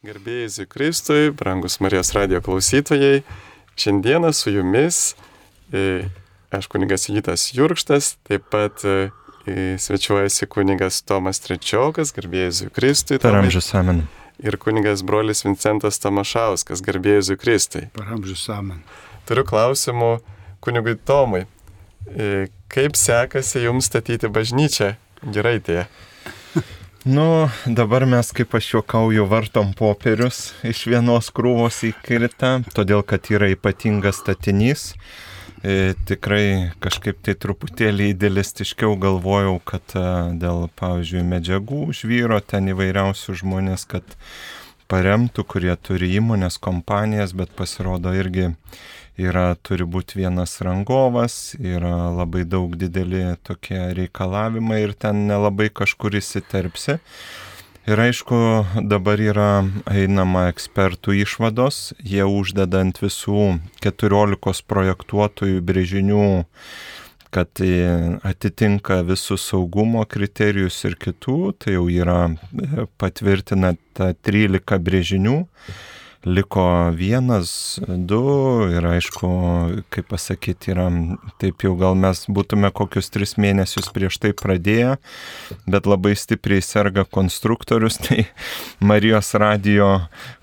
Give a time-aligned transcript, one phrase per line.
[0.00, 3.18] Garbėjai Zikristui, brangus Marijos radio klausytojai,
[3.76, 5.00] šiandieną su jumis
[5.76, 6.06] e,
[6.56, 9.10] aš kunigas Jitas Jurkštas, taip pat e,
[9.76, 13.20] svečiuojasi kunigas Tomas Trečiokas, garbėjai Zikristui.
[13.20, 14.06] Per amžius amen.
[14.40, 17.90] Ir kunigas brolis Vincentas Tamašauskas, garbėjai Zikristui.
[17.92, 18.80] Per amžius amen.
[19.28, 20.14] Turiu klausimų
[20.64, 21.44] kunigui Tomui.
[22.08, 24.94] E, kaip sekasi jums statyti bažnyčią
[25.28, 25.90] Giraitėje?
[27.04, 33.30] Nu, dabar mes, kaip aš juokauju, vartom popierius iš vienos krūvos į kitą, todėl kad
[33.32, 34.82] yra ypatingas statinys.
[35.64, 40.04] E, tikrai kažkaip tai truputėlį idealistiškiau galvojau, kad e,
[40.44, 44.04] dėl, pavyzdžiui, medžiagų žvyro ten įvairiausių žmonės, kad
[44.92, 48.50] paremtų, kurie turi įmonės, kompanijas, bet pasirodo irgi
[49.18, 56.18] yra, turi būti vienas rangovas, yra labai daug dideli tokie reikalavimai ir ten nelabai kažkur
[56.20, 57.00] įsiterpsi.
[57.88, 58.36] Ir aišku,
[58.86, 66.26] dabar yra einama ekspertų išvados, jie uždeda ant visų 14 projektuotojų brėžinių
[67.30, 67.62] kad
[68.26, 72.18] atitinka visus saugumo kriterijus ir kitų, tai jau yra
[72.98, 75.36] patvirtina ta 13 brėžinių
[76.24, 78.20] liko vienas, du
[78.68, 79.28] ir aišku,
[79.88, 80.88] kaip pasakyti, yra,
[81.40, 84.98] taip jau gal mes būtume kokius tris mėnesius prieš tai pradėję,
[85.64, 88.26] bet labai stipriai serga konstruktorius, tai
[88.84, 89.88] Marijos radio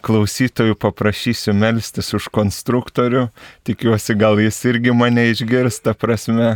[0.07, 3.27] klausytojų paprašysiu melstis už konstruktorių,
[3.67, 6.55] tikiuosi gal jis irgi mane išgirsta prasme,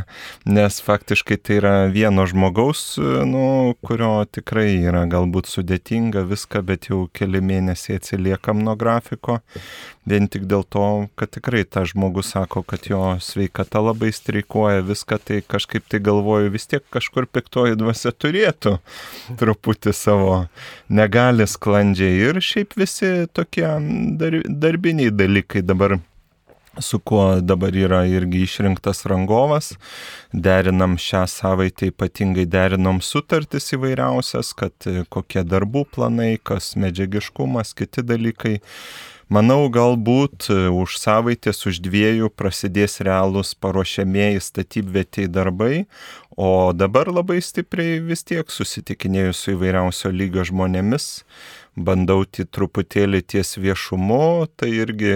[0.50, 7.04] nes faktiškai tai yra vieno žmogaus, nu, kurio tikrai yra galbūt sudėtinga viską, bet jau
[7.14, 9.40] keli mėnesiai atsiliekam nuo grafiko grafiko,
[10.06, 15.20] vien tik dėl to, kad tikrai tas žmogus sako, kad jo sveikata labai streikuoja, viską
[15.24, 18.80] tai kažkaip tai galvoju, vis tiek kažkur piktoji dvasia turėtų
[19.38, 20.48] truputį savo
[20.90, 22.30] negali sklandžiai.
[22.30, 23.68] Ir šiaip visi tokie
[24.18, 26.00] dar, darbiniai dalykai dabar
[26.80, 29.74] su kuo dabar yra irgi išrinktas rangovas.
[30.32, 38.60] Derinam šią savaitę ypatingai derinom sutartis įvairiausias, kad kokie darbų planai, kas medžiagiškumas, kiti dalykai.
[39.32, 45.86] Manau, galbūt už savaitės, už dviejų prasidės realūs paruošiamieji statybvietiai darbai,
[46.36, 51.08] o dabar labai stipriai vis tiek susitikinėjus su įvairiausio lygio žmonėmis
[51.76, 55.14] bandau truputėlį ties viešumu, tai irgi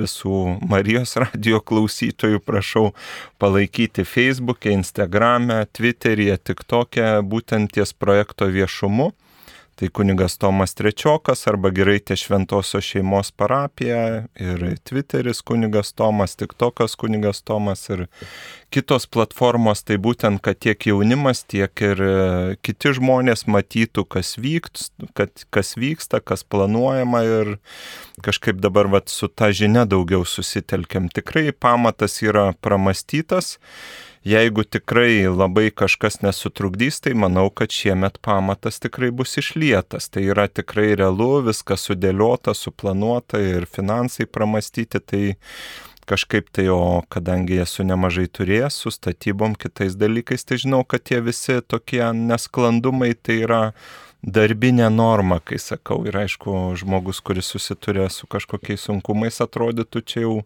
[0.00, 2.92] visų Marijos radio klausytojų prašau
[3.38, 9.12] palaikyti Facebook'e, Instagram'e, Twitter'e, TikTok'e būtent ties projekto viešumu.
[9.78, 17.44] Tai kunigas Tomas Trečiokas arba Giraitė Šventosios šeimos parapija ir Twitteris kunigas Tomas, TikTokas kunigas
[17.46, 18.08] Tomas ir
[18.74, 22.16] kitos platformos, tai būtent, kad tiek jaunimas, tiek ir e,
[22.58, 27.54] kiti žmonės matytų, kas, vykt, kad, kas vyksta, kas planuojama ir
[28.26, 31.06] kažkaip dabar vat, su ta žinia daugiau susitelkiam.
[31.06, 33.54] Tikrai pamatas yra pramastytas
[34.24, 40.08] jeigu tikrai labai kažkas nesutrukdys, tai manau, kad šiemet pamatas tikrai bus išlietas.
[40.12, 45.22] Tai yra tikrai realu, viskas sudėliota, suplanuota ir finansai pramastyti, tai
[46.08, 51.20] kažkaip tai, o kadangi esu nemažai turėjęs su statybom kitais dalykais, tai žinau, kad tie
[51.24, 53.62] visi tokie nesklandumai tai yra
[54.22, 56.00] darbinė norma, kai sakau.
[56.08, 60.38] Ir aišku, žmogus, kuris susiturė su kažkokiais sunkumais, atrodytų čia jau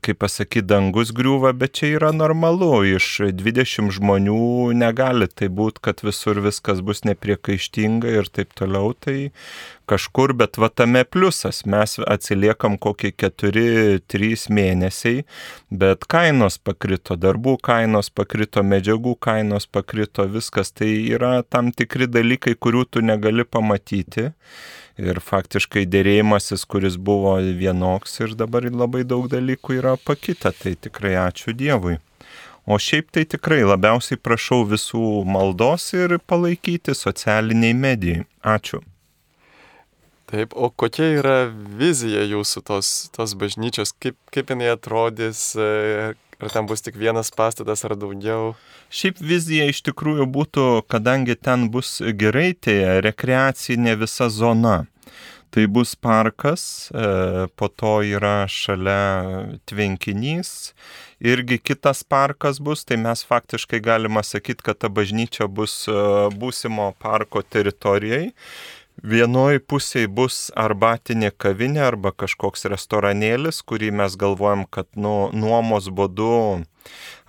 [0.00, 2.70] kaip pasakyti, dangus griūva, bet čia yra normalu.
[2.96, 8.94] Iš 20 žmonių negali tai būti, kad visur viskas bus nepriekaištinga ir taip toliau.
[8.96, 9.16] Tai
[9.90, 11.62] kažkur, bet va tame pliusas.
[11.68, 15.24] Mes atsiliekam kokie 4-3 mėnesiai,
[15.70, 20.72] bet kainos pakrito, darbų kainos pakrito, medžiagų kainos pakrito, viskas.
[20.72, 24.30] Tai yra tam tikri dalykai, kurių tu negali pamatyti
[25.00, 31.14] ir faktiškai dėrėjimasis, kuris buvo vienoks ir dabar labai daug dalykų yra pakita, tai tikrai
[31.26, 31.98] ačiū Dievui.
[32.66, 38.26] O šiaip tai tikrai labiausiai prašau visų maldos ir palaikyti socialiniai medijai.
[38.42, 38.82] Ačiū.
[40.30, 45.50] Taip, o kokia yra vizija jūsų tos, tos bažnyčios, kaip, kaip jinai atrodys,
[46.42, 48.54] ar ten bus tik vienas pastatas ar daugiau?
[48.90, 54.82] Šiaip vizija iš tikrųjų būtų, kadangi ten bus gerai, tai rekreacinė visa zona.
[55.52, 60.72] Tai bus parkas, e, po to yra šalia tvenkinys,
[61.20, 65.98] irgi kitas parkas bus, tai mes faktiškai galima sakyti, kad ta bažnyčia bus e,
[66.40, 68.32] būsimo parko teritorijai.
[69.00, 76.62] Vienoje pusėje bus arbatinė kavinė arba kažkoks restoranėlis, kurį mes galvojam, kad nu, nuomos būdu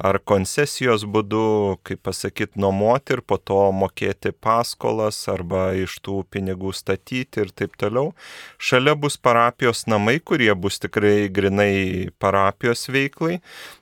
[0.02, 6.74] ar koncesijos būdu, kaip pasakyti, nuomoti ir po to mokėti paskolas arba iš tų pinigų
[6.76, 8.14] statyti ir taip toliau.
[8.58, 13.40] Šalia bus parapijos namai, kurie bus tikrai grinai parapijos veiklai.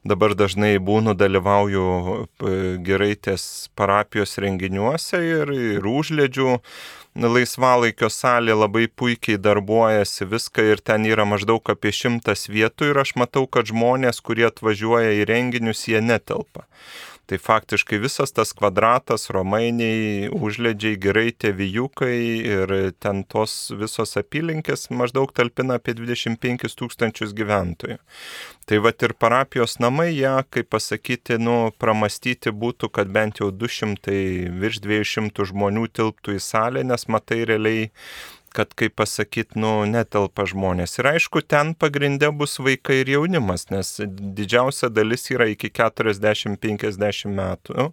[0.08, 2.26] Dabar dažnai būnu dalyvauju e,
[2.86, 6.58] geraitės parapijos renginiuose ir, ir užledžių
[7.16, 13.16] laisvalaikio salė labai puikiai darbuojasi viską ir ten yra maždaug apie šimtas vietų ir aš
[13.20, 16.64] matau, kad žmonės, kurie atvažiuoja į renginius, jie netelpa.
[17.32, 25.32] Tai faktiškai visas tas kvadratas, romainiai, užledžiai, gerai tėvijukai ir ten tos visos apylinkės maždaug
[25.32, 27.96] talpina apie 25 tūkstančius gyventojų.
[28.68, 34.20] Tai va ir parapijos namai, jie, kaip pasakyti, nu, pramastyti būtų, kad bent jau 200,
[34.60, 37.88] virš 200 žmonių tilptų į salę, nes matai realiai
[38.56, 40.98] kad, kaip pasakyti, nu, netelpa žmonės.
[41.00, 47.92] Ir aišku, ten pagrindė bus vaikai ir jaunimas, nes didžiausia dalis yra iki 40-50 metų.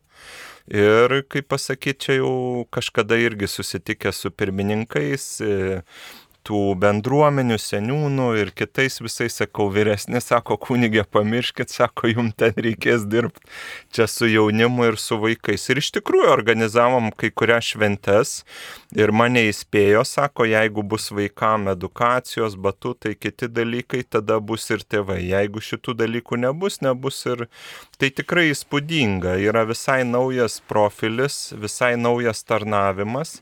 [0.68, 2.32] Ir, kaip pasakyti, čia jau
[2.74, 5.28] kažkada irgi susitikę su pirmininkais,
[6.48, 13.04] tų bendruomenių, seniūnų ir kitais visais, sakau, vyresni, sako, kunigė, pamirškit, sako, jums ten reikės
[13.10, 13.44] dirbti
[13.94, 15.68] čia su jaunimu ir su vaikais.
[15.68, 18.38] Ir iš tikrųjų organizavom kai kurias šventes
[18.96, 25.20] ir mane įspėjo, sako, jeigu bus vaikam edukacijos, batutai, kiti dalykai, tada bus ir tėvai.
[25.28, 27.46] Jeigu šitų dalykų nebus, nebus ir
[28.00, 29.36] tai tikrai įspūdinga.
[29.44, 33.38] Yra visai naujas profilis, visai naujas tarnavimas.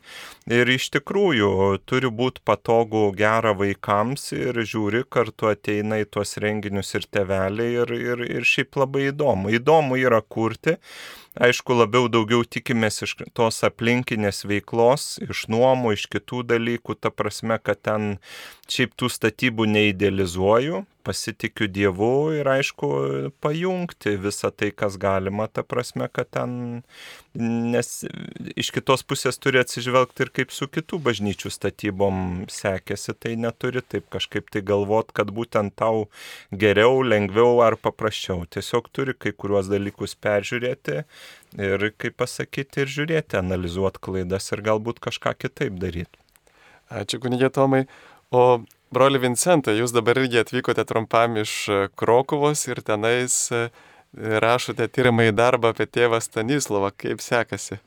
[0.51, 1.51] Ir iš tikrųjų
[1.87, 7.95] turi būti patogu gera vaikams ir žiūri, kartu ateina į tuos renginius ir teveliai ir,
[7.95, 9.51] ir, ir šiaip labai įdomu.
[9.55, 10.77] Įdomu yra kurti,
[11.37, 17.59] Aišku, labiau daugiau tikimės iš tos aplinkinės veiklos, iš nuomų, iš kitų dalykų, ta prasme,
[17.61, 18.15] kad ten
[18.71, 22.89] šiaip tų statybų neidealizuoju, pasitikiu Dievu ir aišku,
[23.43, 26.51] pajungti visą tai, kas galima, ta prasme, kad ten,
[27.37, 27.91] nes
[28.59, 32.19] iš kitos pusės turi atsižvelgti ir kaip su kitų bažnyčių statybom
[32.51, 36.07] sekėsi, tai neturi taip kažkaip tai galvot, kad būtent tau
[36.51, 38.43] geriau, lengviau ar paprasčiau.
[38.51, 41.01] Tiesiog turi kai kuriuos dalykus peržiūrėti
[41.55, 46.19] ir, kaip pasakyti, ir žiūrėti, analizuoti klaidas ir galbūt kažką kitaip daryti.
[46.87, 47.85] Ačiū, kunigė Tomai.
[48.31, 48.63] O
[48.93, 51.53] broli Vincentai, jūs dabar irgi atvykote trumpam iš
[51.99, 53.67] Krokuvos ir tenais e,
[54.13, 56.93] rašote tyrimą į darbą apie tėvą Stanislavą.
[56.95, 57.79] Kaip sekasi?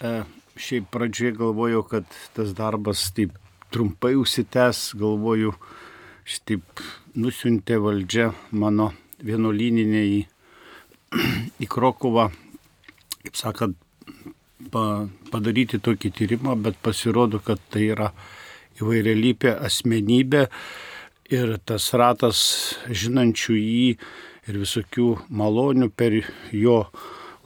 [0.00, 0.12] E,
[0.56, 3.34] šiaip pradžioje galvojau, kad tas darbas taip
[3.74, 5.54] trumpai užsitęs, galvoju,
[6.26, 6.84] šitaip
[7.16, 8.92] nusiuntė valdžia mano
[9.26, 10.22] vienuolyninė į
[11.64, 12.30] į Krokovą,
[13.24, 13.76] kaip sakant,
[14.72, 18.10] pa, padaryti tokį tyrimą, bet pasirodo, kad tai yra
[18.80, 20.46] įvairialypė asmenybė
[21.34, 22.40] ir tas ratas
[22.86, 23.90] žinančių jį
[24.46, 26.20] ir visokių malonių per
[26.54, 26.80] jo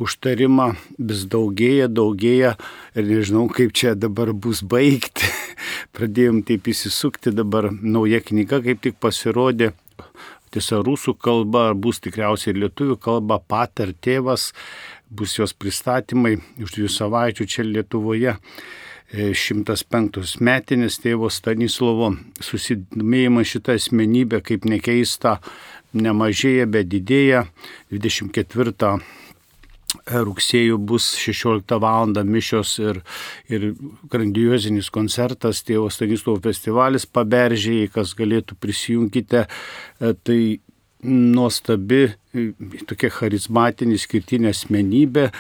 [0.01, 2.55] užtarimą vis daugėja, daugėja
[2.97, 5.29] ir nežinau, kaip čia dabar bus baigti.
[5.97, 9.75] Pradėjom taip įsisukti, dabar nauja knyga kaip tik pasirodė
[10.51, 14.51] tiesa rusų kalba, bus tikriausiai lietuvių kalba, pater tėvas,
[15.11, 18.37] bus jos pristatymai už dviejų savaičių čia Lietuvoje.
[19.11, 22.13] 105 e, metinis tėvo Stanislovo
[22.45, 25.39] susidomėjimas šitą asmenybę, kaip nekeista,
[25.93, 27.47] nemažėja, bet didėja.
[27.91, 29.01] 24
[30.07, 32.15] rugsėjų bus 16 val.
[32.25, 33.03] mišios ir,
[33.49, 33.75] ir
[34.11, 39.47] grandiozinis koncertas, tėvo Stanislovo festivalis paberžėjai, kas galėtų prisijungite.
[40.01, 40.61] E, tai
[41.03, 42.51] nuostabi, e,
[42.87, 45.31] tokia charizmatinė, skirtinė asmenybė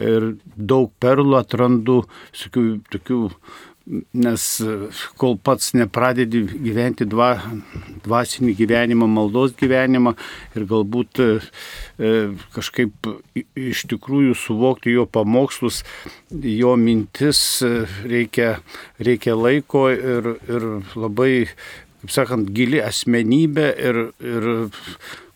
[0.00, 2.02] ir daug perlų atrandu,
[2.40, 3.20] tokių, tokių
[4.16, 4.44] nes
[5.20, 7.34] kol pats nepradedi gyventi dva,
[8.06, 10.14] dvasinį gyvenimą, maldos gyvenimą
[10.56, 11.26] ir galbūt e,
[11.98, 12.12] e,
[12.54, 15.82] kažkaip iš tikrųjų suvokti jo pamokslus,
[16.32, 18.54] jo mintis e, reikia,
[19.04, 21.34] reikia laiko ir, ir labai,
[22.00, 24.48] kaip sakant, gili asmenybė ir, ir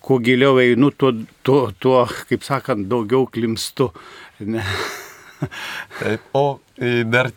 [0.00, 1.12] kuo giliau einu, tuo,
[1.44, 3.90] tuo, tuo, kaip sakant, daugiau klimstu.
[4.40, 4.62] Ne.
[5.98, 6.60] Taip, o
[7.10, 7.30] dar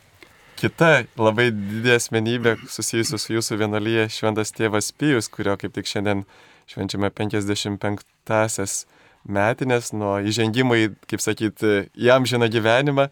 [0.61, 6.25] kita labai didelė asmenybė susijusi su jūsų vienolyje šventas tėvas Pijus, kurio kaip tik šiandien
[6.69, 8.83] švenčiame 55-asias
[9.25, 13.09] metinės nuo įžengimo į, kaip sakyti, į amžiną gyvenimą.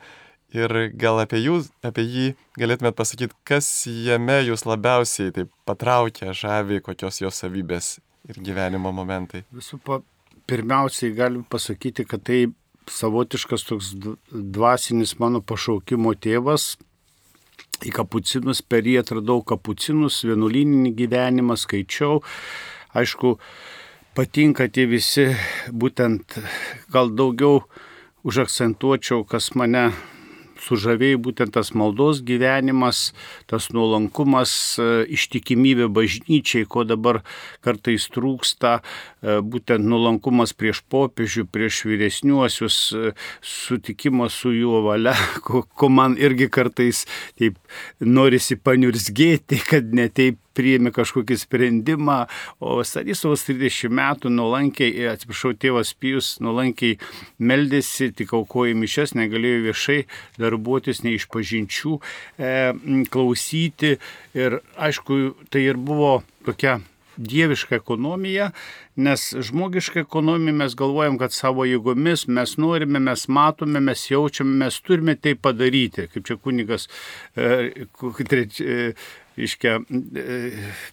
[0.58, 2.28] Ir gal apie, jūs, apie jį
[2.58, 9.44] galėtumėt pasakyti, kas jame jūs labiausiai taip patraukia, žavi, kokios jos savybės ir gyvenimo momentai.
[9.54, 10.00] Visų pa,
[10.50, 12.48] pirmiausiai galiu pasakyti, kad tai
[12.90, 13.94] savotiškas toks
[14.32, 16.74] dvasinis mano pašaukimo tėvas,
[17.86, 22.20] į kapucinus, per jį atradau kapucinus, vienuolyninį gyvenimą, skaičiau.
[22.98, 23.38] Aišku,
[24.18, 25.30] patinka tie visi,
[25.72, 26.40] būtent
[26.92, 27.64] gal daugiau
[28.28, 29.90] užakcentuočiau, kas mane
[30.64, 33.12] sužavėjo būtent tas maldos gyvenimas,
[33.50, 37.22] tas nuolankumas, e, ištikimybė bažnyčiai, ko dabar
[37.66, 45.64] kartais trūksta, e, būtent nuolankumas prieš popiežių, prieš vyresniuosius, e, sutikimas su juo valia, ko,
[45.64, 47.06] ko man irgi kartais
[47.40, 47.58] taip
[48.00, 52.20] norisi paniursgėti, kad netaip priėmė kažkokį sprendimą,
[52.60, 57.00] o Stanislavas 30 metų nuolankiai, atsiprašau, tėvas Pijus nuolankiai
[57.40, 60.00] meldėsi, tik aukojo mišes, negalėjo viešai
[60.40, 62.54] darbuotis, nei iš pažinčių e,
[63.14, 63.98] klausyti.
[64.38, 66.80] Ir aišku, tai ir buvo tokia
[67.20, 68.52] dieviška ekonomija,
[68.96, 74.80] nes žmogiška ekonomija mes galvojam, kad savo jėgomis mes norime, mes matome, mes jaučiame, mes
[74.86, 76.08] turime tai padaryti.
[76.14, 76.88] Kaip čia kunigas
[77.36, 78.94] e, e,
[79.46, 79.78] iškia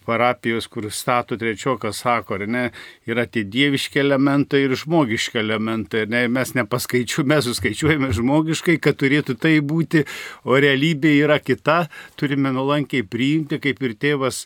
[0.07, 2.63] parapijos, kur stato trečiokas, sako, ar ne,
[3.09, 6.05] yra tie dieviški elementai ir žmogiški elementai.
[6.11, 10.05] Ne, mes nepaskaičiuojame, mes suskaičiuojame žmogiškai, kad turėtų tai būti,
[10.47, 11.83] o realybė yra kita,
[12.19, 14.45] turime nuolankiai priimti, kaip ir tėvas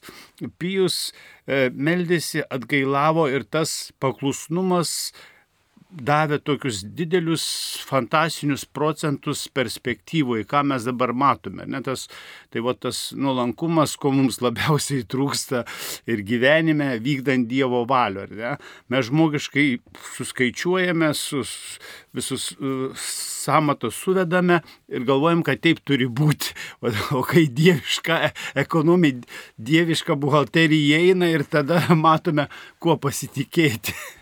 [0.58, 1.12] Pijus
[1.46, 5.12] e, meldėsi, atgailavo ir tas paklusnumas
[5.92, 7.44] davė tokius didelius
[7.88, 11.66] fantastinius procentus perspektyvoje, ką mes dabar matome.
[11.70, 12.08] Ne, tas,
[12.54, 15.66] tai va tas nuolankumas, ko mums labiausiai trūksta
[16.10, 18.28] ir gyvenime vykdant Dievo valių.
[18.92, 19.68] Mes žmogiškai
[20.16, 21.52] suskaičiuojame, sus,
[22.16, 26.56] visus uh, samatos suvedame ir galvojam, kad taip turi būti.
[26.82, 28.16] O, o kai dieviška
[28.58, 29.22] ekonomija,
[29.62, 32.48] dieviška buhalterija eina ir tada matome,
[32.82, 33.94] kuo pasitikėti.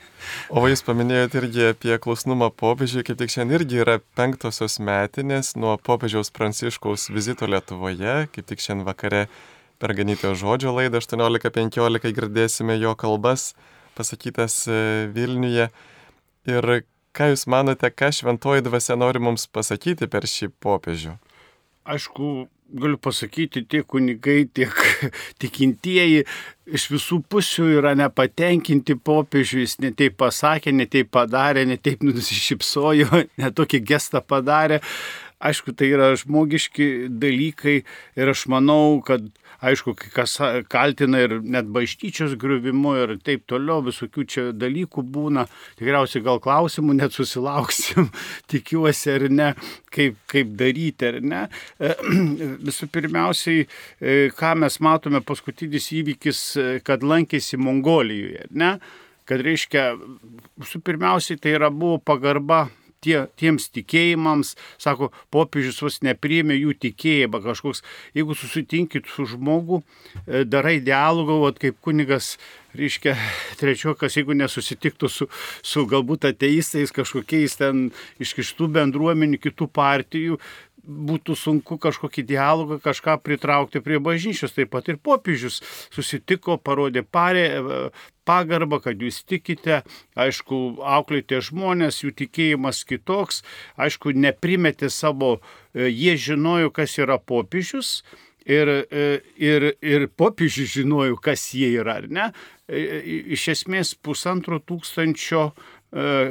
[0.49, 5.77] O jūs paminėjote irgi apie klusnumą popiežiui, kaip tik šiandien irgi yra penktosios metinės nuo
[5.77, 9.25] popiežiaus Pranciškaus vizito Lietuvoje, kaip tik šiandien vakare
[9.79, 13.53] per ganytojo žodžio laidą 18.15 girdėsime jo kalbas
[13.99, 14.79] pasakytas e,
[15.15, 15.69] Vilniuje.
[16.49, 16.69] Ir
[17.15, 21.17] ką jūs manote, ką šventoji dvasia nori mums pasakyti per šį popiežių?
[21.89, 24.73] Aišku, galiu pasakyti, tiek kunigai, tiek
[25.41, 26.25] tikintieji
[26.69, 34.23] iš visų pusių yra nepatenkinti popiežiui, jis netaip pasakė, netaip padarė, netaip nusišypsojo, netokį gestą
[34.25, 34.81] padarė.
[35.39, 37.77] Aišku, tai yra žmogiški dalykai
[38.19, 39.23] ir aš manau, kad
[39.65, 40.37] aišku, kas
[40.71, 45.45] kaltina ir net bažnyčios griuvimu ir taip toliau, visokių čia dalykų būna,
[45.79, 48.09] tikriausiai gal klausimų net susilauksim,
[48.51, 49.49] tikiuosi ar ne,
[49.93, 51.43] kaip, kaip daryti ar ne.
[51.79, 51.93] E,
[52.69, 53.67] visų pirmiausiai,
[53.99, 58.77] e, ką mes matome paskutinis įvykis, e, kad lankėsi Mongolijoje, ne?
[59.29, 59.91] kad reiškia,
[60.57, 62.63] visų pirmiausiai tai yra buvo pagarba
[63.03, 67.83] tie, tiems tikėjimams, sako, popiežius vos nepriėmė jų tikėjimą kažkoks,
[68.17, 69.81] jeigu susitinkit su žmogu,
[70.25, 72.35] e, darai dialogą, o kaip kunigas,
[72.77, 73.15] reiškia,
[73.59, 75.29] trečiokas, jeigu nesusitiktų su,
[75.65, 77.87] su galbūt ateistais kažkokiais ten
[78.21, 80.39] iš kitų bendruomenių, kitų partijų,
[80.83, 84.55] būtų sunku kažkokį dialogą, kažką pritraukti prie bažnyčios.
[84.55, 85.59] Taip pat ir popiežius
[85.93, 87.45] susitiko, parodė parė,
[88.29, 89.81] pagarbą, kad jūs tikite,
[90.19, 93.43] aišku, auklėte žmonės, jų tikėjimas kitoks,
[93.79, 95.39] aišku, neprimetė savo,
[95.73, 98.01] e, jie žinojo, kas yra popiežius.
[98.49, 102.29] Ir, e, ir, ir popiežius žinojo, kas jie yra, ar ne?
[102.69, 102.79] E,
[103.35, 105.78] iš esmės pusantro tūkstančio E,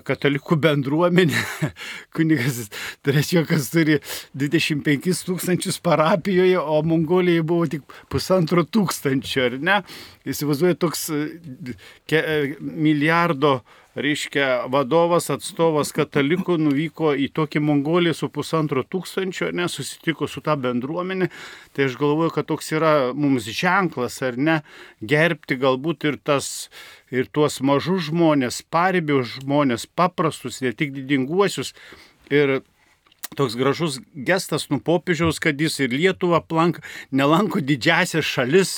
[0.06, 1.40] katalikų bendruomenė,
[2.16, 2.68] kunigas
[3.02, 3.98] Trečiokas turi
[4.38, 9.80] 25 tūkstančius parapijoje, o Mongolijoje buvo tik pusantro tūkstančio, ar ne?
[10.28, 11.24] Įsivaizduoju, toks e,
[12.14, 13.58] e, milijardo
[14.02, 20.56] reiškia, vadovas, atstovas katalikų nuvyko į tokį Mongoliją su pusantro tūkstančio, ne, susitiko su tą
[20.60, 21.30] bendruomenė,
[21.76, 24.58] tai aš galvoju, kad toks yra mums ženklas, ar ne,
[25.02, 26.68] gerbti galbūt ir tas,
[27.14, 31.74] ir tuos mažus žmonės, paribius žmonės, paprastus, ne tik didinguosius.
[32.28, 32.60] Ir
[33.36, 36.80] toks gražus gestas nu popiežiaus, kad jis ir Lietuvą plank,
[37.10, 38.72] nelanko didžiasias šalis,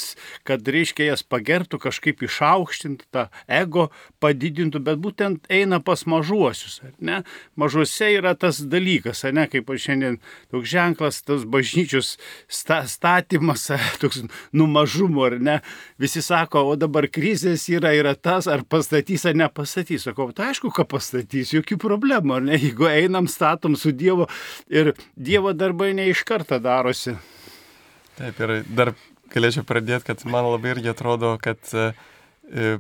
[0.49, 3.89] kad reiškia jas pagertų, kažkaip išaukštintų, tą ego
[4.23, 6.81] padidintų, bet būtent eina pas mažuosius.
[6.99, 7.23] Ne?
[7.61, 10.19] Mažuose yra tas dalykas, ne, kaip šiandien
[10.51, 12.17] toks ženklas, tas bažnyčios
[12.51, 13.69] sta, statymas,
[14.03, 14.25] toks
[14.57, 15.59] numažumo, ar ne.
[16.01, 20.09] Visi sako, o dabar krizės yra, yra tas, ar pastatys ar nepastatys.
[20.09, 24.27] Sakau, tai aišku, ką pastatys, jokių problemų, ar ne, jeigu einam, statom su Dievo
[24.69, 27.17] ir Dievo darbai ne iš karto darosi.
[28.19, 28.95] Taip, ir dar
[29.33, 31.93] galėčiau pradėti, kad man labai irgi atrodo, kad e,
[32.51, 32.75] e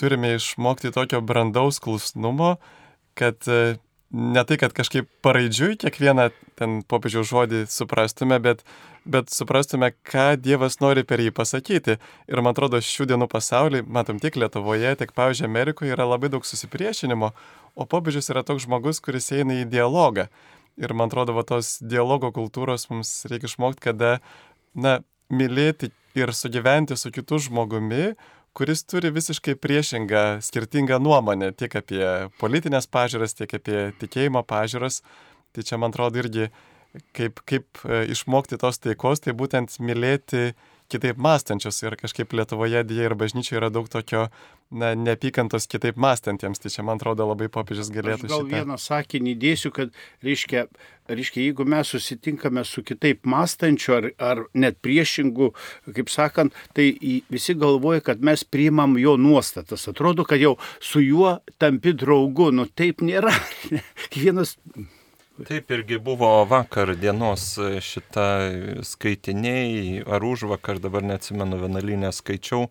[0.00, 2.56] turime išmokti tokio brandaus klusnumo,
[3.18, 3.76] kad e,
[4.10, 8.64] ne tai, kad kažkaip paraidžiui kiekvieną ten popiežiaus žodį suprastume, bet,
[9.04, 11.98] bet suprastume, ką Dievas nori per jį pasakyti.
[12.28, 16.46] Ir man atrodo, šių dienų pasaulyje, matom tiek Lietuvoje, tiek, pavyzdžiui, Amerikoje yra labai daug
[16.48, 17.32] susipriešinimo,
[17.78, 20.26] o popiežius yra toks žmogus, kuris eina į dialogą.
[20.80, 24.18] Ir man atrodo, va tos dialogo kultūros mums reikia išmokti, kada,
[24.74, 25.00] na,
[25.30, 28.14] mylėti ir sugyventi su kitu žmogumi,
[28.56, 32.02] kuris turi visiškai priešingą, skirtingą nuomonę tiek apie
[32.40, 35.00] politinės pažiūras, tiek apie tikėjimo pažiūras.
[35.54, 36.48] Tai čia, man atrodo, irgi
[37.16, 40.52] kaip, kaip e, išmokti tos taikos, tai būtent mylėti
[40.90, 44.26] kitaip mąstančius ir kažkaip Lietuvoje dėja ir bažnyčioje yra daug tokio
[44.70, 46.60] na, neapykantos kitaip mąstantiems.
[46.62, 48.56] Tai čia, man atrodo, labai popiežius galėtų Aš gal šitą.
[48.56, 49.94] vieną sakinį dėsiu, kad,
[50.26, 50.66] reiškia,
[51.10, 55.52] reiškia, jeigu mes susitinkame su kitaip mąstančiu ar, ar net priešingu,
[55.96, 56.92] kaip sakant, tai
[57.32, 59.88] visi galvoja, kad mes priimam jo nuostatas.
[59.90, 62.50] Atrodo, kad jau su juo tampi draugu.
[62.54, 63.34] Nu taip nėra.
[64.10, 64.56] Kiekvienas
[65.48, 68.24] Taip irgi buvo vakar dienos šita
[68.84, 72.66] skaitiniai, ar už vakar, dabar neatsimenu, vienalinę skaičiau,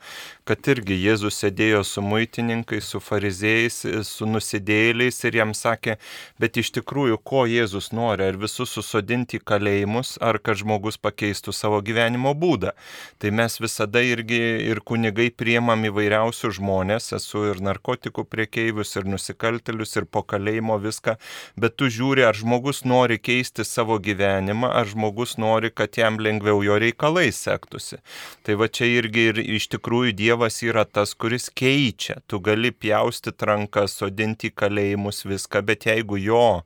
[0.46, 5.96] kad irgi Jėzus sėdėjo su muitininkais, su fariziejais, su nusidėjėliais ir jam sakė,
[6.38, 11.56] bet iš tikrųjų, ko Jėzus nori, ar visus susodinti į kalėjimus, ar kad žmogus pakeistų
[11.56, 12.76] savo gyvenimo būdą.
[13.18, 19.98] Tai mes visada irgi ir kunigai priemam įvairiausių žmonės, esu ir narkotikų priekeivius, ir nusikaltelius,
[19.98, 21.18] ir po kalėjimo viską,
[21.58, 26.62] bet tu žiūri, ar žmogus nori keisti savo gyvenimą, ar žmogus nori, kad jam lengviau
[26.66, 28.00] jo reikalai sektųsi.
[28.44, 32.20] Tai va čia irgi ir iš tikrųjų Dievas yra tas, kuris keičia.
[32.28, 36.63] Tu gali pjausti rankas, sodinti kalėjimus viską, bet jeigu jo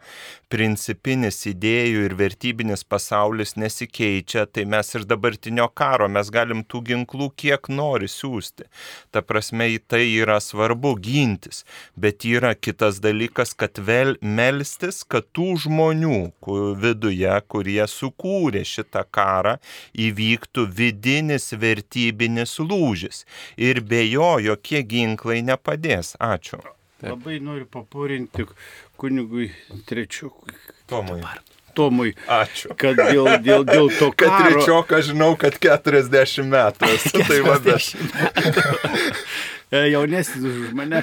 [0.53, 7.31] principinis idėjų ir vertybinis pasaulis nesikeičia, tai mes ir dabartinio karo mes galim tų ginklų
[7.41, 8.67] kiek nori siūsti.
[9.09, 11.63] Ta prasme, į tai yra svarbu gintis,
[11.97, 19.07] bet yra kitas dalykas, kad vėl melstis, kad tų žmonių ku- viduje, kurie sukūrė šitą
[19.09, 19.57] karą,
[19.97, 23.25] įvyktų vidinis vertybinis lūžis.
[23.57, 26.13] Ir be jo jokie ginklai nepadės.
[26.21, 26.61] Ačiū.
[27.03, 28.47] Labai noriu papurinti
[28.97, 29.51] kunigui
[29.89, 30.55] trečiukui.
[30.87, 31.21] Tomai.
[31.73, 32.75] Tomui, Ačiū.
[32.77, 34.45] kad dėl, dėl, dėl to Kad karo...
[34.45, 36.91] trečioką žinau, kad 40 metų.
[36.93, 37.89] esu, Tai va, bet...
[39.73, 40.99] E, jaunesnis už mane.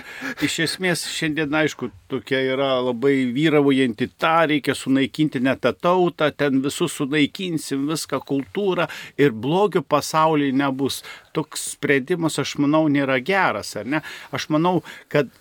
[0.47, 6.61] Iš esmės šiandien, aišku, tokia yra labai vyraujanti ta, reikia sunaikinti net tą tautą, ten
[6.63, 8.87] visus sunaikinsim, viską kultūrą
[9.19, 11.01] ir blogio pasaulyje nebus.
[11.35, 14.05] Toks sprendimas, aš manau, nėra geras, ar ne?
[14.31, 15.35] Aš manau, kad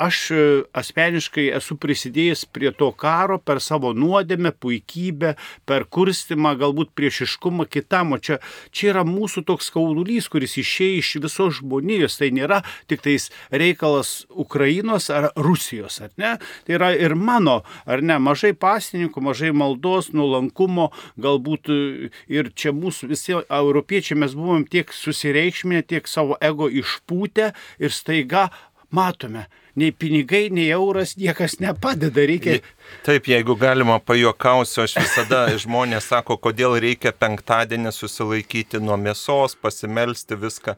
[0.00, 0.42] aš e,
[0.76, 5.34] asmeniškai esu prisidėjęs prie to karo per savo nuodėmę, puikybę,
[5.68, 8.14] per kurstimą, galbūt priešiškumą kitam.
[8.16, 8.40] O čia,
[8.72, 12.16] čia yra mūsų toks skaudulys, kuris išėjo iš visos žmonijos.
[12.20, 16.34] Tai nėra tik tais reikalas Ukrainos ar Rusijos, ar ne?
[16.66, 22.72] Tai yra ir mano, ar ne, mažai pasininkų, mažai maldos, nuolankumo, galbūt e, ir čia
[22.76, 28.48] mūsų visi europiečiai mes buvom tiek susireikšminę, tiek savo ego išpūtę ir staiga
[28.90, 32.60] matome, nei pinigai, nei euras niekas nepadeda, reikia
[33.02, 40.36] Taip, jeigu galima pajokausiu, aš visada žmonės sako, kodėl reikia penktadienį susilaikyti nuo mėsos, pasimelsti
[40.36, 40.74] viską.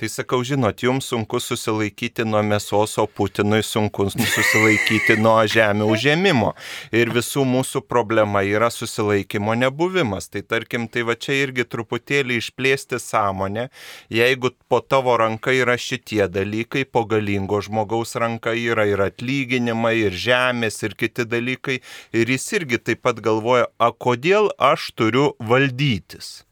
[0.00, 6.54] Tai sakau, žinot, jums sunku susilaikyti nuo mėsos, o Putinui sunku susilaikyti nuo žemė užėmimo.
[6.96, 10.30] Ir visų mūsų problema yra susilaikymo nebuvimas.
[10.32, 13.68] Tai tarkim, tai va čia irgi truputėlį išplėsti sąmonę.
[14.12, 20.12] Jeigu po tavo ranka yra šitie dalykai, po galingo žmogaus ranka yra ir atlyginimai, ir
[20.12, 21.80] žemės, ir kiti dalykai
[22.12, 26.46] ir jis irgi taip pat galvoja, a kodėl aš turiu valdytis.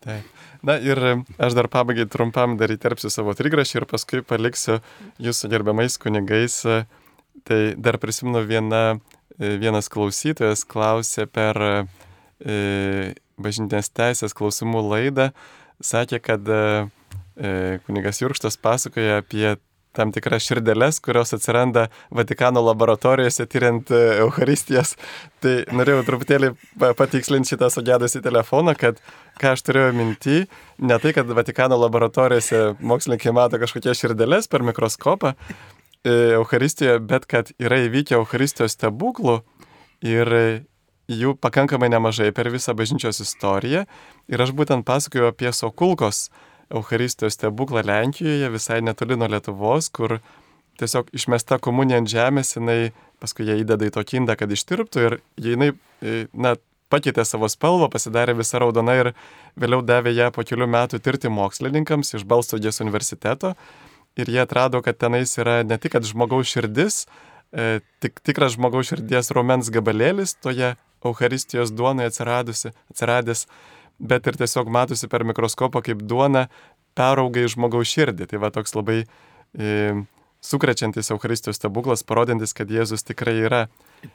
[0.00, 0.24] Taip.
[0.64, 0.98] Na ir
[1.40, 4.80] aš dar pabaigai trumpam dar įterpsiu savo trigrašį ir paskui paliksiu
[5.20, 6.60] jūsų gerbiamais kunigais.
[7.48, 9.00] Tai dar prisimenu viena,
[9.38, 15.30] vienas klausytojas klausė per e, bažnytinės teisės klausimų laidą,
[15.80, 16.60] sakė, kad e,
[17.86, 19.54] kunigas Jurkštas pasakoja apie
[19.96, 24.94] tam tikras širdeles, kurios atsiranda Vatikano laboratorijose tyriant Euharistijas.
[25.42, 29.00] Tai norėjau truputėlį pa- patikslinti šitą sugedusį telefoną, kad
[29.40, 30.44] ką aš turėjau minti,
[30.78, 37.54] ne tai, kad Vatikano laboratorijose mokslininkai mato kažkokias širdeles per mikroskopą e, Euharistijoje, bet kad
[37.58, 39.40] yra įvykę Euharistijos stebuklų
[40.06, 40.36] ir
[41.10, 43.84] jų pakankamai nemažai per visą bažnyčios istoriją.
[44.30, 46.28] Ir aš būtent pasakoju apie Sokulkos
[46.70, 50.18] Euharistijos stebuklą Lenkijoje, visai netoli nuo Lietuvos, kur
[50.80, 55.16] tiesiog išmesta komunija ant žemės, jinai paskui ją įdeda į tokį indą, kad ištirptų ir
[55.36, 56.54] jinai, e, na,
[56.90, 59.12] pakeitė savo spalvą, pasidarė visą raudoną ir
[59.60, 63.54] vėliau davė ją po kelių metų tirti mokslininkams iš Balstogės universiteto.
[64.18, 67.04] Ir jie atrado, kad tenais yra ne tik žmogaus širdis,
[67.52, 73.46] e, tik, tikras žmogaus širdies raumens gabalėlis toje Euharistijos duonoje atsiradusi, atsiradęs,
[74.00, 76.48] bet ir tiesiog matosi per mikroskopą, kaip duona
[76.98, 78.28] perauga į žmogaus širdį.
[78.30, 79.92] Tai va toks labai e,
[80.40, 83.62] sukrečiantis Euharistijos stebuklas, parodantis, kad Jėzus tikrai yra.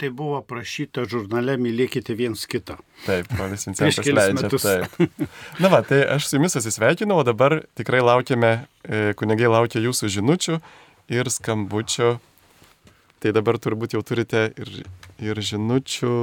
[0.01, 2.79] Tai buvo prašyta žurnale Mylėkite viens kitą.
[3.05, 4.49] Taip, brolis Vincentas leidžia.
[4.57, 5.27] Taip.
[5.61, 10.09] Na va, tai aš su jumis atsisveikinu, o dabar tikrai laukiame, e, kunigai laukia jūsų
[10.17, 10.57] žinučių
[11.13, 12.15] ir skambučio.
[13.21, 14.73] Tai dabar turbūt jau turite ir,
[15.21, 16.17] ir žinučių,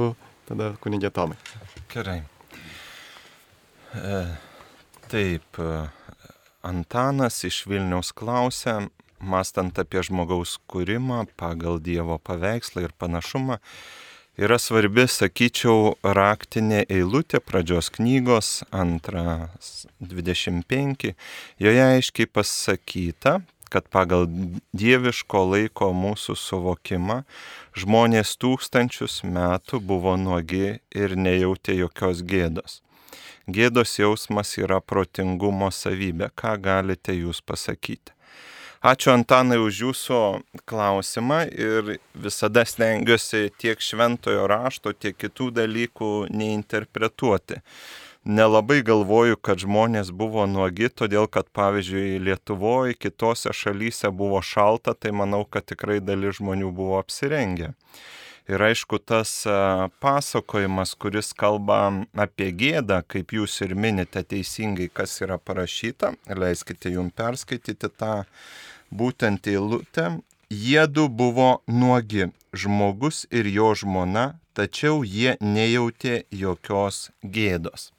[0.51, 1.39] tada kunigė Tomai.
[1.91, 2.21] Gerai.
[3.93, 4.25] E,
[5.07, 5.87] taip, e,
[6.61, 8.79] Antanas iš Vilniaus klausia,
[9.21, 13.59] mastant apie žmogaus kūrimą pagal Dievo paveikslą ir panašumą,
[14.41, 21.13] yra svarbi, sakyčiau, raktinė eilutė pradžios knygos, antras 25.
[21.61, 23.41] Joje aiškiai pasakyta,
[23.73, 24.25] kad pagal
[24.73, 27.23] dieviško laiko mūsų suvokimą
[27.77, 32.82] žmonės tūkstančius metų buvo nuogi ir nejautė jokios gėdos.
[33.43, 36.29] Gėdos jausmas yra protingumo savybė.
[36.31, 38.13] Ką galite jūs pasakyti?
[38.83, 40.19] Ačiū Antanai už jūsų
[40.67, 47.59] klausimą ir visada stengiuosi tiek šventojo rašto, tiek kitų dalykų neinterpretuoti.
[48.23, 55.11] Nelabai galvoju, kad žmonės buvo nuogi, todėl kad pavyzdžiui Lietuvoje, kitose šalyse buvo šalta, tai
[55.11, 57.73] manau, kad tikrai dalis žmonių buvo apsirengę.
[58.47, 61.77] Ir aišku, tas a, pasakojimas, kuris kalba
[62.25, 68.25] apie gėdą, kaip jūs ir minite teisingai, kas yra parašyta, leiskite jums perskaityti tą
[68.91, 70.09] būtent eilutę.
[70.51, 77.93] Jiedu buvo nuogi, žmogus ir jo žmona, tačiau jie nejautė jokios gėdos.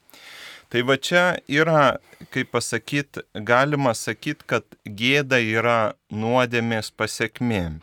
[0.68, 1.96] Tai va čia yra,
[2.35, 7.80] kaip pasakyti, galima sakyti, kad gėda yra nuodėmės pasiekmė.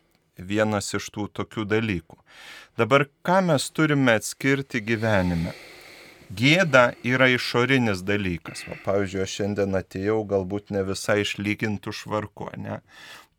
[0.47, 2.17] Vienas iš tų tokių dalykų.
[2.79, 5.53] Dabar ką mes turime atskirti gyvenime?
[6.31, 8.63] Gėda yra išorinis dalykas.
[8.63, 12.77] Va, pavyzdžiui, aš šiandien atėjau galbūt ne visai išlygintų švarku, ne?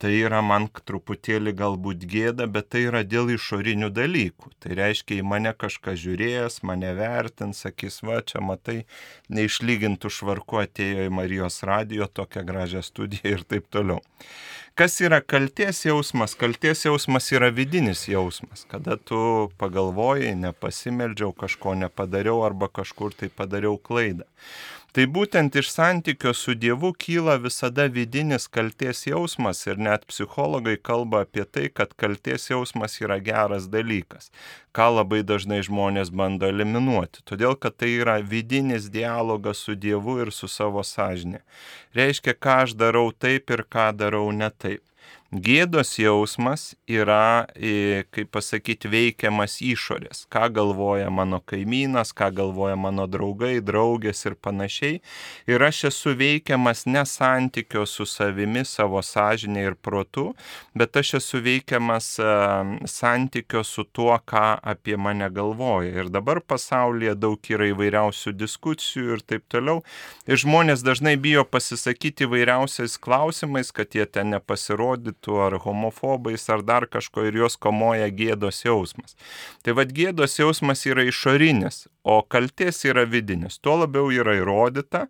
[0.02, 4.50] Tai yra man truputėlį galbūt gėda, bet tai yra dėl išorinių dalykų.
[4.60, 8.80] Tai reiškia, į mane kažkas žiūrėjęs, mane vertins, sakys, va, čia matai,
[9.30, 14.02] neišlygintų švarku atėjo į Marijos radijo tokią gražią studiją ir taip toliau.
[14.74, 16.32] Kas yra kalties jausmas?
[16.40, 23.76] Kalties jausmas yra vidinis jausmas, kada tu pagalvojai, nepasimeldžiau, kažko nepadariau arba kažkur tai padariau
[23.76, 24.24] klaidą.
[24.92, 31.22] Tai būtent iš santykio su Dievu kyla visada vidinis kalties jausmas ir net psichologai kalba
[31.24, 34.28] apie tai, kad kalties jausmas yra geras dalykas,
[34.76, 40.34] ką labai dažnai žmonės bando eliminuoti, todėl kad tai yra vidinis dialogas su Dievu ir
[40.36, 41.40] su savo sąžinė.
[41.96, 44.84] Reiškia, ką aš darau taip ir ką darau ne taip.
[45.32, 50.26] Gėdos jausmas yra, e, kaip pasakyti, veikiamas išorės.
[50.28, 54.98] Ką galvoja mano kaimynas, ką galvoja mano draugai, draugės ir panašiai.
[55.48, 60.34] Ir aš esu veikiamas ne santykio su savimi, savo sąžinė ir protu,
[60.76, 65.96] bet aš esu veikiamas a, santykio su tuo, ką apie mane galvoja.
[65.96, 69.80] Ir dabar pasaulyje daug yra įvairiausių diskusijų ir taip toliau.
[70.28, 76.86] Ir žmonės dažnai bijo pasisakyti įvairiausiais klausimais, kad jie ten nepasirodytų ar homofobais ar dar
[76.90, 79.14] kažko ir juos komoja gėdos jausmas.
[79.62, 83.60] Tai vad gėdos jausmas yra išorinis, o kalties yra vidinis.
[83.62, 85.06] Tuo labiau yra įrodyta,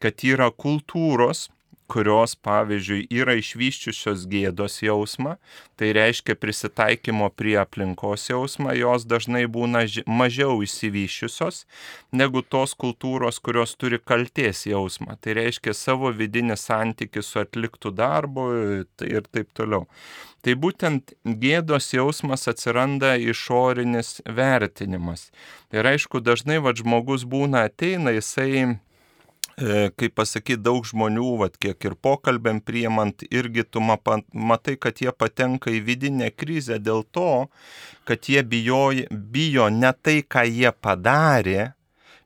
[0.00, 1.48] kad yra kultūros,
[1.90, 5.36] kurios, pavyzdžiui, yra išvyščiusios gėdos jausmą,
[5.78, 11.64] tai reiškia prisitaikymo prie aplinkos jausmą, jos dažnai būna ži- mažiau įsivyščiusios
[12.12, 15.18] negu tos kultūros, kurios turi kalties jausmą.
[15.20, 18.46] Tai reiškia savo vidinį santykių su atliktų darbu
[18.96, 19.86] tai ir taip toliau.
[20.46, 25.30] Tai būtent gėdos jausmas atsiranda išorinis vertinimas.
[25.74, 28.78] Ir aišku, dažnai vad žmogus būna ateina, jisai
[29.56, 35.72] kaip pasakyti, daug žmonių, vat, kiek ir pokalbėm priemant, irgi tu matai, kad jie patenka
[35.72, 37.48] į vidinę krizę dėl to,
[38.04, 41.72] kad jie bijo, bijo ne tai, ką jie padarė,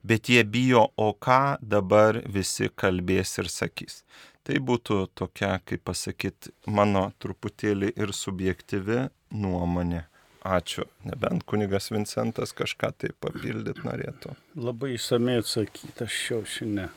[0.03, 4.03] bet jie bijo, o ką dabar visi kalbės ir sakys.
[4.43, 9.05] Tai būtų tokia, kaip pasakyti, mano truputėlį ir subjektyvi
[9.37, 10.07] nuomonė.
[10.41, 10.87] Ačiū.
[11.05, 14.33] Nebent kunigas Vincentas kažką tai papildyti norėtų.
[14.57, 16.89] Labai įsamei atsakyti, aš jau šiandien.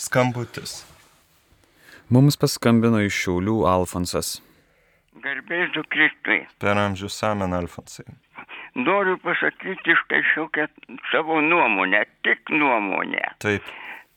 [0.00, 0.80] Skambutis.
[2.10, 4.38] Mums paskambino iš Šiaulių Alfonsas.
[5.20, 6.40] Garbės du Kristui.
[6.62, 8.06] Per amžius amen, Alfonsai.
[8.78, 10.66] Noriu pasakyti štai šiokią
[11.10, 13.22] savo nuomonę, tik nuomonę.
[13.42, 13.66] Taip,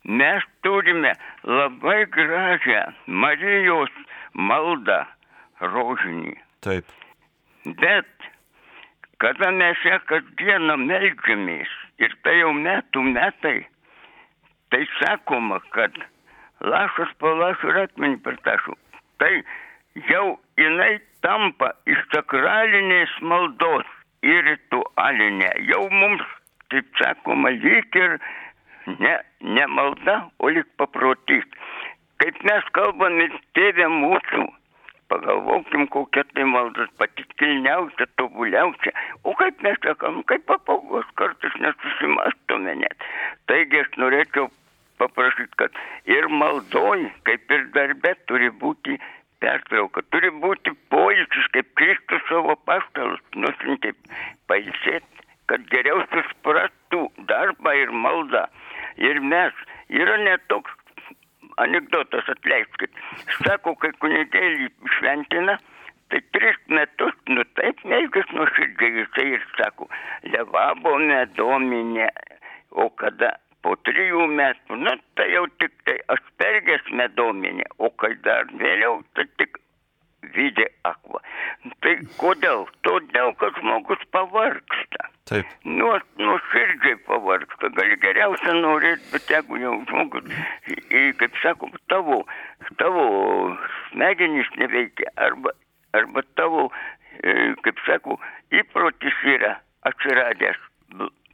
[0.03, 3.91] Mes turime labai gražią Marijos
[4.35, 5.05] maldą
[5.61, 6.35] rožinį.
[6.59, 6.83] Taip.
[7.63, 8.27] Bet
[9.23, 11.71] kada mes ją kasdieną melžiamės
[12.03, 13.61] ir tai jau metų metai,
[14.73, 15.93] tai sakoma, kad
[16.65, 18.73] lašas po lašo ir atmenį per tašų.
[19.21, 19.33] Tai
[20.09, 20.23] jau
[20.57, 23.91] jinai tampa iš sakralinės maldos
[24.25, 25.51] į ritualinę.
[25.69, 26.25] Jau mums,
[26.73, 28.17] taip sakoma, lyg ir
[28.97, 29.13] ne,
[29.45, 31.45] ne malda, o lyg paprotys.
[32.23, 34.47] Kaip mes kalbame, tėvė mūsų,
[35.13, 38.95] pagalvokim, kokia tai maldas pati kilniausia, tobuliausia.
[39.21, 43.09] O kaip mes sakom, kaip papagos kartais nesusimastome net.
[43.51, 44.49] Taigi aš norėčiau
[45.03, 48.97] paprašyti, kad ir maldoj, kaip ir darbe turi būti
[49.43, 53.91] pertrauka, turi būti poilsis, kaip Kristus savo paštalus nusintė
[54.51, 58.45] pailsėti, kad geriau suprastų darbą ir maldą.
[59.01, 59.53] Ir mes,
[59.91, 60.79] yra netoks
[61.61, 62.93] anegdotas, atleiskit.
[63.41, 65.57] Sako, kai kunigėlį šventina,
[66.09, 69.89] tai tris metus, nu taip, melkis nuoširdžiai, jisai ir sako,
[70.33, 72.09] levabo medominė,
[72.73, 78.49] o kada po trijų metų, nu tai jau tik tai aspergės medominė, o kai dar
[78.59, 79.59] vėliau, tai tik
[80.35, 81.19] vidė akva.
[81.83, 82.65] Tai kodėl?
[82.87, 85.09] Todėl, kad žmogus pavargsta.
[85.29, 85.49] Taip.
[85.63, 90.27] Nu, nuširdžiai pavargsta, gali geriausia norėti, bet jeigu jau žmogus,
[91.21, 92.23] kaip sako, tavo,
[92.81, 93.05] tavo
[93.91, 95.55] smegenys neveikia, arba,
[95.95, 96.67] arba tavo,
[97.63, 98.19] kaip sako,
[98.51, 100.59] įprotis yra atsiradęs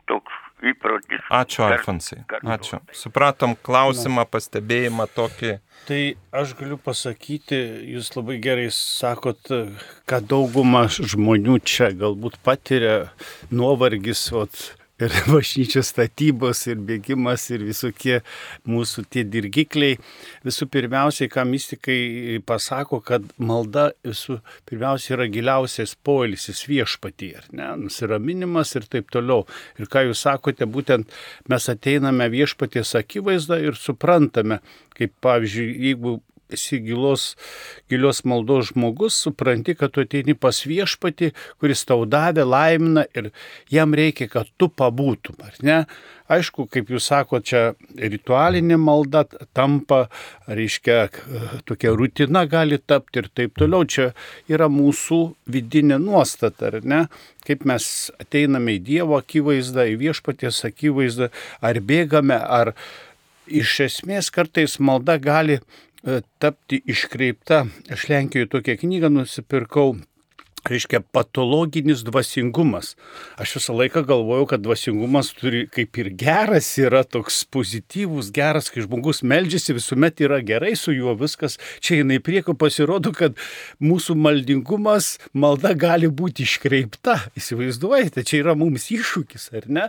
[0.09, 1.23] toks įprotis.
[1.33, 2.23] Ačiū, Alfonsai.
[2.43, 2.79] Ačiū.
[2.95, 5.53] Supratom klausimą, pastebėjimą tokį.
[5.87, 5.99] Tai
[6.35, 7.59] aš galiu pasakyti,
[7.95, 9.51] jūs labai gerai sakot,
[10.09, 12.97] kad dauguma žmonių čia galbūt patiria
[13.51, 14.59] nuovargis, ot,
[14.99, 18.19] ir bažnyčios statybos, ir bėgimas, ir visokie
[18.69, 19.97] mūsų tie dirgikliai.
[20.45, 27.69] Visų pirmiausiai, ką mystikai pasako, kad malda visų pirmiausia yra giliausias poilisis viešpatį, ar ne,
[27.85, 29.45] nusiraminimas ir taip toliau.
[29.79, 31.09] Ir ką jūs sakote, būtent
[31.49, 34.59] mes ateiname viešpaties akivaizdą ir suprantame,
[34.99, 36.17] kaip pavyzdžiui, jeigu
[36.53, 37.35] esi gilos,
[37.89, 41.31] gilios maldos žmogus, supranti, kad tu ateini pas viešpatį,
[41.61, 43.31] kuris tau davė, laimina ir
[43.73, 45.83] jam reikia, kad tu pabūtum, ar ne?
[46.29, 47.61] Aišku, kaip jūs sakote, čia
[47.97, 49.23] ritualinė malda
[49.57, 50.03] tampa,
[50.45, 51.07] reiškia,
[51.65, 53.87] tokia rutina gali tapti ir taip toliau.
[53.89, 54.11] Čia
[54.51, 57.01] yra mūsų vidinė nuostata, ar ne?
[57.49, 61.31] Kaip mes ateiname į Dievo akivaizdą, į viešpaties akivaizdą,
[61.65, 62.75] ar bėgame, ar
[63.49, 65.57] iš esmės kartais malda gali
[66.39, 67.65] tapti iškreipta.
[67.91, 69.97] Aš Lenkijoje tokią knygą nusipirkau.
[70.67, 72.91] Reiškia patologinis dvasingumas.
[73.39, 78.83] Aš visą laiką galvojau, kad dvasingumas turi kaip ir geras yra toks pozityvus, geras, kai
[78.83, 81.55] žmogus meldžiasi, visuomet yra gerai su juo viskas.
[81.79, 83.39] Čia jinai prieko pasirodo, kad
[83.79, 87.15] mūsų maldingumas, malda gali būti iškreipta.
[87.39, 89.87] Įsivaizduojate, čia yra mums iššūkis, ar ne?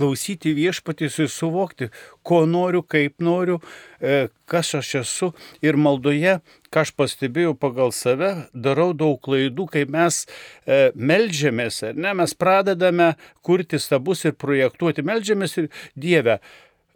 [0.00, 1.90] Klausyti viešpatys ir suvokti,
[2.24, 3.58] ko noriu, kaip noriu,
[4.00, 5.28] e, kas aš esu.
[5.60, 6.38] Ir maldoje,
[6.72, 12.32] ką aš pastebėjau pagal save, darau daug klaidų, kai mes e, melžiamės, ar ne, mes
[12.32, 13.12] pradedame
[13.44, 16.40] kurti stabus ir projektuoti, melžiamės ir Dievę.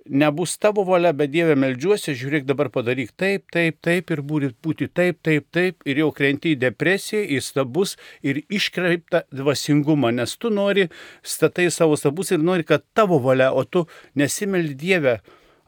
[0.05, 4.88] Nebus tavo valia, bet Dieve melžiuosi, žiūrėk dabar padaryk taip, taip, taip ir būti, būti
[4.93, 10.51] taip, taip, taip ir jau krenti į depresiją, į stabus ir iškreiptą dvasingumą, nes tu
[10.53, 10.90] nori,
[11.25, 13.87] statai savo stabus ir nori, kad tavo valia, o tu
[14.21, 15.14] nesimeldi Dievę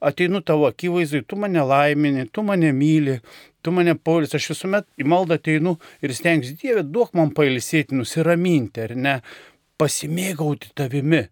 [0.04, 3.16] ateinu tavo akivaizdai, tu mane laimini, tu mane myli,
[3.64, 8.84] tu mane paulis, aš visuomet į maldą ateinu ir stengiuosi, Dieve, duok man pailsėti, nusiraminti,
[8.84, 9.16] ar ne,
[9.80, 11.24] pasimėgauti tavimi.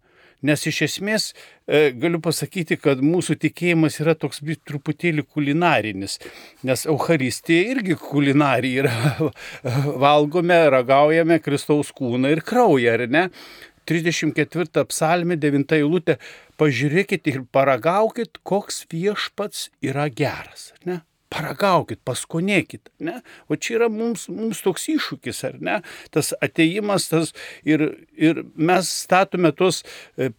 [0.45, 6.19] Nes iš esmės e, galiu pasakyti, kad mūsų tikėjimas yra toks truputėlį kulinarinis,
[6.67, 9.31] nes Euharistija irgi kulinarija yra.
[10.05, 13.25] Valgome, ragaujame Kristaus kūną ir kraują, ar ne?
[13.85, 16.17] 34 psalmė, 9 eilutė,
[16.61, 21.01] pažiūrėkit ir paragaukit, koks viešpats yra geras, ar ne?
[21.33, 23.19] Paragaukit, paskonėkit, ne?
[23.49, 25.77] O čia yra mums, mums toks iššūkis, ar ne?
[26.13, 27.33] Tas ateimas, tas
[27.67, 29.81] ir, ir mes statome tos
[30.17, 30.29] e,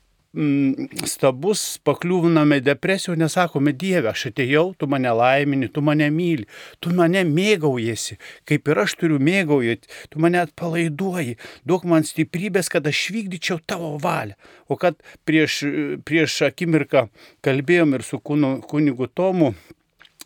[1.09, 6.45] stabus, pakliūviname depresiją, nesakome, Dieve, aš atėjau, tu mane laimini, tu mane myli,
[6.85, 8.19] tu mane mėgaujasi,
[8.49, 13.95] kaip ir aš turiu mėgaujati, tu mane atpalaiduoji, duok man stiprybės, kad aš vykdyčiau tavo
[14.03, 14.37] valią.
[14.69, 15.63] O kad prieš,
[16.05, 17.07] prieš akimirką
[17.47, 19.55] kalbėjom ir su kunigu Tomu,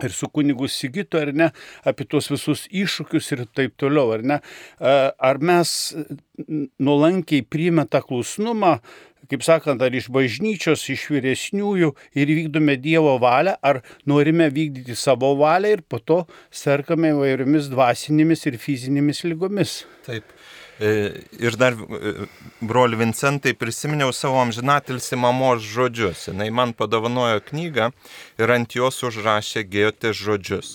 [0.07, 1.51] ir su kunigu Sigitu, ar ne,
[1.87, 4.41] apie tuos visus iššūkius ir taip toliau, ar ne.
[4.81, 5.75] Ar mes
[6.81, 8.79] nuolankiai priimame tą klusnumą,
[9.31, 15.33] kaip sakant, ar iš bažnyčios, iš vyresniųjų ir vykdome Dievo valią, ar norime vykdyti savo
[15.39, 19.83] valią ir po to serkame įvairiomis dvasinėmis ir fizinėmis lygomis.
[20.07, 20.27] Taip.
[20.81, 22.27] E, ir dar, e,
[22.61, 26.23] broli Vincentai, prisiminiau savo amžinatilsi mamos žodžius.
[26.33, 27.91] Jis man padovanojo knygą
[28.41, 30.71] ir ant jos užrašė Gėjotės žodžius.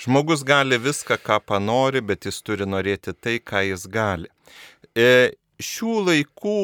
[0.00, 4.30] Žmogus gali viską, ką panori, bet jis turi norėti tai, ką jis gali.
[4.96, 6.60] E, šių laikų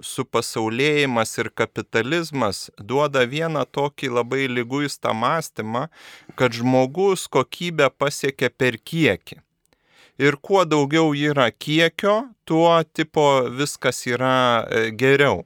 [0.00, 5.84] supasaulėjimas ir kapitalizmas duoda vieną tokį labai lyguistą mąstymą,
[6.32, 9.42] kad žmogus kokybę pasiekia per kiekį
[10.18, 15.42] ir kuo daugiau yra kiekio, tuo tipo viskas yra e, geriau.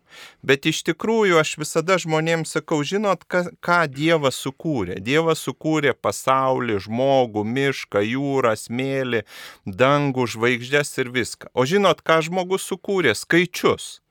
[0.47, 5.01] Bet iš tikrųjų aš visada žmonėms sakau, žinot, ką, ką Dievas sukūrė.
[5.03, 9.25] Dievas sukūrė pasaulį, žmogų, mišką, jūrą, smėlį,
[9.67, 11.51] dangų, žvaigždės ir viską.
[11.55, 13.17] O žinot, ką žmogus sukūrė?
[13.19, 14.02] Skaičius.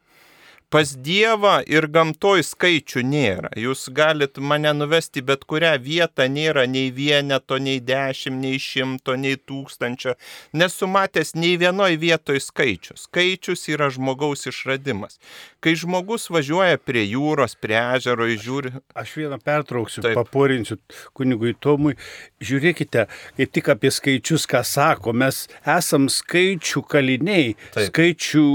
[0.72, 3.50] Pas Dievą ir gamtoj skaičių nėra.
[3.60, 9.36] Jūs galit mane nuvesti bet kurią vietą, nėra nei vieneto, nei dešimt, nei šimto, nei
[9.36, 10.14] tūkstančio.
[10.56, 12.96] Nesumatęs nei vienoj vietoj skaičių.
[13.04, 15.20] Skaičius yra žmogaus išradimas.
[15.60, 18.72] Kai žmogus važiuoja prie jūros, prie ežero, žiūri.
[18.96, 20.16] Aš vieną pertrauksiu, Taip.
[20.22, 20.80] paporinsiu
[21.12, 21.98] kunigui Tomui.
[22.40, 27.54] Žiūrėkite, kaip tik apie skaičius, ką sako, mes esam skaičių kaliniai.
[27.76, 27.92] Taip.
[27.92, 28.48] Skaičių,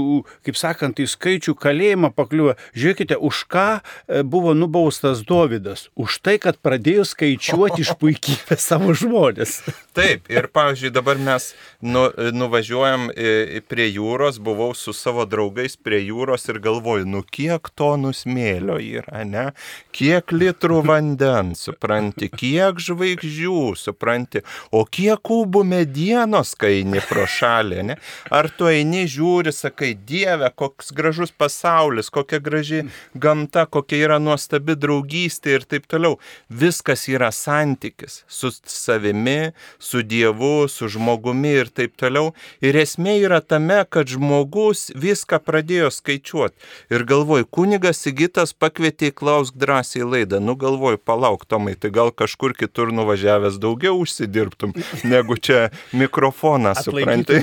[0.49, 2.55] kaip sakant, į skaičių kalėjimą kalėjimą pakliuvo.
[2.75, 5.89] Žiūrėkite, už ką e, buvo nubaustas Dovydas?
[5.95, 9.63] Už tai, kad pradėjo skaičiuoti iš puikybės savo žmonės.
[9.93, 13.09] Taip, ir pavyzdžiui, dabar mes nu, nuvažiuojam
[13.67, 19.23] prie jūros, buvau su savo draugais prie jūros ir galvoju, nu kiek tonų smėlio yra,
[19.25, 19.51] ne?
[19.91, 27.81] Kiek litrų vandens, supranti, kiek žvaigždžių, supranti, o kiek kubų medienos, kai eini pro šalį,
[27.89, 27.97] ne?
[28.33, 32.83] Ar tu eini, žiūri, sakai, Dieve, koks gražus pasaulis pasaulis, kokia graži
[33.13, 36.17] gamta, kokia yra nuostabi draugystė ir taip toliau.
[36.49, 42.33] Viskas yra santykis su savimi, su Dievu, su žmogumi ir taip toliau.
[42.61, 46.55] Ir esmė yra tame, kad žmogus viską pradėjo skaičiuoti.
[46.91, 50.39] Ir galvoj, kunigas Sigitas pakvietė į klausk drąsiai laidą.
[50.39, 57.39] Nu galvoj, palauk, Tomai, tai gal kažkur kitur nuvažiavęs daugiau užsidirbtum, negu čia mikrofoną, supranti.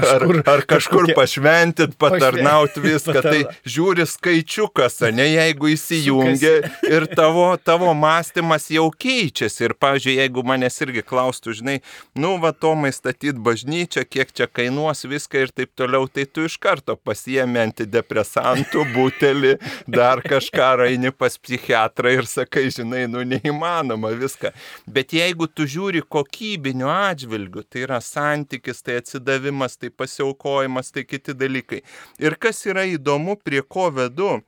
[0.00, 3.22] Ar, ar kažkur pašventit, patarnauti viską.
[3.22, 6.52] Tai žiūri skaičiukas, ne jeigu įsijungia
[6.88, 9.66] ir tavo, tavo mąstymas jau keičiasi.
[9.68, 11.78] Ir, pavyzdžiui, jeigu manęs irgi klaustų, žinai,
[12.18, 16.58] nu, va, Tomai statyti bažnyčią, kiek čia kainuos viską ir taip toliau, tai tu iš
[16.60, 19.54] karto pasiemi antidepresantų butelį,
[19.88, 24.52] dar kažką raini pas psichiatrą ir sakai, žinai, nu, neįmanoma viską.
[24.90, 31.34] Bet jeigu tu žiūri kokybiniu atžvilgiu, tai yra santykis, tai atsidavimas, tai pasiaukojimas, tai kiti
[31.36, 31.82] dalykai.
[32.20, 34.38] Ir kas yra įdomu, prie ko vedu,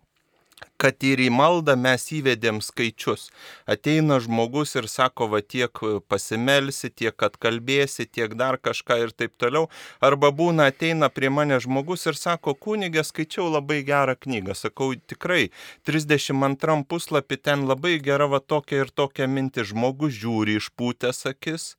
[0.83, 3.29] kad ir į maldą mes įvedėm skaičius.
[3.71, 9.69] Ateina žmogus ir sako, va tiek pasimelsi, tiek atkalbėsi, tiek dar kažką ir taip toliau.
[10.03, 14.57] Arba būna ateina prie mane žmogus ir sako, kunigė, skaičiau labai gerą knygą.
[14.59, 15.51] Sakau, tikrai,
[15.89, 19.71] 32 puslapį ten labai gera va tokia ir tokia mintis.
[19.73, 21.73] Žmogus žiūri išpūtęs akis.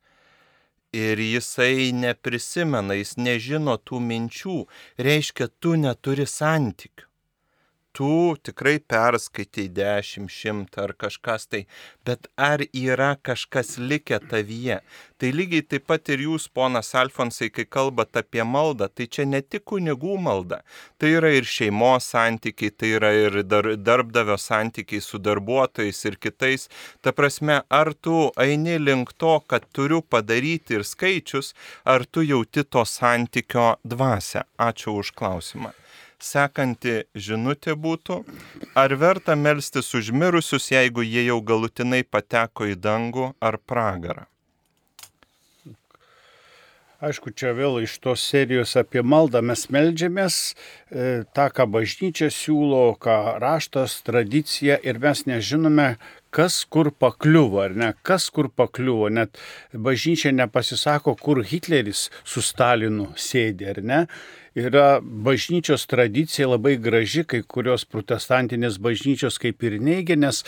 [0.94, 4.60] Ir jisai neprisimena, jis nežino tų minčių,
[5.08, 7.10] reiškia, tu neturi santykių
[7.94, 11.66] tu tikrai perskaitai 10, 100 ar kažkas tai,
[12.06, 14.80] bet ar yra kažkas likę tavyje?
[15.18, 19.40] Tai lygiai taip pat ir jūs, ponas Alfonsai, kai kalbate apie maldą, tai čia ne
[19.42, 20.64] tik kunigų malda,
[20.98, 26.68] tai yra ir šeimos santykiai, tai yra ir dar, darbdavio santykiai su darbuotojais ir kitais.
[27.02, 31.54] Ta prasme, ar tu eini link to, kad turiu padaryti ir skaičius,
[31.86, 34.48] ar tu jauti to santykio dvasę?
[34.58, 35.83] Ačiū už klausimą
[36.24, 38.22] sekanti žinutė būtų,
[38.80, 44.28] ar verta melstis už mirusius, jeigu jie jau galutinai pateko į dangų ar pragarą?
[47.04, 50.36] Aišku, čia vėl iš tos serijos apie maldą mes melžiamės,
[50.88, 55.90] e, tą, ką bažnyčia siūlo, ką raštas, tradicija ir mes nežinome,
[56.34, 59.38] kas kur pakliuvo, ar ne, kas kur pakliuvo, net
[59.74, 64.00] bažnyčia nepasisako, kur Hitleris su Stalinu sėdė, ar ne?
[64.58, 70.44] Yra bažnyčios tradicija labai graži, kai kurios protestantinės bažnyčios kaip ir neigia, nes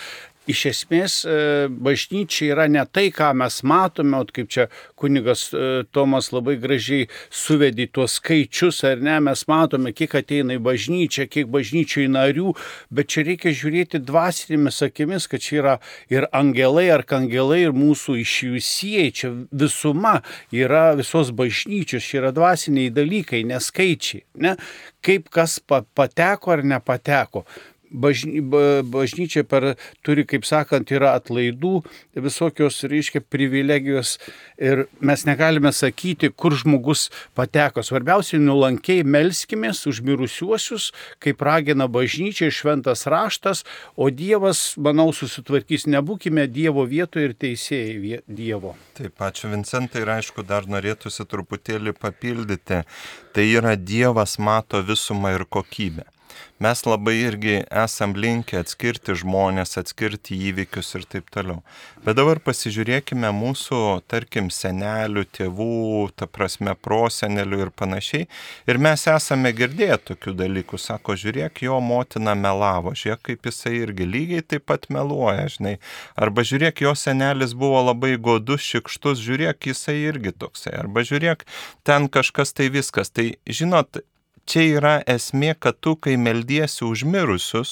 [0.51, 1.35] iš esmės e,
[1.69, 4.67] bažnyčia yra ne tai, ką mes matome, o kaip čia
[4.99, 10.63] kunigas e, Tomas labai gražiai suvedė tuos skaičius, ar ne, mes matome, kiek ateina į
[10.65, 12.53] bažnyčią, kiek bažnyčiai narių,
[12.93, 15.75] bet čia reikia žiūrėti dvasinėmis akimis, kad čia yra
[16.13, 20.19] ir angelai, ar kangelai, ir mūsų išjusieji, čia visuma
[20.53, 24.55] yra visos bažnyčios, čia yra dvasiniai dalykai, neskaičiai, ne,
[25.05, 27.45] kaip kas pateko ar nepateko
[27.91, 28.41] bažny,
[28.85, 29.75] bažnyčia per,
[30.05, 31.81] turi, kaip sakant, yra atlaidų,
[32.17, 34.17] visokios, reiškia, privilegijos
[34.61, 37.83] ir mes negalime sakyti, kur žmogus pateko.
[37.85, 40.91] Svarbiausia, nulankiai melskimės už mirusiuosius,
[41.23, 43.65] kaip ragina bažnyčia ir šventas raštas,
[43.95, 45.87] o Dievas, manau, susitvarkys.
[45.91, 48.75] Nebūkime Dievo vietoje ir teisėjai Dievo.
[48.97, 52.83] Taip, ačiū Vincentai ir aišku, dar norėtųsi truputėlį papildyti.
[53.35, 56.14] Tai yra Dievas mato visumą ir kokybę
[56.59, 61.61] mes labai irgi esam linkę atskirti žmonės, atskirti įvykius ir taip toliau.
[62.05, 63.79] Bet dabar pasižiūrėkime mūsų,
[64.11, 68.27] tarkim, senelių, tėvų, ta prasme, prosenelių ir panašiai.
[68.69, 70.79] Ir mes esame girdėję tokių dalykų.
[70.81, 75.77] Sako, žiūrėk, jo motina melavo, žiūrėk, kaip jisai irgi lygiai taip pat meluoja, žinai.
[76.15, 80.75] Arba žiūrėk, jo senelis buvo labai godus, šikštus, žiūrėk, jisai irgi toksai.
[80.83, 81.47] Arba žiūrėk,
[81.87, 83.09] ten kažkas tai viskas.
[83.09, 84.03] Tai žinot,
[84.49, 87.71] čia yra esmė, kad tu, kai meldiesi už mirusius,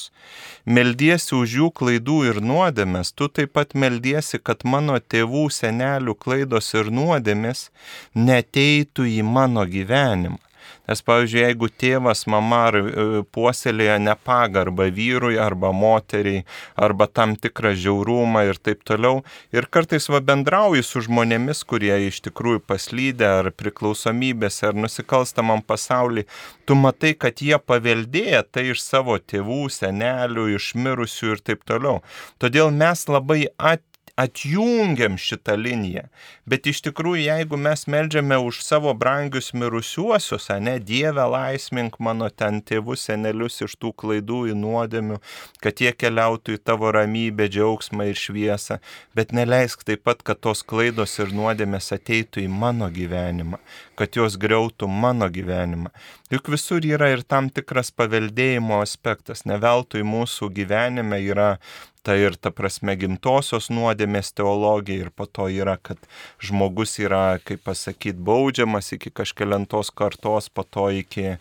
[0.65, 6.73] meldiesi už jų klaidų ir nuodėmės, tu taip pat meldiesi, kad mano tėvų, senelių klaidos
[6.79, 7.69] ir nuodėmės
[8.15, 10.41] neteitų į mano gyvenimą.
[10.83, 12.85] Nes, pavyzdžiui, jeigu tėvas, mama ar e,
[13.31, 16.41] puoselėja nepagarbą vyrui arba moteriai,
[16.75, 19.21] arba tam tikrą žiaurumą ir taip toliau,
[19.55, 26.25] ir kartais va bendrauji su žmonėmis, kurie iš tikrųjų paslydė ar priklausomybėse ar nusikalstamam pasaulį,
[26.67, 32.01] tu matai, kad jie paveldėja tai iš savo tėvų, senelių, iš mirusių ir taip toliau.
[32.43, 36.03] Todėl mes labai at atjungiam šitą liniją.
[36.45, 42.61] Bet iš tikrųjų, jeigu mes melžiame už savo brangius mirusiuosius, ne Dieve laismink mano ten
[42.61, 45.17] tėvus, senelius iš tų klaidų į nuodėmių,
[45.63, 48.77] kad jie keliautų į tavo ramybę, džiaugsmą ir šviesą,
[49.17, 53.57] bet neleisk taip pat, kad tos klaidos ir nuodėmės ateitų į mano gyvenimą,
[53.97, 55.89] kad jos greutų mano gyvenimą.
[56.33, 59.43] Juk visur yra ir tam tikras paveldėjimo aspektas.
[59.45, 61.59] Neveltui mūsų gyvenime yra
[62.03, 65.99] ta ir ta prasme gimtosios nuodėmės teologija ir po to yra, kad
[66.43, 71.37] žmogus yra, kaip pasakyti, baudžiamas iki kažkėlentos kartos, po to iki,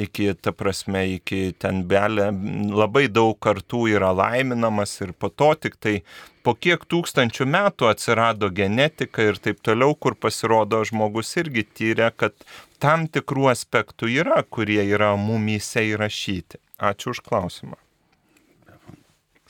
[0.00, 2.30] iki ta prasme, iki ten belė,
[2.72, 5.96] labai daug kartų yra laiminamas ir po to tik tai
[6.46, 12.36] po kiek tūkstančių metų atsirado genetika ir taip toliau, kur pasirodo žmogus irgi tyrė, kad
[12.82, 16.62] tam tikrų aspektų yra, kurie yra mumyse įrašyti.
[16.76, 17.85] Ačiū už klausimą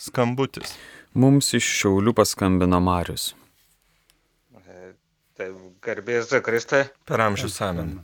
[0.01, 0.76] skambutis.
[1.16, 3.30] Mums iš Šiaulių paskambino Marius.
[5.36, 5.49] Tai
[5.84, 6.86] garbės Kristai.
[7.09, 7.99] Per amžius amen.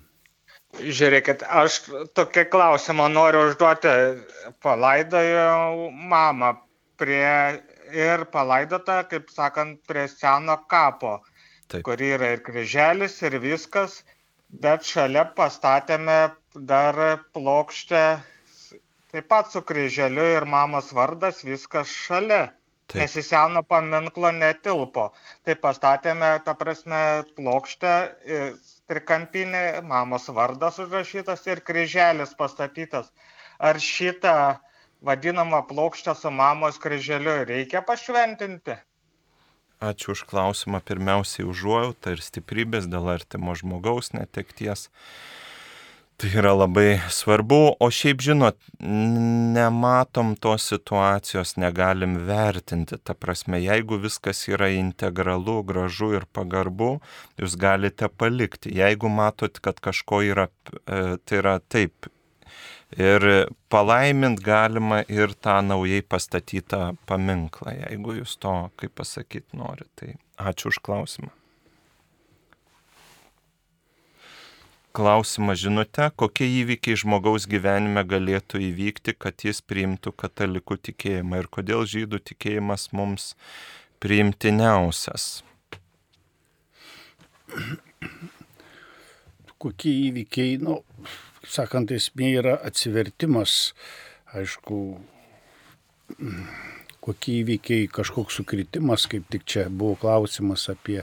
[0.72, 1.78] Žiūrėkit, aš
[2.16, 3.92] tokį klausimą noriu užduoti.
[4.64, 6.54] Palaidojau mamą
[7.00, 7.60] prie
[7.92, 11.18] ir palaidota, kaip sakant, prie seno kapo,
[11.68, 11.84] Taip.
[11.88, 14.00] kur yra ir kryželis, ir viskas,
[14.64, 16.18] bet šalia pastatėme
[16.72, 17.00] dar
[17.36, 18.04] plokštę
[19.12, 22.50] taip pat su kryželiu ir mamos vardas viskas šalia.
[22.90, 22.98] Taip.
[23.00, 25.06] Nes į seną paminklą netilpo.
[25.46, 27.92] Tai pastatėme, ta prasme, plokštę,
[28.90, 33.12] trikampinį, mamos vardas užrašytas ir kryželis pastatytas.
[33.62, 34.34] Ar šitą
[35.00, 38.76] vadinamą plokštę su mamos kryželiu reikia pašventinti?
[39.82, 40.78] Ačiū už klausimą.
[40.86, 44.90] Pirmiausiai užuojautą ir stiprybės dėl artimo žmogaus netekties.
[46.22, 52.94] Tai yra labai svarbu, o šiaip žinot, nematom tos situacijos, negalim vertinti.
[53.02, 56.92] Ta prasme, jeigu viskas yra integralu, gražu ir pagarbu,
[57.42, 58.70] jūs galite palikti.
[58.78, 60.46] Jeigu matot, kad kažko yra,
[60.86, 62.06] e, tai yra taip.
[62.94, 69.90] Ir palaimint galima ir tą naujai pastatytą paminklą, jeigu jūs to, kaip pasakyti, norite.
[69.98, 71.34] Tai ačiū už klausimą.
[74.96, 81.86] Klausimą žinutę, kokie įvykiai žmogaus gyvenime galėtų įvykti, kad jis priimtų katalikų tikėjimą ir kodėl
[81.88, 83.32] žydų tikėjimas mums
[84.02, 85.44] priimtiniausias.
[89.62, 90.80] Kokie įvykiai, nu,
[91.46, 93.72] sakant, esmė yra atsivertimas,
[94.34, 94.82] aišku,
[97.02, 101.00] kokie įvykiai, kažkoks sukritimas, kaip tik čia buvo klausimas apie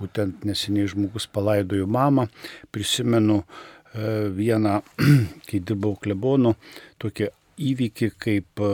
[0.00, 2.26] būtent neseniai žmogus palaidojo mamą.
[2.72, 4.80] Prisimenu e, vieną,
[5.48, 6.54] kai dirbau klebonu,
[7.02, 7.30] tokį
[7.70, 8.72] įvykį, kaip e,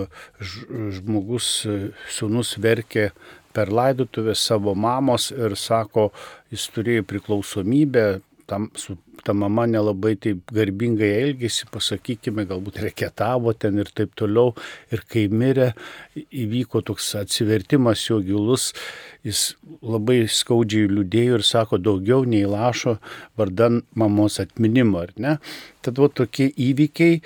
[0.99, 3.11] žmogus, e, sunus verkė
[3.57, 6.11] per laidotuvę savo mamos ir sako,
[6.53, 8.07] jis turėjo priklausomybę,
[8.47, 14.55] tam, su ta mama nelabai taip garbingai elgėsi, pasakykime, galbūt reketavo ten ir taip toliau.
[14.95, 15.73] Ir kai mirė,
[16.15, 18.71] įvyko toks atsivertimas jo gilus,
[19.27, 19.49] jis
[19.83, 22.99] labai skaudžiai liūdėjo ir sako, daugiau nei lašo
[23.39, 25.37] vardan mamos atminimo, ar ne?
[25.83, 27.23] Tad va tokie įvykiai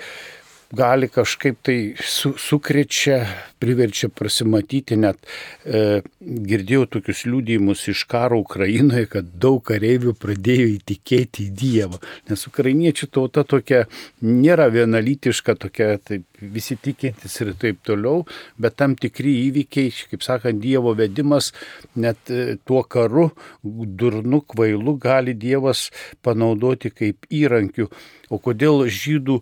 [0.71, 3.25] gali kažkaip tai su, sukrečia,
[3.59, 5.19] priverčia prasimatyti, net
[5.65, 11.99] e, girdėjau tokius liūdėjimus iš karo Ukrainoje, kad daug kareivių pradėjo įtikėti į Dievą,
[12.31, 13.83] nes ukrainiečių tauta tokia
[14.23, 18.23] nėra vienalytiška, tokia taip, visi tikintis ir taip toliau,
[18.57, 21.51] bet tam tikri įvykiai, kaip sakant, Dievo vedimas,
[21.95, 23.29] net e, tuo karu,
[23.61, 25.89] durnu, kvailu gali Dievas
[26.23, 27.91] panaudoti kaip įrankių.
[28.31, 29.41] O kodėl žydų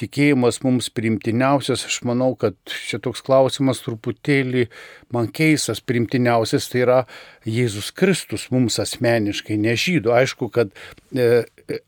[0.00, 4.66] tikėjimas mums primtiniausias, aš manau, kad čia toks klausimas truputėlį
[5.14, 6.98] man keistas, primtiniausias tai yra
[7.48, 10.14] Jėzus Kristus mums asmeniškai, ne žydų.
[10.16, 10.72] Aišku, kad
[11.12, 11.80] e, e,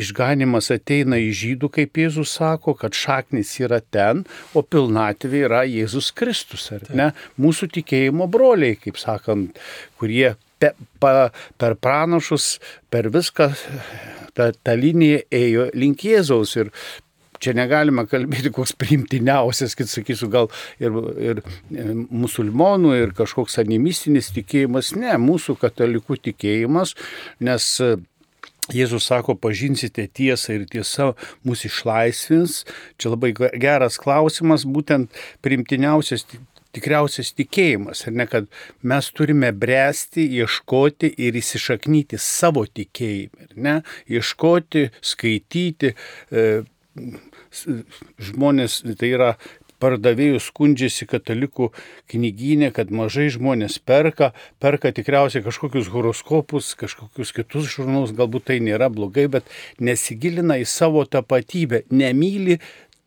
[0.00, 6.10] išganimas ateina į žydų, kaip Jėzus sako, kad šaknis yra ten, o pilnatvė yra Jėzus
[6.16, 7.12] Kristus, ar ne?
[7.40, 9.60] Mūsų tikėjimo broliai, kaip sakant,
[10.00, 12.58] kurie pe, pa, per pranašus,
[12.92, 13.50] per viską
[14.34, 16.72] ta, ta linija ėjo link Jėzaus ir
[17.44, 20.50] čia negalima kalbėti koks primtiniausias, kad sakysiu, gal
[20.82, 24.94] ir, ir e, musulmonų, ir kažkoks animistinis tikėjimas.
[24.98, 26.96] Ne, mūsų katalikų tikėjimas,
[27.44, 27.94] nes e,
[28.72, 31.10] Jėzus sako, pažinsite tiesą ir tiesa
[31.44, 32.62] mus išlaisvins.
[32.96, 35.12] Čia labai geras klausimas, būtent
[35.44, 36.24] primtiniausias
[36.74, 38.48] tikriausias tikėjimas, ar ne, kad
[38.86, 43.76] mes turime bręsti, ieškoti ir įsišaknyti savo tikėjimą, ne,
[44.10, 46.46] ieškoti, skaityti, e,
[48.20, 49.30] žmonės, tai yra
[49.82, 51.70] pardavėjų skundžiasi katalikų
[52.12, 54.32] knyginė, kad mažai žmonės perka,
[54.62, 59.50] perka tikriausiai kažkokius horoskopus, kažkokius kitus žurnalus, galbūt tai nėra blogai, bet
[59.82, 62.60] nesigilina į savo tapatybę, nemyli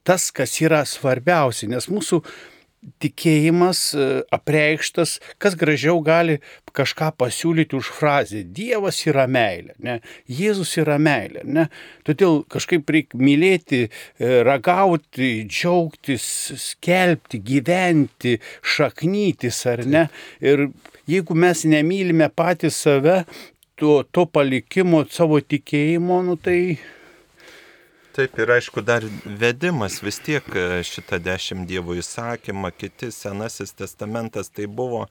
[0.07, 2.21] tas, kas yra svarbiausia, nes mūsų
[3.01, 6.37] tikėjimas e, apreikštas, kas gražiau gali
[6.77, 8.43] kažką pasiūlyti už frazę.
[8.43, 9.97] Dievas yra meilė, ne?
[10.29, 11.43] Jėzus yra meilė.
[11.43, 11.67] Ne?
[12.07, 16.27] Todėl kažkaip reikia mylėti, e, ragauti, džiaugtis,
[16.63, 20.07] skelbti, gyventi, šaknytis ar ne.
[20.43, 20.69] Ir
[21.09, 23.23] jeigu mes nemylime patys save,
[23.77, 26.59] to, to palikimo, savo tikėjimo, nu tai
[28.17, 34.47] Taip ir aišku, dar vedimas vis tiek e, šitą dešimt Dievo įsakymą, kiti Senasis testamentas
[34.49, 35.03] tai buvo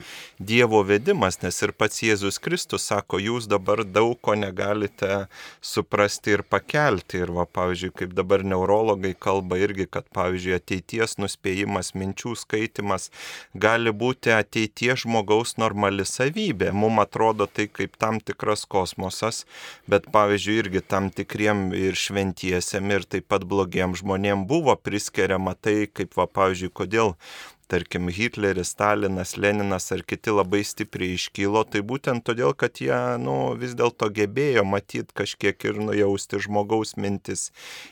[0.42, 5.28] Dievo vedimas, nes ir pats Jėzus Kristus sako, jūs dabar daug ko negalite
[5.62, 7.20] suprasti ir pakelti.
[7.22, 13.12] Ir, va, pavyzdžiui, kaip dabar neurologai kalba irgi, kad, pavyzdžiui, ateities nuspėjimas, minčių skaitimas
[13.54, 16.72] gali būti ateities žmogaus normali savybė.
[16.74, 19.44] Mums atrodo tai kaip tam tikras kosmosas,
[19.86, 25.86] bet, pavyzdžiui, irgi tam tikriem ir šventiesiem ir taip pat blogiem žmonėm buvo priskiriama tai,
[25.92, 27.14] kaip, va, pavyzdžiui, kodėl
[27.68, 33.34] tarkim, Hitleris, Stalinas, Leninas ar kiti labai stipriai iškylo, tai būtent todėl, kad jie nu,
[33.58, 37.50] vis dėlto gebėjo matyti kažkiek ir nujausti žmogaus mintis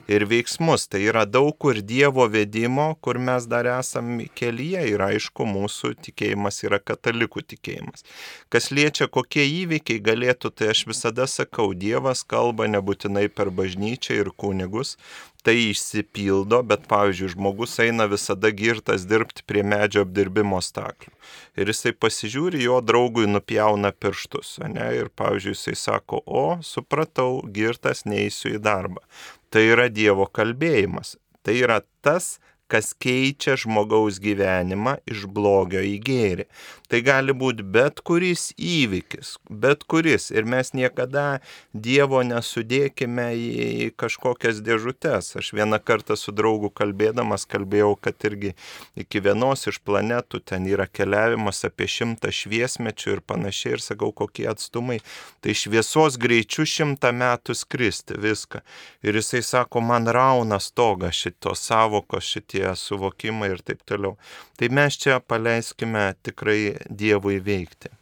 [0.09, 0.87] ir veiksmus.
[0.91, 6.63] Tai yra daug kur Dievo vedimo, kur mes dar esam kelyje ir aišku, mūsų tikėjimas
[6.67, 8.07] yra katalikų tikėjimas.
[8.53, 14.31] Kas liečia, kokie įvykiai galėtų, tai aš visada sakau, Dievas kalba nebūtinai per bažnyčią ir
[14.39, 14.97] kunigus,
[15.45, 21.13] tai išsipildo, bet pavyzdžiui, žmogus eina visada girtas dirbti prie medžio apdirbimo staklių.
[21.61, 24.89] Ir jisai pasižiūri, jo draugui nupjauna pirštus, ne?
[24.97, 29.05] Ir pavyzdžiui, jisai sako, o, supratau, girtas neįsiu į darbą.
[29.53, 31.19] Tai yra Dievo kalbėjimas.
[31.45, 32.39] Tai yra tas,
[32.75, 36.49] kas keičia žmogaus gyvenimą iš blogio į gėrį.
[36.91, 40.29] Tai gali būti bet kuris įvykis, bet kuris.
[40.35, 41.41] Ir mes niekada
[41.73, 45.33] Dievo nesudėkime į kažkokias dėžutes.
[45.41, 48.53] Aš vieną kartą su draugu kalbėdamas kalbėjau, kad irgi
[49.01, 53.75] iki vienos iš planetų ten yra keliavimas apie šimtą šviesmečių ir panašiai.
[53.79, 55.01] Ir sakau, kokie atstumai.
[55.43, 58.61] Tai šviesos greičiu šimtą metų skristi viską.
[59.07, 64.17] Ir jisai sako, man rauna stoga šitos savokos, šitie suvokimai ir taip toliau.
[64.59, 67.93] Tai mes čia paleiskime tikrai Dievui veikti.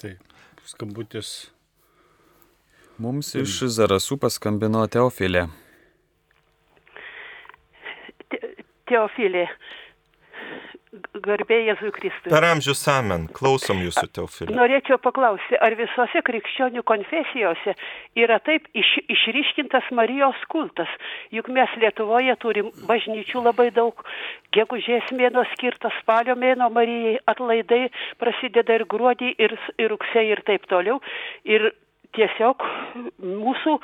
[0.00, 0.36] Taip,
[0.72, 1.50] skambutis.
[3.00, 5.46] Mums iš Zarasų paskambino Teofilė.
[8.90, 9.44] Teofilė,
[11.22, 12.30] garbė Jėzui Kristui.
[12.32, 13.28] Per amžius amen.
[13.34, 14.54] Klausom jūsų, Teofilė.
[14.58, 17.76] Norėčiau paklausti, ar visose krikščionių konfesijose
[18.18, 20.90] yra taip iš, išryškintas Marijos kultas?
[21.34, 24.02] Juk mes Lietuvoje turim bažnyčių labai daug,
[24.56, 27.84] gegužės mėno skirtas, spalio mėno Marijai, atlaidai
[28.18, 30.98] prasideda ir gruodį, ir, ir rugsėjai, ir taip toliau.
[31.46, 31.70] Ir
[32.16, 32.64] tiesiog
[33.20, 33.76] mūsų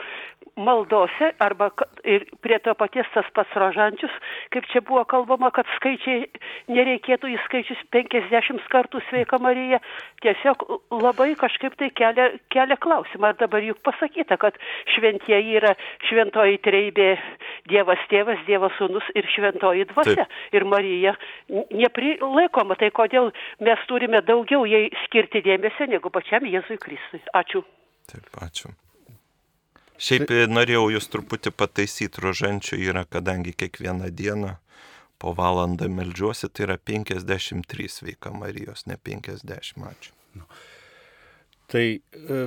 [0.57, 1.69] maldose arba
[2.05, 4.13] ir prie to paties tas pats rožančius,
[4.55, 6.25] kaip čia buvo kalbama, kad skaičiai
[6.73, 9.83] nereikėtų į skaičius 50 kartų sveika Marija,
[10.25, 10.65] tiesiog
[10.97, 13.35] labai kažkaip tai kelia, kelia klausimą.
[13.35, 14.57] Ar dabar juk pasakyta, kad
[14.97, 15.75] šventieji yra
[16.09, 17.13] šventoji treibė
[17.69, 20.25] Dievas tėvas, Dievas sūnus ir šventoji dvasia.
[20.25, 20.53] Taip.
[20.57, 21.17] Ir Marija
[21.53, 27.21] neprilaikoma, tai kodėl mes turime daugiau jai skirti dėmesio negu pačiam Jėzui Kristui.
[27.37, 27.67] Ačiū.
[28.07, 28.73] Taip, ačiū.
[29.97, 30.45] Šiaip tai...
[30.53, 34.57] norėjau jūs truputį pataisyti, rožančių yra, kadangi kiekvieną dieną
[35.19, 40.13] po valandą melžiuosi, tai yra 53 sveika Marijos, ne 50, ačiū.
[40.37, 40.45] Nu.
[41.73, 42.43] Tai e,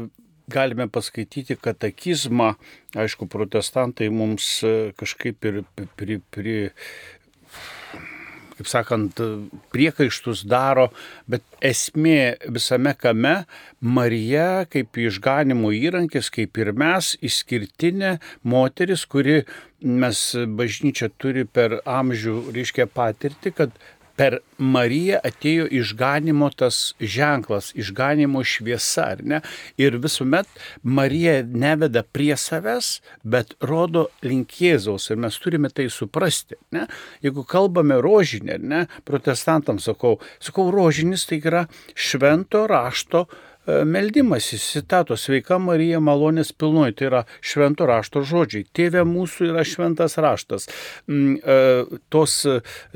[0.49, 2.53] galime paskaityti katekizmą,
[2.97, 6.55] aišku, protestantai mums e, kažkaip ir pri, pri, pri,
[8.59, 9.21] kaip sakant,
[9.71, 10.89] priekaištus daro,
[11.31, 13.45] bet esmė visame kame
[13.79, 19.45] Marija kaip išganimo įrankis, kaip ir mes, išskirtinė moteris, kuri
[19.79, 20.25] mes
[20.59, 23.71] bažnyčia turi per amžių, reiškia patirti, kad
[24.19, 29.39] per Mariją atėjo išganimo tas ženklas, išganimo šviesa, ar ne?
[29.79, 30.49] Ir visuomet
[30.83, 36.59] Marija neveda prie savęs, bet rodo link Jėzaus ir mes turime tai suprasti.
[36.75, 36.89] Ne?
[37.23, 41.63] Jeigu kalbame rožinę, ne, protestantams sakau, sakau, rožinis tai yra
[41.95, 43.48] švento rašto E,
[43.85, 48.65] meldimasis, citatos, sveika Marija malonės pilnoji, tai yra švento rašto žodžiai.
[48.75, 50.67] Tėve mūsų yra šventas raštas.
[51.09, 52.35] Mm, e, tos,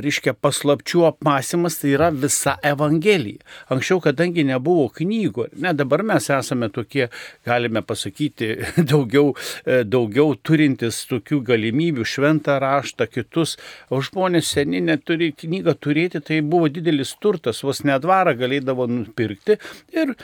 [0.02, 3.44] reiškia, paslapčių apmąstymas tai yra visa Evangelija.
[3.74, 7.08] Anksčiau, kadangi nebuvo knygų, ne, dabar mes esame tokie,
[7.48, 8.54] galime pasakyti,
[8.92, 9.34] daugiau,
[9.66, 13.58] e, daugiau turintis tokių galimybių, šventą raštą, kitus,
[13.94, 19.60] o žmonės seni neturi knygą turėti, tai buvo didelis turtas, vos nedvarą galėdavo nupirkti
[19.94, 20.16] ir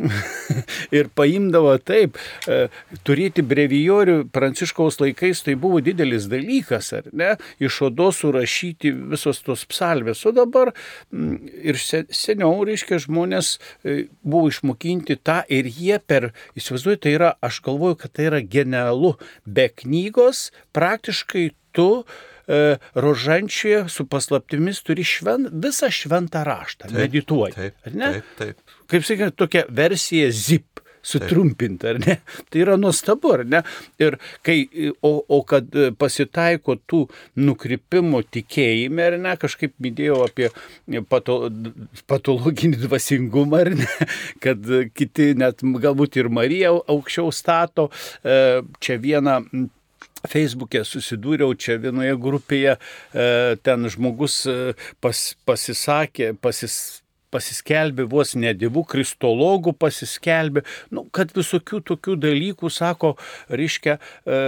[0.98, 2.68] ir paimdavo taip, e,
[3.06, 9.66] turėti brevijorių pranciškaus laikais tai buvo didelis dalykas, ar ne, iš odos surašyti visos tos
[9.70, 10.72] psalvės, o dabar
[11.10, 17.62] ir seniau, reiškia, žmonės e, buvo išmokinti tą ir jie per, įsivaizduoju, tai yra, aš
[17.66, 22.29] galvoju, kad tai yra genialu, be knygos praktiškai tu e,
[22.94, 27.56] rožančioje su paslaptimis turi švent, visą šventą raštą, taip, medituoji.
[27.56, 32.18] Taip, taip, taip kaip sakyti, tokia versija zip sutrumpinta, ar ne?
[32.52, 33.62] Tai yra nuostabu, ar ne?
[34.02, 34.58] Ir kai,
[35.00, 37.06] o, o kad pasitaiko tų
[37.40, 40.50] nukrypimų tikėjime, ar ne, kažkaip minėjau apie
[41.08, 41.38] pato,
[42.10, 43.88] patologinį dvasingumą, ar ne,
[44.44, 47.88] kad kiti net galbūt ir Marija aukščiau stato,
[48.20, 49.40] e, čia vieną
[50.28, 53.28] Facebook'e susidūriau čia vienoje grupėje, e,
[53.64, 54.58] ten žmogus e,
[55.00, 60.64] pas, pasisakė, pasis, pasiskelbė vos ne dievų, kristologų pasiskelbė,
[60.94, 63.14] nu, kad visokių tokių dalykų, sako,
[63.50, 64.40] reiškia, e,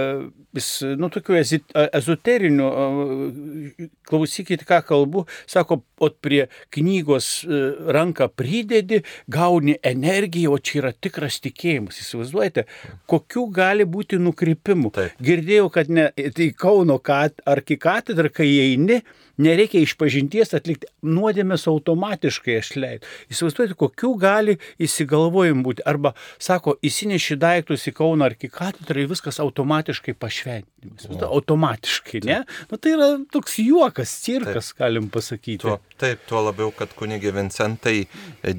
[0.55, 0.69] vis,
[0.99, 7.63] nu, tokių ezoterinių, e, klausykit, ką kalbu, sako, o prie knygos e,
[7.95, 12.01] ranką pridedi, gauni energiją, o čia yra tikras tikėjimas.
[12.03, 12.67] Įsivaizduojate,
[13.09, 14.93] kokių gali būti nukrypimų.
[14.97, 15.19] Taip.
[15.23, 19.01] Girdėjau, kad ne, tai Kauno arkikatedra, kai eini,
[19.41, 23.09] nereikia išpažinties atlikti, nuodėmės automatiškai aš leidžiu.
[23.33, 25.85] Įsivaizduojate, kokių gali įsigalvojimų būti.
[25.89, 31.07] Arba, sako, įsineši daiktus į Kauną ar katedrą ir viskas automatiškai pašventinimas.
[31.09, 31.19] O.
[31.39, 32.41] Automatiškai, ne?
[32.69, 34.79] Nu, tai yra toks juokas, cirkas, taip.
[34.83, 35.63] galim pasakyti.
[35.65, 38.05] Tuo, taip, tuo labiau, kad kunigė Vincentai,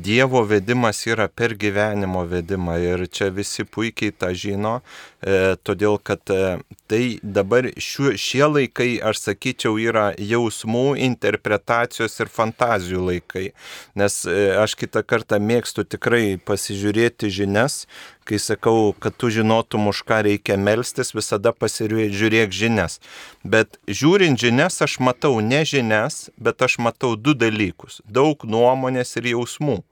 [0.04, 4.78] Dievo vedimas yra per gyvenimo vedimą ir čia visi puikiai tą žino,
[5.20, 6.58] e, todėl kad e,
[6.90, 13.52] tai dabar šiuo, šie laikai, aš sakyčiau, yra jausmų jausmų, interpretacijos ir fantazijų laikai.
[13.94, 17.86] Nes e, aš kitą kartą mėgstu tikrai pasižiūrėti žinias,
[18.24, 23.00] kai sakau, kad tu žinotum, už ką reikia melstis, visada pasižiūrėk žinias.
[23.44, 29.34] Bet žiūrint žinias, aš matau ne žinias, bet aš matau du dalykus- daug nuomonės ir
[29.34, 29.82] jausmų.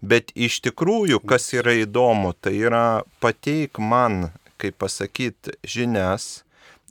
[0.00, 6.44] Bet iš tikrųjų, kas yra įdomu, tai yra pateik man, kaip pasakyti, žinias,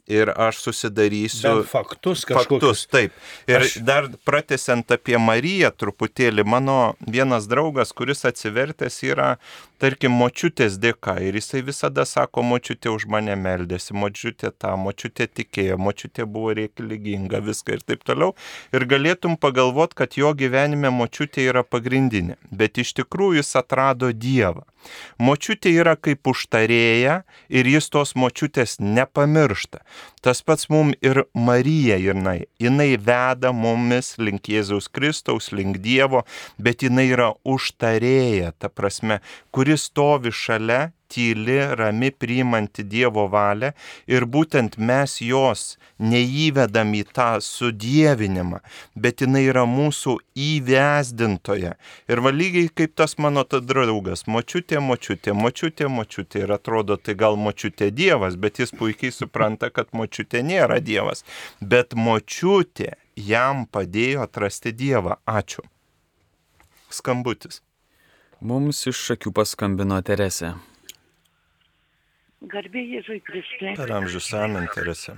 [0.08, 2.62] ir aš susidarysiu Bent faktus kažkokius.
[2.62, 3.12] Faktus, taip.
[3.50, 3.76] Ir aš...
[3.84, 9.34] dar pratesiant apie Mariją truputėlį, mano vienas draugas, kuris atsivertęs yra
[9.82, 11.16] tarkim, močiutės dėka.
[11.24, 17.42] Ir jisai visada sako, močiutė už mane meldėsi, močiutė tą, močiutė tikėjo, močiutė buvo reikalinga,
[17.44, 18.34] viską ir taip toliau.
[18.74, 22.38] Ir galėtum pagalvoti, kad jo gyvenime močiutė yra pagrindinė.
[22.50, 24.66] Bet iš tikrųjų jis atrado Dievą.
[25.18, 29.82] Močiutė yra kaip užtarėja ir jis tos močiutės nepamiršta.
[30.22, 32.46] Tas pats mum ir Marija jinai.
[32.62, 36.24] Jinai veda mumis link Jėzaus Kristaus, link Dievo,
[36.58, 39.20] bet jinai yra užtarėja, ta prasme,
[39.68, 43.68] kuris stovi šalia tyli, rami, priimanti Dievo valią
[44.08, 48.62] ir būtent mes jos neįvedam į tą sudėvinimą,
[48.96, 50.14] bet jinai yra mūsų
[50.46, 51.74] įvesdintoje.
[52.08, 56.46] Ir valygiai kaip tas mano ta draugas, močiutė, močiutė, močiutė, močiutė.
[56.46, 61.26] Ir atrodo, tai gal močiutė Dievas, bet jis puikiai supranta, kad močiutė nėra Dievas.
[61.60, 65.20] Bet močiutė jam padėjo atrasti Dievą.
[65.28, 65.68] Ačiū.
[66.88, 67.60] Skambutis.
[68.40, 70.52] Mums iš šakių paskambino Teresė.
[72.52, 73.72] Garbė Jėzui Kristui.
[73.74, 75.16] Per amžius amen, Teresė.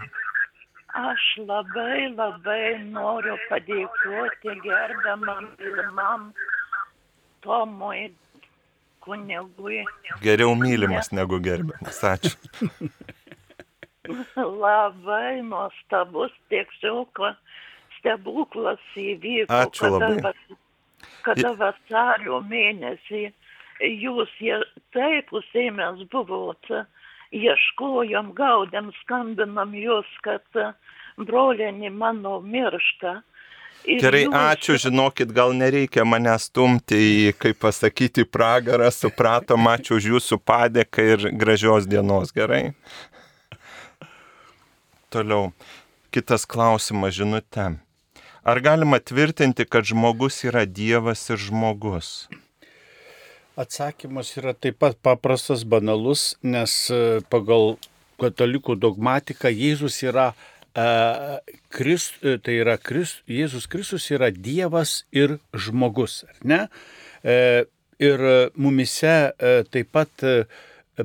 [0.96, 6.30] Aš labai labai noriu padėkoti gerbiamam mylimam
[7.44, 8.08] Tomui
[9.04, 9.84] kunigui.
[10.24, 12.00] Geriau mylimas negu gerbiamas.
[12.14, 12.34] Ačiū.
[14.64, 17.20] Labai nuostabus tiesiog
[17.98, 19.60] stebuklas įvyko.
[19.60, 20.10] Ačiū labai.
[20.16, 20.58] Kada, vas-
[21.26, 23.30] kada vasario mėnesį
[23.80, 24.58] jūs jie
[24.94, 26.70] taip užsėmęs buvot,
[27.32, 30.44] ieškojom, gaudėm, skambinam jūs, kad
[31.16, 33.22] brolienį mano miršta.
[33.84, 39.96] Ir Gerai, jūs- ačiū, žinokit, gal nereikia mane stumti į, kaip pasakyti, pragarą, supratom, ačiū
[39.96, 42.74] už jūsų padėką ir gražios dienos, gerai?
[45.10, 45.52] Toliau,
[46.12, 47.80] kitas klausimas žinutė.
[48.42, 52.28] Ar galima tvirtinti, kad žmogus yra Dievas ir žmogus?
[53.60, 57.76] Atsakymas yra taip pat paprastas, banalus, nes e, pagal
[58.20, 60.30] katalikų dogmatiką Jėzus yra,
[60.72, 60.86] e,
[61.68, 66.62] Krist, e, tai yra Krist, Jėzus Kristus yra Dievas ir žmogus, ar ne?
[67.20, 67.36] E,
[68.00, 68.24] ir
[68.56, 70.44] mumise e, taip pat e,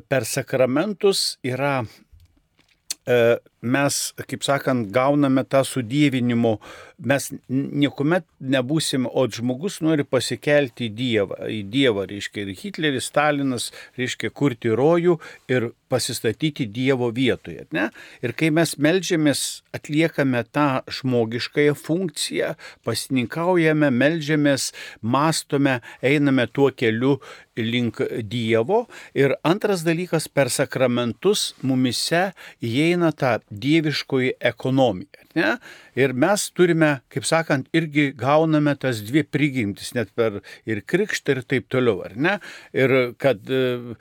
[0.07, 3.17] per sakramentus yra e,
[3.66, 3.99] mes,
[4.30, 6.55] kaip sakant, gauname tą sudėvinimo,
[7.03, 13.72] mes niekuomet nebūsim, o žmogus nori pasikelti į Dievą, į Dievą, reiškia, ir Hitleris, Stalinas,
[13.99, 15.18] reiškia, kurti rojų
[15.51, 17.66] ir pasistatyti Dievo vietoje.
[17.76, 17.89] Ne?
[18.26, 19.43] Ir kai mes melžiamės,
[19.76, 22.53] atliekame tą žmogiškąją funkciją,
[22.88, 27.18] pasininkaujame, melžiamės, mastome, einame tuo keliu
[27.59, 28.86] link Dievo.
[29.16, 32.30] Ir antras dalykas, per sakramentus mumise
[32.63, 35.26] įeina ta dieviškoji ekonomija.
[35.36, 35.56] Ne?
[35.99, 41.41] Ir mes turime, kaip sakant, irgi gauname tas dvi prigimtis, net per ir krikštą ir
[41.47, 42.38] taip toliau, ar ne?
[42.76, 43.95] Ir kad e,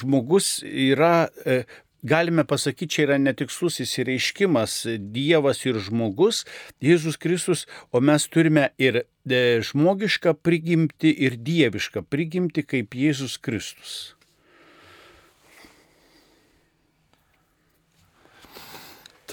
[0.00, 1.64] žmogus yra, e,
[2.06, 4.78] galime pasakyti, čia yra netikslus įsireiškimas
[5.12, 6.44] Dievas ir žmogus,
[6.82, 14.15] Jėzus Kristus, o mes turime ir e, žmogišką prigimti ir dievišką prigimti kaip Jėzus Kristus.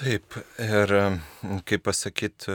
[0.04, 0.92] Taip, ir
[1.64, 2.54] kaip pasakyti,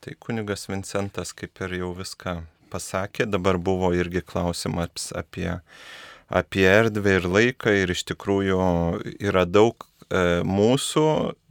[0.00, 2.38] tai kunigas Vincentas kaip ir jau viską
[2.72, 5.50] pasakė, dabar buvo irgi klausimas apie,
[6.32, 8.62] apie erdvę ir laiką ir iš tikrųjų
[9.20, 11.04] yra daug e, mūsų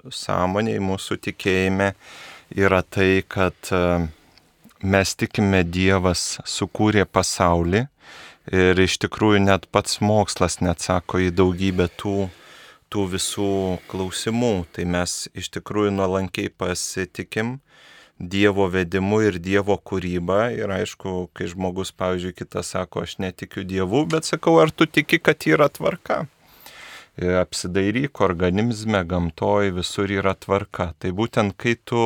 [0.10, 1.94] sąmoniai, mūsų tikėjime
[2.58, 3.86] yra tai, kad e,
[4.82, 7.86] mes tikime Dievas sukūrė pasaulį
[8.50, 12.32] ir iš tikrųjų net pats mokslas neatsako į daugybę tų
[12.92, 13.52] tų visų
[13.92, 14.54] klausimų.
[14.76, 17.60] Tai mes iš tikrųjų nuolankiai pasitikim
[18.22, 20.52] Dievo vedimu ir Dievo kūryba.
[20.54, 25.18] Ir aišku, kai žmogus, pavyzdžiui, kitas sako, aš netikiu Dievu, bet sakau, ar tu tiki,
[25.18, 26.26] kad yra tvarka?
[27.18, 30.92] Ir apsidairyk organizme, gamtoj, visur yra tvarka.
[31.02, 32.04] Tai būtent kai tu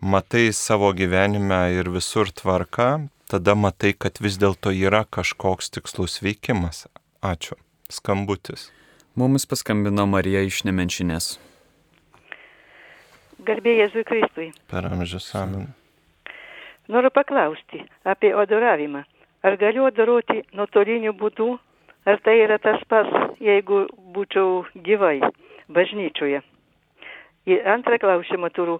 [0.00, 6.88] matai savo gyvenime ir visur tvarka, tada matai, kad vis dėlto yra kažkoks tikslus veikimas.
[7.22, 7.54] Ačiū.
[7.90, 8.70] Skambutis.
[9.18, 11.32] Mums paskambino Marija iš Nemenšinės.
[13.42, 14.46] Garbė Jėzui Kristui.
[14.70, 15.64] Per amžius amen.
[16.86, 19.02] Noriu paklausti apie adoravimą.
[19.42, 21.48] Ar galiu adoroti nuotoliniu būdu,
[22.06, 25.18] ar tai yra tas pats, jeigu būčiau gyvai
[25.66, 26.44] bažnyčioje?
[27.50, 28.78] Ir antrą klausimą turiu.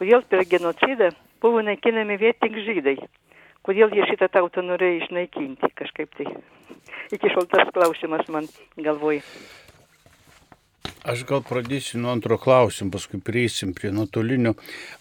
[0.00, 1.12] Kodėl per genocidą
[1.44, 2.96] buvo naikinami vien tik žydai?
[3.68, 6.24] Kodėl jie šitą tautą norėjo išnaikinti kažkaip tai?
[7.12, 8.46] Iki šiol tas klausimas man
[8.80, 9.18] galvoj.
[11.08, 14.50] Aš gal pradėsiu nuo antro klausimo, paskui prieisim prie nuotolinio.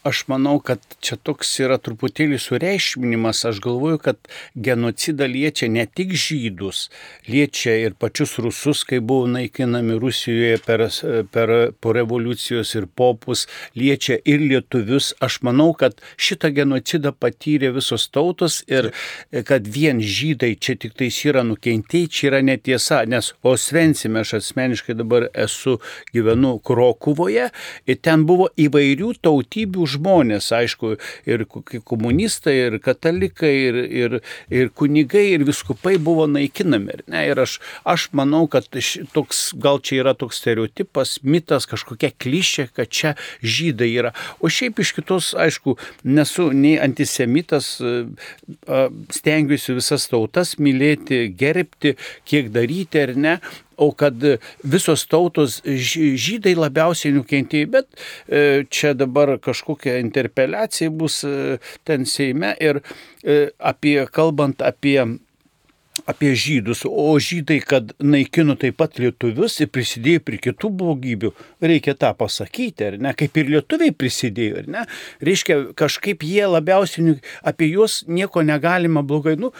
[0.07, 3.41] Aš manau, kad čia toks yra truputėlį sureišminimas.
[3.49, 6.85] Aš galvoju, kad genocidą liečia ne tik žydus,
[7.27, 10.85] liečia ir pačius rusus, kai buvo naikinami Rusijoje per,
[11.33, 11.53] per,
[11.83, 13.43] po revoliucijos ir popus,
[13.75, 15.11] liečia ir lietuvius.
[15.19, 18.93] Aš manau, kad šitą genocidą patyrė visos tautos ir
[19.51, 24.95] kad vien žydai čia tik tais yra nukentėjai, čia yra netiesa, nes Osvensime aš asmeniškai
[25.03, 25.75] dabar esu
[26.15, 27.49] gyvenu Krokuvoje
[27.87, 30.95] ir ten buvo įvairių tautybių žmonės, aišku,
[31.29, 31.45] ir
[31.87, 34.17] komunistai, ir katalikai, ir, ir,
[34.53, 37.01] ir kunigai, ir viskupai buvo naikinami.
[37.11, 37.25] Ne?
[37.31, 38.69] Ir aš, aš manau, kad
[39.13, 44.13] toks, gal čia yra toks stereotipas, mitas, kažkokia klišė, kad čia žydai yra.
[44.41, 45.77] O šiaip iš kitos, aišku,
[46.07, 47.77] nesu nei antisemitas,
[49.13, 51.95] stengiuosi visas tautas mylėti, gerbti,
[52.27, 53.37] kiek daryti ar ne,
[53.77, 54.23] o kad
[54.63, 57.87] visos tautos žydai labiausiai nukentėjo, bet
[58.27, 61.57] e, čia dabar kažkokia interpeliacija bus e,
[61.87, 62.81] ten Seime ir
[63.23, 64.99] e, apie, kalbant apie
[66.05, 71.31] apie žydus, o žydai, kad naikino taip pat lietuvius ir prisidėjo prie kitų blogybių,
[71.63, 74.85] reikia tą pasakyti, ar ne, kaip ir lietuviai prisidėjo, ar ne,
[75.25, 77.17] reiškia, kažkaip jie labiausiai,
[77.47, 79.53] apie juos nieko negalima blogai, nu,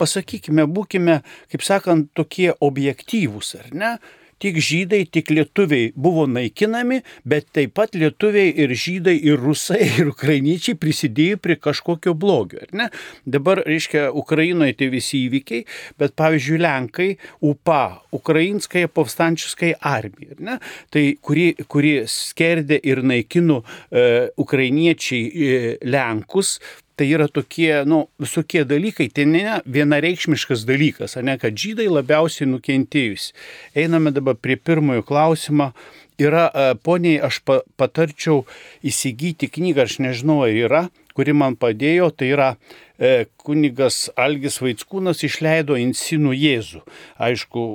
[0.00, 1.20] pasakykime, būkime,
[1.52, 3.96] kaip sakant, tokie objektyvūs, ar ne?
[4.36, 10.10] Tik žydai, tik lietuviai buvo naikinami, bet taip pat lietuviai ir žydai, ir rusai, ir
[10.10, 12.60] ukrainiečiai prisidėjo prie kažkokio blogio.
[13.24, 15.64] Dabar, reiškia, Ukrainoje tai visi įvykiai,
[15.96, 17.08] bet pavyzdžiui, Lenkai,
[17.48, 17.80] UPA,
[18.20, 20.60] Ukrainskąją povstančiuskai armiją, ne?
[20.92, 24.04] tai kuri, kuri skerdė ir naikino e,
[24.36, 25.54] ukrainiečiai e,
[25.88, 26.58] Lenkus,
[26.96, 33.30] tai yra tokie, nu, visokie dalykai, tai ne vienareikšmiškas dalykas, ne, kad žydai labiausiai nukentėjus.
[33.76, 35.72] Einame dabar prie pirmojo klausimo.
[36.16, 37.42] Yra, e, poniai, aš
[37.76, 38.46] patarčiau
[38.80, 40.82] įsigyti knygą, aš nežinau, ar yra,
[41.16, 42.48] kuri man padėjo, tai yra
[42.96, 46.80] e, kunigas Algis Vaitskūnas išleido Insinų Jėzų.
[47.20, 47.66] Aišku,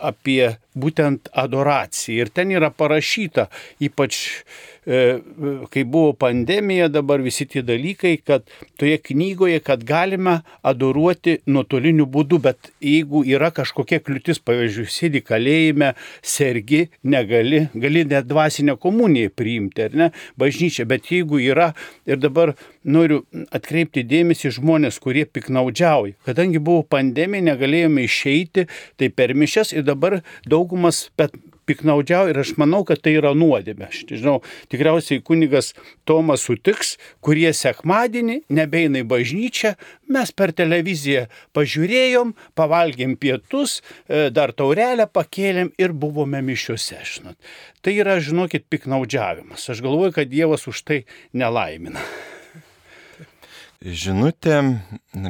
[0.00, 2.26] apie būtent adoraciją.
[2.26, 3.48] Ir ten yra parašyta,
[3.82, 4.20] ypač
[4.86, 5.18] E,
[5.68, 8.46] kai buvo pandemija, dabar visi tie dalykai, kad
[8.80, 15.92] toje knygoje, kad galime adoruoti nuotoliniu būdu, bet jeigu yra kažkokia kliūtis, pavyzdžiui, sėdi kalėjime,
[16.24, 20.08] sergi, negali, gali net dvasinę komuniją priimti, ar ne,
[20.40, 21.74] bažnyčia, bet jeigu yra,
[22.08, 23.20] ir dabar noriu
[23.52, 28.64] atkreipti dėmesį žmonės, kurie piknaudžiauja, kadangi buvo pandemija, negalėjome išeiti,
[28.96, 30.22] tai per mišes ir dabar
[30.60, 31.34] daugumas, bet
[31.70, 33.90] piknaudžiauja ir aš manau, kad tai yra nuodėmė.
[33.90, 34.38] Aš nežinau,
[34.72, 35.72] tikriausiai kunigas
[36.08, 39.76] Tomas sutiks, kurie sekmadienį nebeina į bažnyčią,
[40.10, 47.00] mes per televiziją pažiūrėjom, pavalgėm pietus, e, dar taurelę pakėlėm ir buvome mišiuose.
[47.12, 47.38] Žinot.
[47.84, 49.70] Tai yra, žinokit, piknaudžiavimas.
[49.70, 51.02] Aš galvoju, kad Dievas už tai
[51.32, 52.02] nelaimina.
[53.80, 54.58] Žinutė,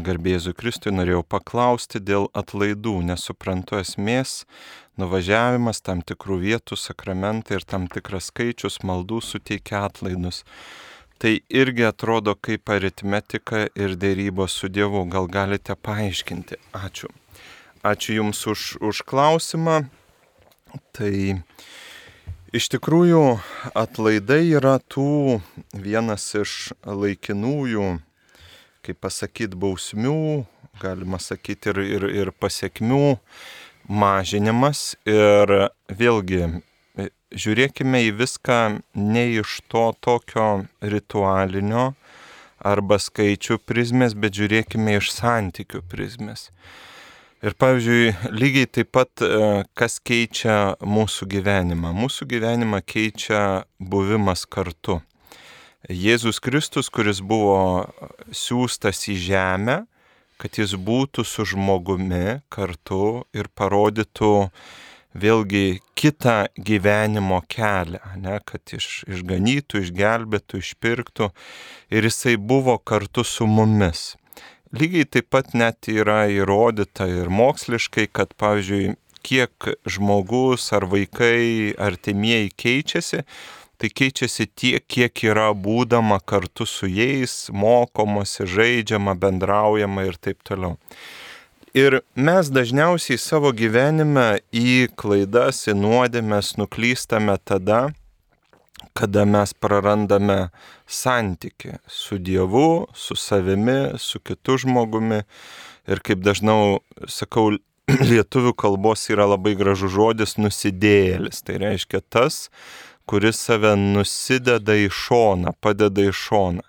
[0.03, 4.41] garbėzu Kristui, norėjau paklausti dėl atlaidų, nesuprantu esmės,
[4.99, 10.43] nuvažiavimas tam tikrų vietų, sakramentai ir tam tikras skaičius maldų suteikia atlaidus.
[11.23, 15.05] Tai irgi atrodo kaip aritmetika ir dėrybos su Dievu.
[15.07, 16.59] Gal galite paaiškinti?
[16.75, 17.07] Ačiū.
[17.87, 19.85] Ačiū Jums už, už klausimą.
[20.91, 21.15] Tai
[22.51, 23.25] iš tikrųjų
[23.79, 25.39] atlaidai yra tų
[25.71, 28.01] vienas iš laikinųjų,
[28.87, 30.45] kaip pasakyti, bausmių,
[30.81, 33.19] galima sakyti, ir, ir, ir pasiekmių
[33.91, 36.61] mažinimas ir vėlgi
[37.31, 38.59] žiūrėkime į viską
[38.99, 41.93] ne iš to tokio ritualinio
[42.61, 46.51] arba skaičių prizmės, bet žiūrėkime iš santykių prizmės.
[47.41, 51.95] Ir pavyzdžiui, lygiai taip pat, e, kas keičia mūsų gyvenimą.
[51.97, 54.99] Mūsų gyvenimą keičia buvimas kartu.
[55.89, 57.89] Jėzus Kristus, kuris buvo
[58.37, 59.77] siūstas į žemę,
[60.37, 64.51] kad jis būtų su žmogumi kartu ir parodytų
[65.17, 71.31] vėlgi kitą gyvenimo kelią, ne, kad iš, išganytų, išgelbėtų, išpirktų
[71.97, 74.15] ir jisai buvo kartu su mumis.
[74.77, 82.53] Lygiai taip pat net yra įrodyta ir moksliškai, kad, pavyzdžiui, kiek žmogus ar vaikai artimieji
[82.55, 83.25] keičiasi,
[83.81, 90.77] tai keičiasi tiek, kiek yra būdama kartu su jais, mokomasi, žaidžiama, bendraujama ir taip toliau.
[91.73, 97.93] Ir mes dažniausiai savo gyvenime į klaidas, į nuodėmės nuklystame tada,
[98.99, 100.51] kada mes prarandame
[100.91, 105.23] santyki su Dievu, su savimi, su kitu žmogumi.
[105.89, 107.55] Ir kaip dažnau sakau,
[108.11, 111.43] lietuvių kalbos yra labai gražus žodis nusidėjėlis.
[111.47, 112.49] Tai reiškia tas,
[113.11, 116.63] kuris save nusideda į šoną, padeda į šoną.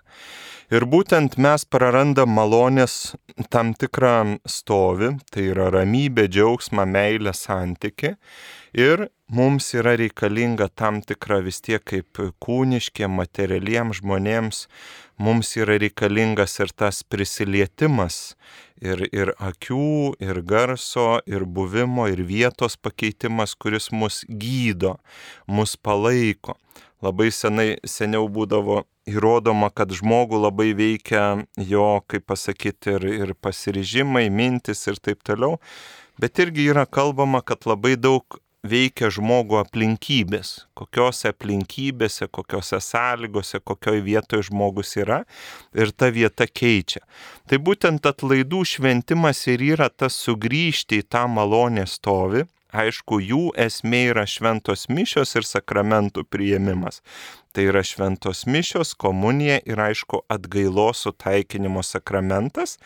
[0.72, 3.12] Ir būtent mes prarandam malonės
[3.52, 8.14] tam tikrą stovį, tai yra ramybė, džiaugsmą, meilę, santyki.
[8.72, 14.62] Ir mums yra reikalinga tam tikra vis tiek kaip kūniškiem, materialiems žmonėms,
[15.20, 18.38] mums yra reikalingas ir tas prisilietimas,
[18.80, 24.96] ir, ir akių, ir garso, ir buvimo, ir vietos pakeitimas, kuris mus gydo,
[25.44, 26.56] mus palaiko.
[27.04, 34.28] Labai senai, seniau būdavo įrodoma, kad žmogų labai veikia jo, kaip pasakyti, ir, ir pasiryžimai,
[34.30, 35.58] mintis ir taip toliau.
[36.20, 44.04] Bet irgi yra kalbama, kad labai daug veikia žmogų aplinkybės, kokiose aplinkybėse, kokiose sąlygose, kokioje
[44.06, 45.22] vietoje žmogus yra
[45.74, 47.02] ir ta vieta keičia.
[47.50, 52.46] Tai būtent atlaidų šventimas ir yra tas sugrįžti į tą malonę stovi.
[52.72, 57.02] Aišku, jų esmė yra šventos mišios ir sakramentų prieimimas.
[57.52, 62.78] Tai yra šventos mišios, komunija ir aišku atgailos sutaikinimo sakramentas,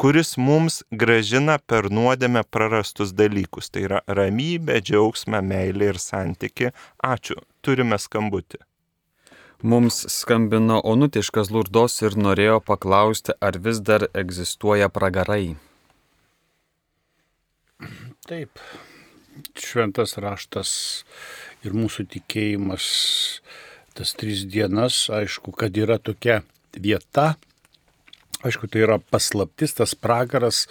[0.00, 3.68] kuris mums gražina per nuodėmę prarastus dalykus.
[3.72, 6.72] Tai yra ramybė, džiaugsmą, meilė ir santyki.
[7.04, 8.62] Ačiū, turime skambutį.
[9.64, 15.56] Mums skambino Onutiškas Lurdos ir norėjo paklausti, ar vis dar egzistuoja pragarai.
[18.28, 18.60] Taip,
[19.56, 20.70] šventas raštas
[21.64, 22.86] ir mūsų tikėjimas
[23.96, 26.42] tas tris dienas, aišku, kad yra tokia
[26.76, 27.34] vieta,
[28.44, 30.66] aišku, tai yra paslaptis, tas pragaras,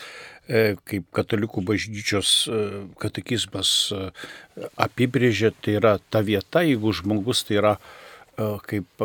[0.48, 2.64] e, kaip katalikų bažnyčios e,
[3.02, 4.08] katekizmas e,
[4.88, 7.78] apibrėžė, tai yra ta vieta, jeigu žmogus tai yra
[8.68, 9.00] kaip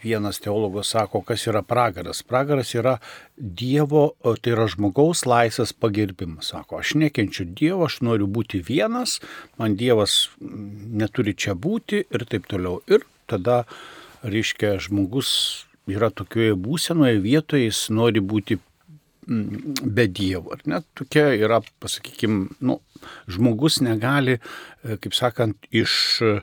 [0.00, 2.22] vienas teologas sako, kas yra pragaras.
[2.24, 2.94] Pragaras yra
[3.36, 6.48] Dievo, tai yra žmogaus laisvės pagerbimas.
[6.54, 9.18] Sako, aš nekenčiu Dievo, aš noriu būti vienas,
[9.60, 12.80] man Dievas neturi čia būti ir taip toliau.
[12.88, 13.62] Ir tada,
[14.26, 15.30] reiškia, žmogus
[15.88, 20.52] yra tokioje būsenoje vietoje, jis nori būti mm, be Dievo.
[20.56, 20.80] Ar ne?
[20.98, 22.78] Tokia yra, pasakykime, nu,
[23.30, 26.34] žmogus negali, e, kaip sakant, iš, e,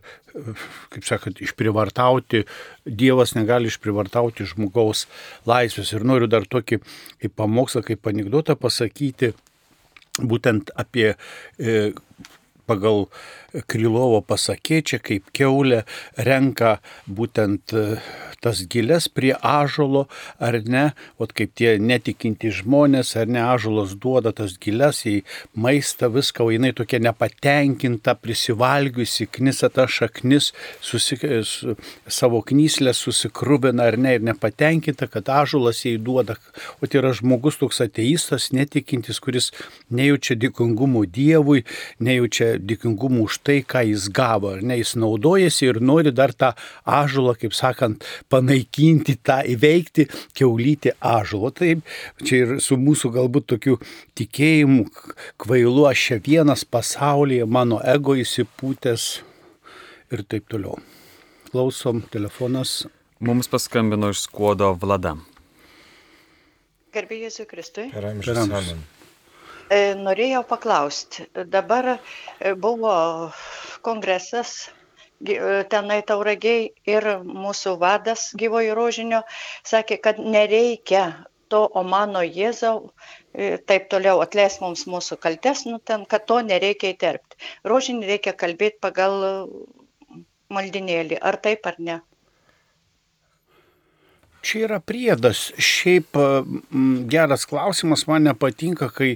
[0.95, 2.45] kaip sakant, išprivartauti,
[2.85, 5.05] Dievas negali išprivartauti žmogaus
[5.49, 5.93] laisvės.
[5.95, 9.33] Ir noriu dar tokį kaip pamokslą, kaip anegdotą pasakyti,
[10.21, 11.91] būtent apie e,
[12.65, 13.05] pagal
[13.69, 15.83] Krylovo pasakė, čia kaip keulė
[16.27, 17.83] renka būtent e,
[18.43, 20.05] tas gilės prie ažolo,
[20.43, 20.85] ar ne,
[21.17, 25.15] o kaip tie netikinti žmonės, ar ne, ažolas duoda tas gilės į
[25.55, 30.51] maistą, viską, o jinai tokia nepatenkinta, prisivalgiusi, knisa ta šaknis,
[30.83, 31.77] susik, su,
[32.07, 36.37] savo knyslę susikrubina, ar ne, ir nepatenkinta, kad ažolas jai duoda.
[36.81, 39.51] O tai yra žmogus toks ateistas, netikintis, kuris
[39.89, 41.63] nejaučia dėkingumo Dievui,
[42.03, 46.51] nejaučia dėkingumo už tai, ką jis gavo, ar ne, jis naudojasi ir nori dar tą
[46.97, 51.51] ažulą, kaip sakant, panaikinti, tą įveikti, keulyti ažulo.
[51.55, 51.85] Taip,
[52.25, 53.77] čia ir su mūsų galbūt tokiu
[54.17, 54.87] tikėjimu,
[55.41, 59.07] kvailu aš čia vienas pasaulyje, mano ego įsipūtęs
[60.15, 60.79] ir taip toliau.
[61.51, 62.83] Klausom, telefonas.
[63.23, 65.15] Mums paskambino iš skuodo Vlada.
[66.95, 67.89] Gerbėjai Jėzui Kristui.
[67.91, 68.94] Per amžius.
[69.65, 71.97] E, norėjau paklausti, dabar e,
[72.53, 72.91] buvo
[73.81, 74.51] kongresas
[75.25, 79.23] e, tenai tauragiai ir mūsų vadas gyvojo rožinio
[79.65, 81.05] sakė, kad nereikia
[81.49, 82.91] to, o mano Jėzau,
[83.69, 87.37] taip toliau atleis mums mūsų kaltes, nu ten, kad to nereikia įterpti.
[87.65, 89.49] Rožinį reikia kalbėti pagal
[90.49, 91.99] maldinėlį, ar taip ar ne.
[94.45, 95.51] Čia yra priedas.
[95.57, 96.17] Šiaip
[97.09, 99.15] geras klausimas, man nepatinka, kai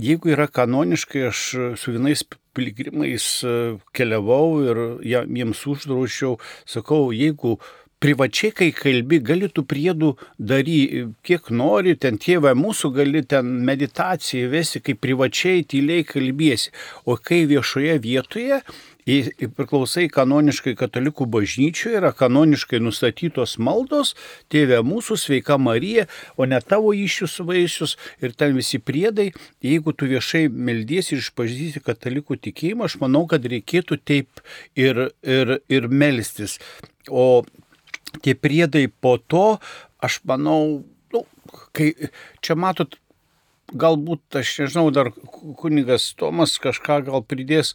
[0.00, 1.44] jeigu yra kanoniškai, aš
[1.80, 2.24] su vienais
[2.54, 3.54] piligrimais e,
[3.94, 7.58] keliavau ir jiems uždraušiau, sakau, jeigu
[8.04, 14.50] privačiai, kai kalbi, gali tų priedų daryti, kiek nori, ten tėvą mūsų gali ten meditaciją
[14.52, 16.74] vesti, kai privačiai tyliai kalbėsi,
[17.08, 18.60] o kai viešoje vietoje
[19.04, 24.14] priklausai kanoniškai katalikų bažnyčioje, yra kanoniškai nustatytos maldos,
[24.52, 29.32] tėvė mūsų, sveika Marija, o ne tavo iššius vaisius ir ten visi priedai.
[29.64, 34.42] Jeigu tu viešai meldiesi ir išpažįsti katalikų tikėjimą, aš manau, kad reikėtų taip
[34.74, 36.58] ir, ir, ir melstis.
[37.08, 37.44] O
[38.24, 39.58] tie priedai po to,
[40.00, 41.24] aš manau, nu,
[41.76, 41.92] kai
[42.40, 42.96] čia matot,
[43.72, 45.10] galbūt, aš nežinau, dar
[45.60, 47.74] kunigas Tomas kažką gal pridės,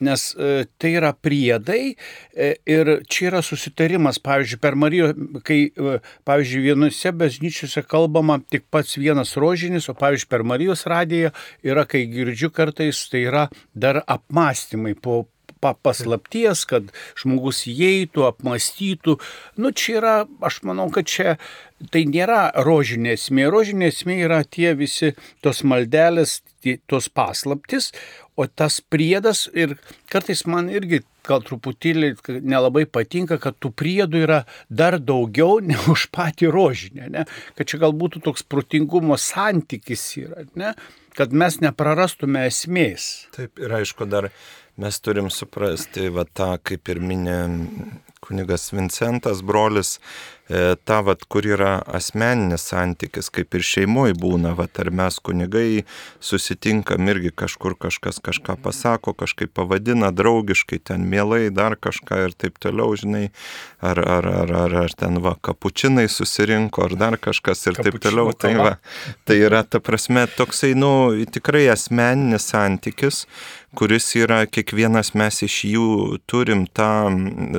[0.00, 1.94] nes e, tai yra priedai
[2.34, 5.12] e, ir čia yra susitarimas, pavyzdžiui, per Marijo,
[5.46, 11.32] kai, e, pavyzdžiui, vienose bažnyčiose kalbama tik pats vienas rožinis, o, pavyzdžiui, per Marijos radiją
[11.66, 15.24] yra, kai girdžiu kartais, tai yra dar apmąstymai po
[15.60, 19.16] pa paslapties, kad žmogus įeitų, apmastytų.
[19.60, 21.36] Nu, čia yra, aš manau, kad čia
[21.92, 23.48] tai nėra rožinė esmė.
[23.52, 26.40] Rožinė esmė yra tie visi tos maldelės,
[26.90, 27.92] tos paslaptis,
[28.36, 29.76] o tas priedas ir
[30.12, 32.12] kartais man irgi gal truputėlį
[32.46, 37.26] nelabai patinka, kad tų priedų yra dar daugiau negu už patį rožinę, ne?
[37.58, 40.74] kad čia gal būtų toks protingumo santykis yra, ne?
[41.16, 43.26] kad mes neprarastume esmės.
[43.36, 44.30] Taip, ir aišku, dar
[44.76, 47.38] mes turim suprasti, va tą, kaip ir minė
[48.26, 49.96] kunigas Vincentas, brolis,
[50.48, 55.82] E, ta, vat, kur yra asmeninis santykis, kaip ir šeimoje būna, vat, ar mes kunigai
[56.22, 62.62] susitinkam irgi kažkur kažkas kažką pasako, kažkaip pavadina draugiškai, ten mielai dar kažką ir taip
[62.62, 63.24] toliau, žinai,
[63.82, 68.30] ar, ar, ar, ar, ar ten va, kapučinai susirinko, ar dar kažkas ir taip toliau.
[68.30, 68.72] Tai, va,
[69.26, 73.24] tai yra, ta prasme, toksai, nu, tikrai asmeninis santykis,
[73.76, 75.88] kuris yra, kiekvienas mes iš jų
[76.30, 77.10] turim tą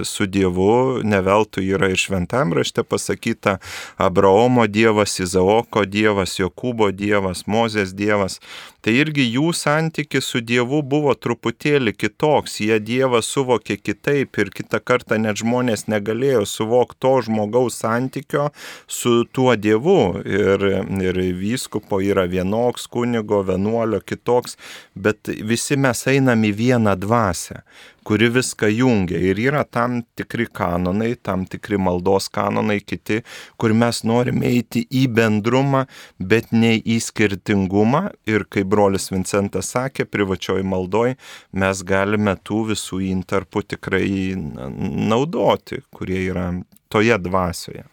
[0.07, 0.56] su Dievu,
[1.03, 3.57] ne veltui yra ir šventam rašte pasakyta
[3.97, 8.39] Abraomo dievas, Izaoko dievas, Jokūbo dievas, Mozės dievas.
[8.85, 14.79] Tai irgi jų santykis su Dievu buvo truputėlį kitoks, jie Dievą suvokė kitaip ir kitą
[14.85, 18.47] kartą net žmonės negalėjo suvokti to žmogaus santykio
[18.87, 20.21] su tuo Dievu.
[20.27, 20.63] Ir,
[21.01, 24.57] ir vyskupo yra vienoks, kunigo, vienuolio kitoks,
[24.95, 27.63] bet visi mes einam į vieną dvasę
[28.07, 29.19] kuri viską jungia.
[29.19, 33.19] Ir yra tam tikri kanonai, tam tikri maldos kanonai, kiti,
[33.59, 35.83] kur mes norime eiti į bendrumą,
[36.31, 38.05] bet ne į skirtingumą.
[38.31, 41.15] Ir kaip brolis Vincentas sakė, privačioj maldoj
[41.53, 46.53] mes galime tų visų intarpų tikrai naudoti, kurie yra
[46.89, 47.85] toje dvasioje.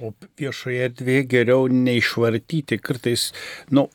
[0.00, 3.32] O viešoje erdvėje geriau neišvartyti, kartais,
[3.70, 3.88] nu,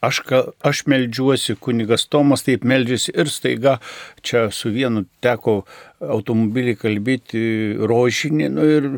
[0.00, 0.22] aš,
[0.62, 3.78] aš meldžiuosi, kunigas Tomas taip meldžiasi ir staiga
[4.22, 5.64] čia su vienu teko
[6.00, 7.42] automobilį kalbėti
[7.80, 8.90] rožinį nu, ir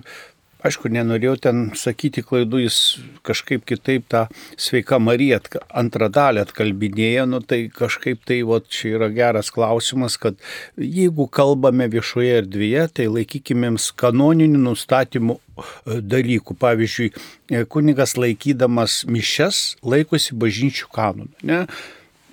[0.58, 2.78] Aišku, nenorėjau ten sakyti klaidų, jis
[3.26, 4.24] kažkaip kitaip tą
[4.58, 5.38] sveiką Mariją
[5.70, 10.34] antrą dalį atkalbinėjo, nu tai kažkaip tai, va, čia yra geras klausimas, kad
[10.74, 16.58] jeigu kalbame viešoje erdvėje, tai laikykimėms kanoninių nustatymų e, dalykų.
[16.58, 17.12] Pavyzdžiui,
[17.54, 21.30] e, kunigas laikydamas mišes laikosi bažnyčių kanonų.
[21.46, 21.64] Ne?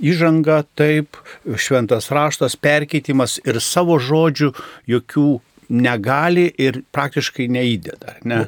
[0.01, 4.49] Įžanga taip, šventas raštas, perkeitimas ir savo žodžių
[4.89, 5.30] jokių
[5.70, 8.20] negali ir praktiškai neįdeda.
[8.28, 8.45] Ne?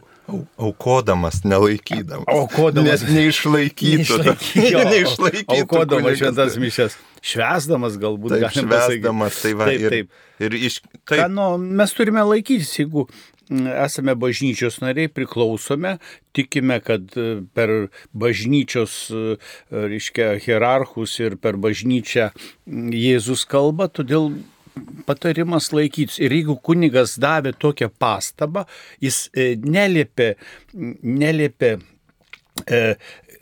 [0.59, 2.27] Aukodamas, nelaikydamas.
[2.27, 3.05] Aukodamas.
[3.05, 4.17] Nes neišlaikytų.
[4.91, 5.61] neišlaikytų.
[5.61, 6.97] Aukodamas šventas mišes.
[7.23, 8.35] Švesdamas galbūt.
[8.35, 9.69] Taip, švesdamas, tai va.
[9.71, 10.21] Taip, taip.
[10.37, 11.15] Ir, ir iš, taip.
[11.15, 11.47] Ką, nu,
[11.79, 13.07] mes turime laikytis, jeigu
[13.47, 15.97] esame bažnyčios nariai, priklausome,
[16.35, 17.73] tikime, kad e, per
[18.11, 19.37] bažnyčios, e,
[19.71, 22.29] reiškia, hierarchus ir per bažnyčią
[22.67, 24.33] Jėzus kalba, todėl
[25.07, 26.19] patarimas laikytis.
[26.23, 28.65] Ir jeigu kunigas davė tokią pastabą,
[29.03, 30.33] jis e, neliepė,
[31.03, 32.81] neliepė e,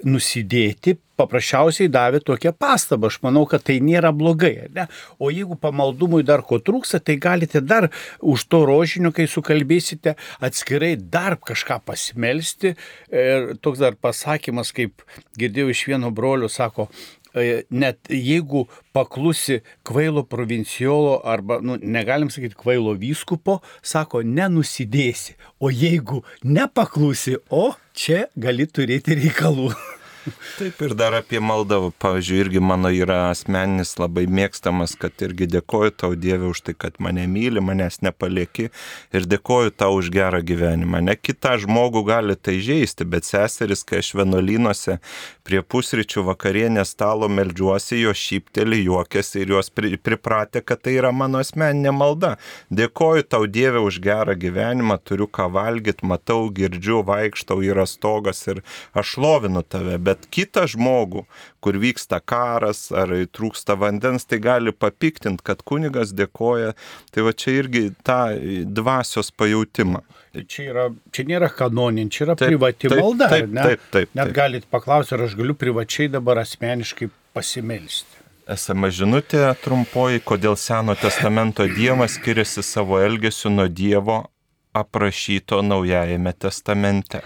[0.05, 3.09] nusidėti, paprasčiausiai davė tokią pastabą.
[3.11, 4.67] Aš manau, kad tai nėra blogai.
[4.75, 4.87] Ne?
[5.19, 10.95] O jeigu pamaldumui dar ko trūksta, tai galite dar už to rožinio, kai sukalbėsite, atskirai
[10.99, 12.75] dar kažką pasimelsti.
[13.11, 15.05] Ir toks dar pasakymas, kaip
[15.39, 16.89] girdėjau iš vieno brolio, sako,
[17.69, 18.65] net jeigu
[18.95, 25.35] paklusi kvailo provinciolo arba, nu, negalim sakyti kvailo vyskupo, sako, nenusidėsi.
[25.59, 29.73] O jeigu nepaklusi, o čia gali turėti reikalų.
[30.59, 35.93] Taip ir dar apie maldą, pavyzdžiui, irgi mano yra asmeninis labai mėgstamas, kad irgi dėkoju
[36.01, 38.69] tau Dievė už tai, kad mane myli, manęs nepalieki
[39.15, 41.03] ir dėkoju tau už gerą gyvenimą.
[41.05, 44.97] Ne kitą žmogų gali tai žaisti, bet seseris, kai aš vienuolynuose
[45.45, 51.13] prie pusryčių vakarienės stalo meldžiuosi, jo šypteli, juokiasi ir juos pri, pripratę, kad tai yra
[51.13, 52.35] mano asmeninė malda.
[52.73, 58.63] Dėkoju tau Dievė už gerą gyvenimą, turiu ką valgyti, matau, girdžiu, vaikštau, yra stogas ir
[58.97, 59.99] aš lovinu tave.
[60.01, 61.25] Bet bet kitą žmogų,
[61.63, 66.73] kur vyksta karas ar trūksta vandens, tai gali papiktinti, kad kunigas dėkoja.
[67.11, 68.19] Tai va čia irgi tą
[68.65, 70.03] dvasios pajūtimą.
[70.35, 73.29] Tai čia, yra, čia nėra kanonin, čia yra taip, privati taip, malda.
[73.31, 73.63] Taip, ne?
[73.63, 74.13] taip, taip, taip.
[74.19, 78.23] Net galit paklausti, ar aš galiu privačiai dabar asmeniškai pasimelsti.
[78.51, 84.19] Esama žinutė trumpoji, kodėl Seno testamento Dievas skiriasi savo elgesiu nuo Dievo
[84.75, 87.23] aprašyto Naujajame testamente.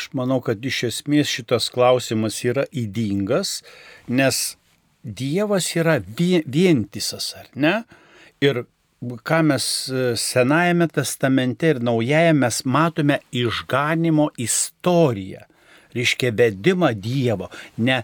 [0.00, 3.58] Aš manau, kad iš esmės šitas klausimas yra įdingas,
[4.08, 4.54] nes
[5.04, 7.74] Dievas yra vientisas, ar ne?
[8.40, 8.62] Ir
[9.00, 15.44] ką mes e, Senajame testamente ir Naujajame mes matome išganimo istoriją.
[15.92, 17.50] Reiškia vedimą Dievo.
[17.76, 18.00] Ne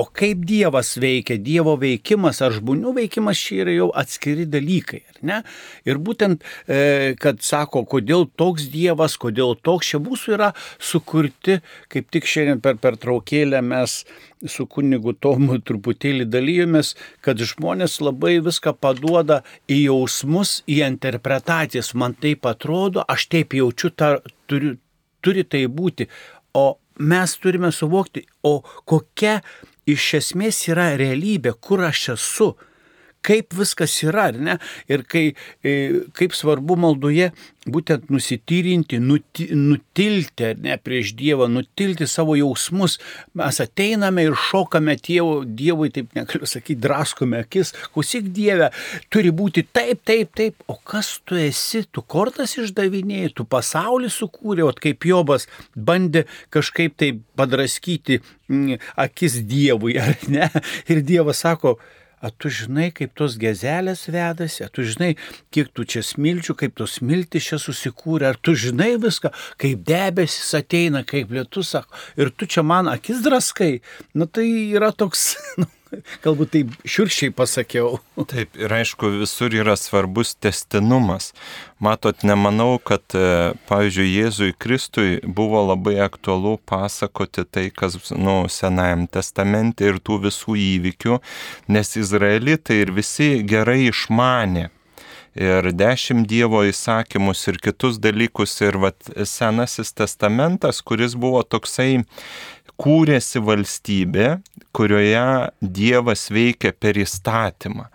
[0.00, 5.18] O kaip Dievas veikia, Dievo veikimas ar žmonių veikimas čia yra jau atskiri dalykai, ar
[5.28, 5.38] ne?
[5.84, 11.58] Ir būtent, e, kad sako, kodėl toks Dievas, kodėl toks čia mūsų yra sukurti,
[11.92, 14.00] kaip tik šiandien per pertraukėlę mes
[14.48, 21.92] su kunigu Tomu truputėlį dalyjomės, kad žmonės labai viską paduoda į jausmus, į interpretacijas.
[21.92, 24.14] Man taip atrodo, aš taip jaučiu, ta,
[24.48, 24.78] turi,
[25.20, 26.08] turi tai būti.
[26.56, 29.40] O mes turime suvokti, o kokia
[29.94, 32.50] iš esmės yra realybė, kur aš esu,
[33.26, 34.56] kaip viskas yra, ar ne?
[34.90, 35.30] Ir kai,
[35.64, 35.74] e,
[36.16, 37.30] kaip svarbu maldoje
[37.68, 42.96] būtent nusityrinti, nuti, nutilti, ar ne, prieš Dievą, nutilti savo jausmus.
[43.36, 48.70] Mes ateiname ir šokame tėvo, Dievui, taip negaliu sakyti, draskome akis, klausyk Dieve,
[49.12, 50.64] turi būti taip, taip, taip.
[50.70, 56.24] O kas tu esi, tu kortas išdavinėjai, tu pasaulį sukūrė, o kaip Jobas bandė
[56.54, 60.48] kažkaip tai padraskyti mm, akis Dievui, ar ne?
[60.90, 61.76] Ir Dievas sako,
[62.20, 65.14] Ar tu žinai, kaip tos gezelės vedasi, ar tu žinai,
[65.54, 70.52] kiek tu čia smilčių, kaip tos smiltis čia susikūrė, ar tu žinai viską, kaip debesis
[70.58, 73.78] ateina, kaip lietus sako, ir tu čia man akis draskai.
[74.12, 75.32] Na tai yra toks,
[75.62, 75.70] nu,
[76.24, 77.98] Galbūt taip šiuršiai pasakiau.
[78.30, 81.30] Taip, ir aišku, visur yra svarbus testinumas.
[81.82, 89.08] Matot, nemanau, kad, e, pavyzdžiui, Jėzui Kristui buvo labai aktualu pasakoti tai, kas, nu, Senajam
[89.10, 91.18] testamente ir tų visų įvykių,
[91.74, 94.68] nes Izraelitai ir visi gerai išmanė
[95.34, 98.56] ir dešimt Dievo įsakymus ir kitus dalykus.
[98.64, 102.02] Ir vat, Senasis testamentas, kuris buvo toksai
[102.80, 104.28] kūrėsi valstybė,
[104.76, 105.24] kurioje
[105.60, 107.88] Dievas veikia per įstatymą.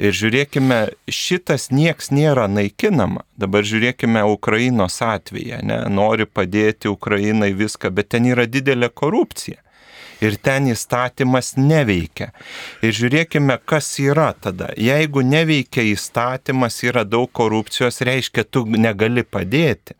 [0.00, 0.78] Ir žiūrėkime,
[1.12, 3.22] šitas nieks nėra naikinama.
[3.38, 5.82] Dabar žiūrėkime Ukrainos atveju, ne?
[5.92, 9.60] nori padėti Ukrainai viską, bet ten yra didelė korupcija
[10.22, 12.30] ir ten įstatymas neveikia.
[12.84, 14.70] Ir žiūrėkime, kas yra tada.
[14.78, 19.96] Jeigu neveikia įstatymas, yra daug korupcijos, reiškia, tu negali padėti.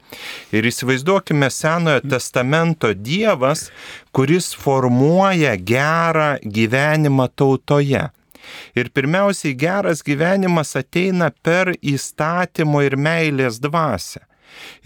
[0.54, 3.68] Ir įsivaizduokime Senojo testamento Dievas,
[4.14, 8.08] kuris formuoja gerą gyvenimą tautoje.
[8.74, 14.26] Ir pirmiausiai geras gyvenimas ateina per įstatymo ir meilės dvasę.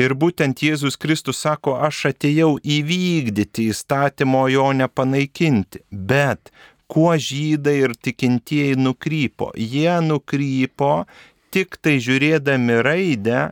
[0.03, 5.85] Ir būtent Jėzus Kristus sako, aš atėjau įvykdyti įstatymo, jo nepanaikinti.
[5.91, 6.53] Bet
[6.91, 9.53] kuo žydai ir tikintieji nukrypo?
[9.57, 11.07] Jie nukrypo
[11.55, 13.47] tik tai žiūrėdami raidę,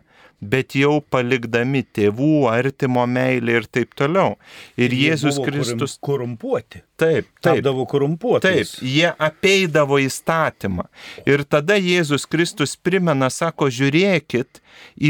[0.44, 4.36] bet jau palikdami tėvų, artimo meilę ir taip toliau.
[4.76, 5.96] Ir Jie Jėzus Kristus.
[6.04, 6.84] Korumpuoti.
[6.96, 7.56] Taip, taip.
[7.56, 8.76] Tapdavo korumpuotais.
[8.76, 10.86] Taip, jie apeidavo įstatymą.
[11.26, 14.60] Ir tada Jėzus Kristus primena, sako, žiūrėkit,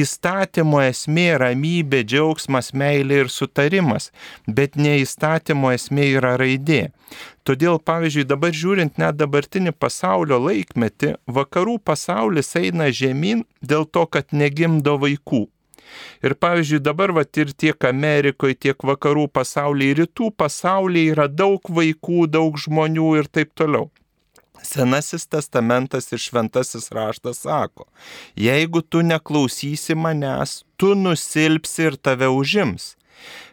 [0.00, 4.08] įstatymo esmė ramybė, džiaugsmas, meilė ir sutarimas,
[4.48, 6.86] bet ne įstatymo esmė yra raidė.
[7.44, 14.32] Todėl, pavyzdžiui, dabar žiūrint net dabartinį pasaulio laikmetį, vakarų pasaulis eina žemyn dėl to, kad
[14.32, 15.50] negimdo vaikų.
[16.24, 22.26] Ir pavyzdžiui, dabar va ir tiek Amerikoje, tiek vakarų pasaulyje, rytų pasaulyje yra daug vaikų,
[22.30, 23.90] daug žmonių ir taip toliau.
[24.64, 27.84] Senasis testamentas ir šventasis raštas sako,
[28.38, 32.94] jeigu tu neklausysi manęs, tu nusilpsi ir tave užims.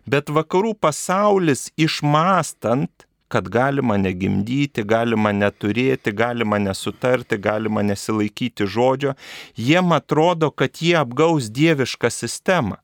[0.07, 9.15] Bet vakarų pasaulis išmastant, kad galima negimdyti, galima neturėti, galima nesutarti, galima nesilaikyti žodžio,
[9.55, 12.81] jiem atrodo, kad jie apgaus dievišką sistemą.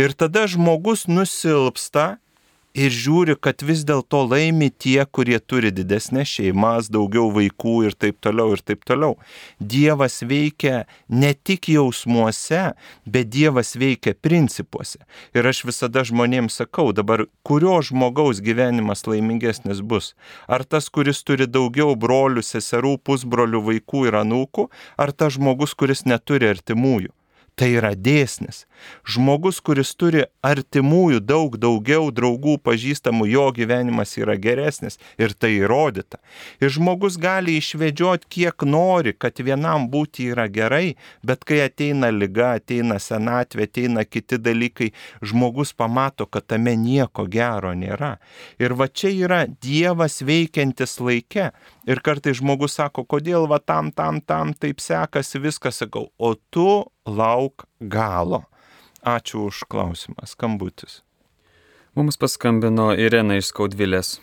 [0.00, 2.16] Ir tada žmogus nusilpsta
[2.74, 8.18] ir žiūri, kad vis dėlto laimi tie, kurie turi didesnės šeimas, daugiau vaikų ir taip
[8.24, 9.16] toliau ir taip toliau.
[9.60, 12.72] Dievas veikia ne tik jausmuose,
[13.06, 15.02] bet Dievas veikia principuose.
[15.36, 20.12] Ir aš visada žmonėms sakau, dabar kurio žmogaus gyvenimas laimingesnis bus?
[20.48, 24.68] Ar tas, kuris turi daugiau brolių, seserų, pusbrolių, vaikų ir anūkų,
[25.00, 27.12] ar tas žmogus, kuris neturi artimųjų?
[27.52, 28.64] Tai yra dėsnis.
[29.04, 36.18] Žmogus, kuris turi artimųjų daug daugiau draugų, pažįstamų, jo gyvenimas yra geresnis ir tai įrodyta.
[36.64, 42.54] Ir žmogus gali išvedžioti kiek nori, kad vienam būti yra gerai, bet kai ateina lyga,
[42.56, 48.16] ateina senatvė, ateina kiti dalykai, žmogus pamato, kad tame nieko gero nėra.
[48.58, 51.50] Ir va čia yra Dievas veikiantis laike.
[51.86, 56.66] Ir kartai žmogus sako, kodėl va tam, tam, tam taip sekasi, viską sakau, o tu
[57.06, 58.44] lauk galo.
[59.02, 61.00] Ačiū už klausimą, skambutis.
[61.98, 64.20] Mums paskambino Irena iš Skaudvilės.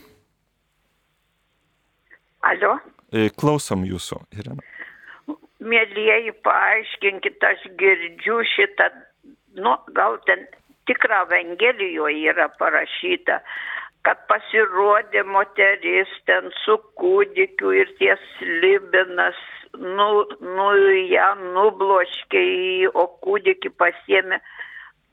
[2.47, 2.77] Alio,
[3.11, 4.61] E, Klausom jūsų, Irena.
[5.59, 8.85] mėlyjeji, paaiškinkit, aš girdžiu šitą,
[9.57, 10.45] nu, gal ten
[10.87, 13.41] tikrą Evangelijoje yra parašyta,
[14.07, 18.23] kad pasirodė moteris ten su kūdikiu ir ties
[18.63, 19.39] libinas,
[19.77, 20.09] nu,
[20.41, 20.69] nu
[21.11, 22.45] ją nubloškė,
[22.93, 24.39] o kūdikį pasiemė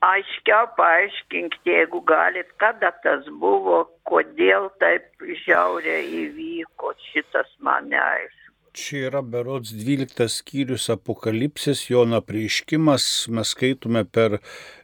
[0.06, 8.42] aiškiau paaiškinkite, jeigu galit, kada tas buvo, kodėl taip žiauriai įvyko, šitas man neaišku.
[8.76, 14.36] Čia yra berods 12 skyrius apokalipsės, Jono prieiškimas, mes skaitome per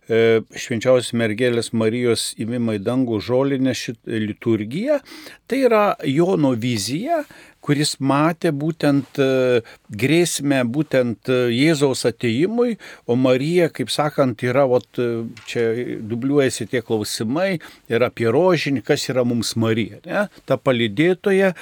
[0.09, 3.75] švenčiausios mergelės Marijos įmimą į dangų žolinę
[4.07, 4.99] liturgiją.
[5.47, 7.23] Tai yra Jono vizija,
[7.63, 9.63] kuris matė būtent e,
[10.03, 12.77] grėsmę būtent e, Jėzaus ateimui,
[13.07, 15.65] o Marija, kaip sakant, yra, ot, e, čia
[16.11, 17.61] dubliuojasi tie klausimai
[17.93, 20.01] ir apie rožinį, kas yra mums Marija.
[20.07, 20.27] Ne?
[20.49, 21.53] Ta palidėtoja,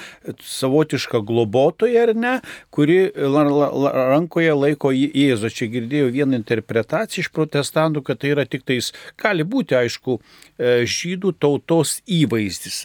[0.41, 2.35] savotiška globotoja, ar ne,
[2.73, 5.53] kuri rankoje laiko Jėzų.
[5.61, 10.21] Čia girdėjau vieną interpretaciją iš protestantų, kad tai yra tik tais, gali būti, aišku,
[10.61, 12.85] žydų tautos įvaizdis,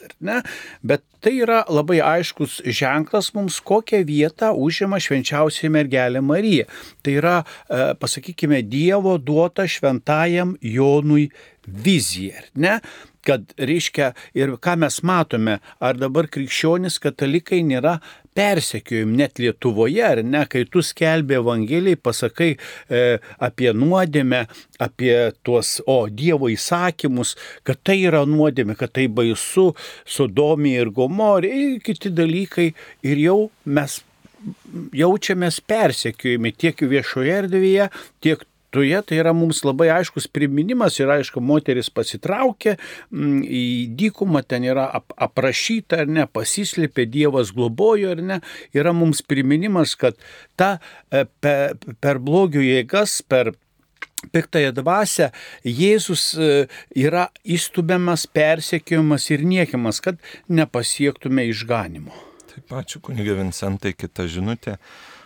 [0.83, 6.67] bet tai yra labai aiškus ženklas mums, kokią vietą užima švenčiausiai mergelė Marija.
[7.01, 11.29] Tai yra, e, pasakykime, Dievo duota šventajam Jonui
[11.65, 12.79] vizija, ne?
[13.25, 17.97] Kad reiškia ir ką mes matome, ar dabar krikščionis katalikai nėra
[18.35, 23.03] persekiojami net Lietuvoje, ar ne, kai tu skelbė Evangelijai, pasakai e,
[23.47, 24.41] apie nuodėmę,
[24.83, 25.13] apie
[25.47, 27.35] tuos, o Dievo įsakymus,
[27.67, 29.69] kad tai yra nuodėmė, kad tai baisu,
[30.03, 32.73] sodomija ir gomorė ir kiti dalykai
[33.07, 34.01] ir jau mes
[34.95, 37.87] jaučiamės persekiojami tiek viešoje erdvėje,
[38.21, 38.43] tiek
[38.75, 43.65] Toje tai yra mums labai aiškus priminimas ir aišku, moteris pasitraukė m, į
[43.95, 48.41] dykumą, ten yra ap, aprašyta ar ne, pasislėpė, Dievas globojo ar ne,
[48.75, 50.19] yra mums priminimas, kad
[50.59, 50.75] ta
[51.07, 53.53] e, per, per blogio jėgas, per
[54.35, 55.31] piktąją dvasę
[55.63, 56.51] Jėzus e,
[56.99, 60.19] yra įstubiamas, persekiojamas ir niekiamas, kad
[60.51, 62.11] nepasiektume išganimo.
[62.51, 64.79] Taip, ačiū kunigė Vincentai, kita žinutė.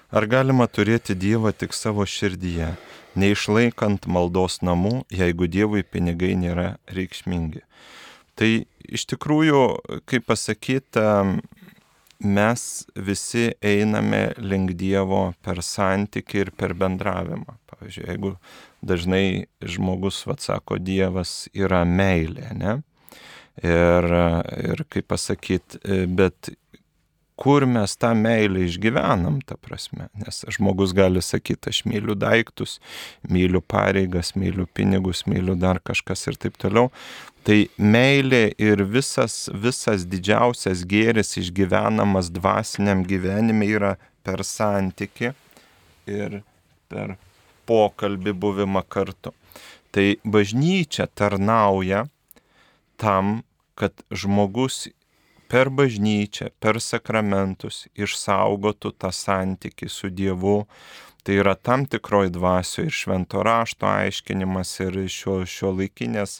[0.10, 2.74] Ar galima turėti Dievą tik savo širdyje?
[3.18, 7.64] neišlaikant maldos namų, jeigu Dievui pinigai nėra reikšmingi.
[8.40, 8.52] Tai
[8.88, 9.64] iš tikrųjų,
[10.10, 11.06] kaip pasakyta,
[12.20, 12.64] mes
[12.96, 17.58] visi einame link Dievo per santyki ir per bendravimą.
[17.72, 18.36] Pavyzdžiui, jeigu
[18.86, 19.26] dažnai
[19.64, 22.80] žmogus atsako, Dievas yra meilė, ne?
[23.60, 24.06] Ir,
[24.72, 25.82] ir kaip pasakyti,
[26.16, 26.54] bet
[27.40, 30.10] kur mes tą meilę išgyvenam, ta prasme.
[30.20, 32.80] Nes žmogus gali sakyti, aš myliu daiktus,
[33.24, 36.90] myliu pareigas, myliu pinigus, myliu dar kažkas ir taip toliau.
[37.48, 43.96] Tai meilė ir visas, visas didžiausias gėris išgyvenamas dvasiniam gyvenime yra
[44.28, 45.32] per santyki
[46.12, 46.42] ir
[46.92, 47.16] per
[47.70, 49.32] pokalbį buvimą kartu.
[49.96, 52.04] Tai bažnyčia tarnauja
[53.00, 53.40] tam,
[53.80, 54.90] kad žmogus
[55.50, 60.64] per bažnyčią, per sakramentus išsaugotų tą santyki su Dievu.
[61.24, 66.40] Tai yra tam tikroj dvasioje ir švento rašto aiškinimas ir šio, šio laikinės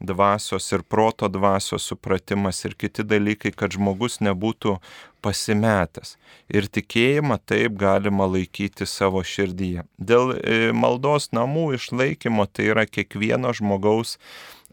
[0.00, 4.76] dvasios ir proto dvasios supratimas ir kiti dalykai, kad žmogus nebūtų
[5.24, 6.16] pasimetęs.
[6.52, 9.86] Ir tikėjimą taip galima laikyti savo širdyje.
[9.98, 14.18] Dėl e, maldos namų išlaikymo tai yra kiekvieno žmogaus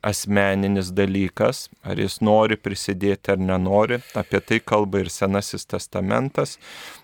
[0.03, 6.57] asmeninis dalykas, ar jis nori prisidėti ar nenori, apie tai kalba ir Senasis testamentas.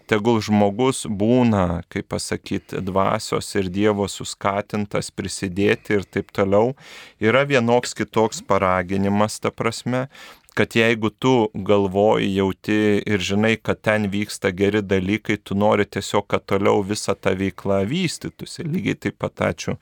[0.10, 6.74] Tegul žmogus būna, kaip pasakyti, dvasios ir Dievo suskatintas prisidėti ir taip toliau,
[7.22, 10.08] yra vienoks kitoks paraginimas, ta prasme,
[10.58, 16.26] kad jeigu tu galvoji, jauti ir žinai, kad ten vyksta geri dalykai, tu nori tiesiog,
[16.28, 18.66] kad toliau visa ta veikla vystytųsi.
[18.68, 19.78] Lygiai taip pat ačiū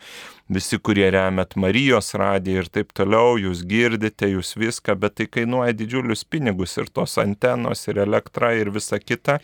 [0.50, 5.76] visi, kurie remet Marijos radiją ir taip toliau, jūs girdite, jūs viską, bet tai kainuoja
[5.76, 9.40] didžiulius pinigus ir tos antenos, ir elektra, ir visa kita.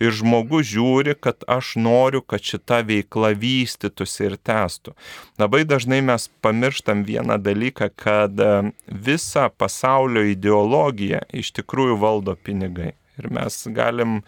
[0.00, 4.96] Ir žmogus žiūri, kad aš noriu, kad šita veikla vystytųsi ir tęstų.
[5.40, 8.52] Labai dažnai mes pamirštam vieną dalyką, kad e,
[8.88, 12.94] visa pasaulio ideologija iš tikrųjų valdo pinigai.
[13.16, 14.18] Ir mes galim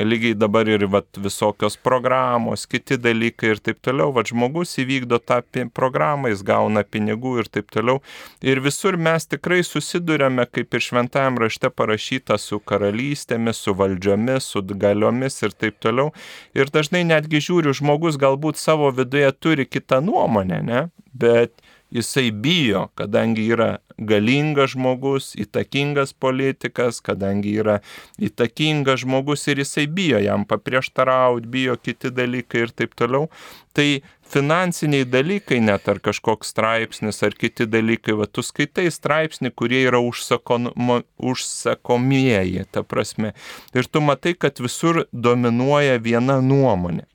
[0.00, 4.14] lygiai dabar ir vat, visokios programos, kiti dalykai ir taip toliau.
[4.16, 5.42] Vat žmogus įvykdo tą
[5.76, 8.00] programą, jis gauna pinigų ir taip toliau.
[8.40, 14.64] Ir visur mes tikrai susidurėme, kaip ir šventajam rašte parašyta, su karalystėmis, su valdžiomis, su
[14.64, 16.14] galiomis ir taip toliau.
[16.56, 20.88] Ir dažnai netgi žiūriu, žmogus galbūt savo viduje turi kitą nuomonę, ne?
[21.12, 21.52] bet
[21.90, 27.80] jisai bijo, kadangi yra galingas žmogus, įtakingas politikas, kadangi yra
[28.20, 33.28] įtakingas žmogus ir jisai bijo jam paprieštarauti, bijo kiti dalykai ir taip toliau.
[33.76, 34.00] Tai
[34.30, 40.00] finansiniai dalykai, net ar kažkoks straipsnis ar kiti dalykai, va tu skaitai straipsnį, kurie yra
[40.02, 41.02] užsakomo,
[41.32, 43.34] užsakomieji, ta prasme.
[43.74, 47.06] Ir tu matai, kad visur dominuoja viena nuomonė.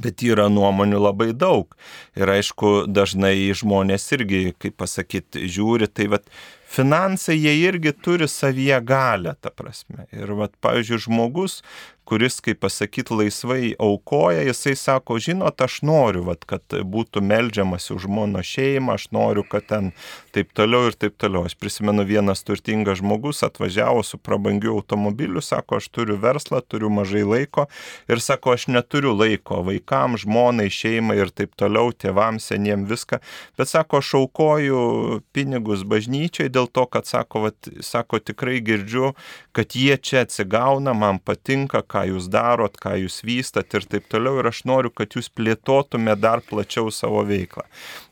[0.00, 1.76] Bet yra nuomonių labai daug.
[2.18, 6.28] Ir aišku, dažnai žmonės irgi, kaip pasakyti, žiūri, tai vad
[6.72, 10.06] finansai jie irgi turi savyje galę, ta prasme.
[10.14, 11.60] Ir vad, pavyzdžiui, žmogus,
[12.04, 18.08] kuris, kaip pasakyti, laisvai aukoja, jisai sako, žinot, aš noriu, vat, kad būtų melžiamas už
[18.10, 19.92] mano šeimą, aš noriu, kad ten
[20.34, 21.44] taip toliau ir taip toliau.
[21.46, 27.22] Aš prisimenu vienas turtingas žmogus atvažiavo su prabangiu automobiliu, sako, aš turiu verslą, turiu mažai
[27.22, 27.68] laiko
[28.10, 33.20] ir sako, aš neturiu laiko vaikams, žmonai, šeimai ir taip toliau, tėvams, seniem viską,
[33.58, 34.82] bet sako, aš aukoju
[35.32, 39.14] pinigus bažnyčiai dėl to, kad sako, vat, sako tikrai girdžiu,
[39.54, 44.40] kad jie čia atsigauna, man patinka, ką jūs darot, ką jūs vystat ir taip toliau.
[44.40, 47.66] Ir aš noriu, kad jūs plėtotume dar plačiau savo veiklą.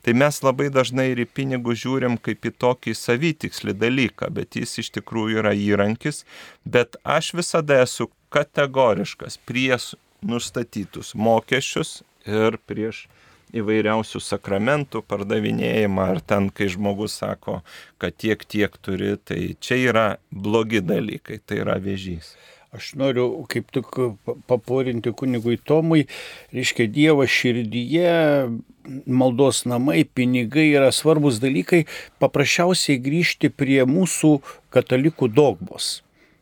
[0.05, 4.77] Tai mes labai dažnai ir į pinigus žiūrim kaip į tokį savitikslį dalyką, bet jis
[4.83, 6.23] iš tikrųjų yra įrankis.
[6.63, 13.07] Bet aš visada esu kategoriškas prieš nustatytus mokesčius ir prieš
[13.57, 17.59] įvairiausių sakramentų pardavinėjimą, ar ten, kai žmogus sako,
[18.01, 22.35] kad tiek tiek turi, tai čia yra blogi dalykai, tai yra vėžys.
[22.71, 23.89] Aš noriu kaip tik
[24.47, 26.05] paporinti kunigui Tomui,
[26.55, 28.13] reiškia Dievo širdyje,
[29.11, 31.81] maldos namai, pinigai yra svarbus dalykai,
[32.23, 34.37] paprasčiausiai grįžti prie mūsų
[34.71, 35.97] katalikų dogmos.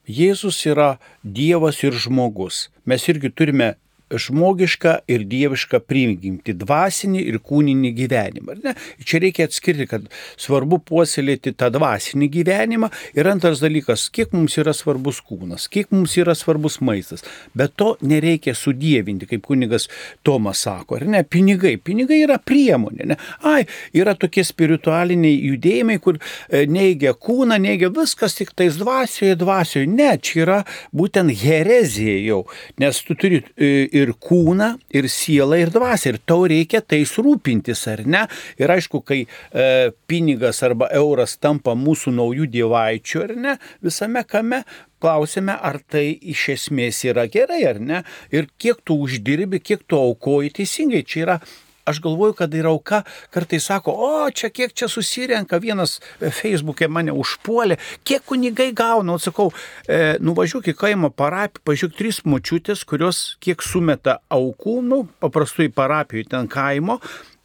[0.05, 2.67] Jėzus yra Dievas ir žmogus.
[2.85, 3.73] Mes irgi turime
[4.09, 8.57] žmogišką ir dievišką prigimtį, dvasinį ir kūninį gyvenimą.
[9.05, 10.07] Čia reikia atskirti, kad
[10.39, 16.15] svarbu puoselėti tą dvasinį gyvenimą ir antras dalykas, kiek mums yra svarbus kūnas, kiek mums
[16.19, 17.25] yra svarbus maistas.
[17.57, 19.89] Bet to nereikia sudėvinti, kaip kunigas
[20.25, 21.23] Tomas sako, ar ne?
[21.23, 21.75] Pinigai.
[21.81, 23.09] Pinigai yra priemonė.
[23.11, 23.17] Ne?
[23.47, 23.63] Ai,
[23.95, 29.89] yra tokie spiritualiniai judėjimai, kur e, neigia kūną, neigia viskas tik tais dvasioje, dvasioje.
[29.89, 30.59] Ne, čia yra
[30.95, 32.41] būtent herezija jau,
[32.81, 36.13] nes tu turi e, ir kūną, ir sielą, ir dvasę.
[36.13, 38.25] Ir tau reikia tais rūpintis, ar ne?
[38.61, 39.69] Ir aišku, kai e,
[40.09, 43.55] pinigas arba euras tampa mūsų naujų dievaičių, ar ne,
[43.85, 44.63] visame kame,
[44.99, 48.03] klausime, ar tai iš esmės yra gerai, ar ne?
[48.35, 51.05] Ir kiek tu uždirbi, kiek tu aukoji teisingai.
[51.07, 51.39] Čia yra
[51.89, 53.03] aš galvoju, kad ir auka
[53.33, 59.21] kartais sako, o čia kiek čia susirenka, vienas Facebook'e mane užpuolė, kiek kunigai gauna, o
[59.21, 59.49] sakau,
[59.87, 66.29] e, nuvažiuok į kaimo parapiją, pažiūrėk trys močiutės, kurios kiek sumeta aukų, nu, paprastai parapijoje
[66.33, 66.99] ten kaimo,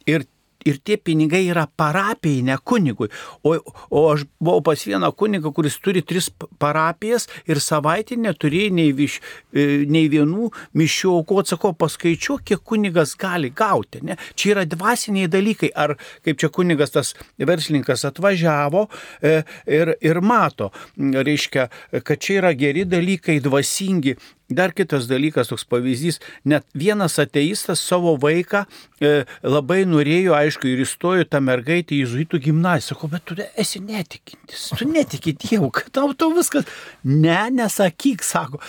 [0.05, 0.25] ir
[0.65, 3.09] ir tie pinigai yra parapijai, ne kunigui.
[3.45, 3.55] O,
[3.89, 6.31] o aš buvau pas vieną kunigą, kuris turi tris
[6.61, 9.19] parapijas ir savaitę neturėjo nei, viš,
[9.53, 11.41] e, nei vienų mišių aukų.
[11.45, 14.01] Atsakau, paskaičiu, kiek kunigas gali gauti.
[14.05, 14.17] Ne?
[14.33, 15.71] Čia yra dvasiniai dalykai.
[15.75, 18.87] Ar kaip čia kunigas tas verslininkas atvažiavo
[19.21, 21.69] e, ir, ir mato, reiškia,
[22.01, 24.15] kad čia yra geri dalykai, dvasingi
[24.49, 28.65] Dar kitas dalykas, toks pavyzdys, net vienas ateistas savo vaiką
[29.01, 32.91] e, labai norėjo, aišku, ir įstojo tą mergaitę į Zuitų gimnaziją.
[32.91, 36.69] Sako, bet tu esi netikintis, tu netiki Dievu, kad tau to viskas.
[37.01, 38.61] Ne, nesakyk, sako,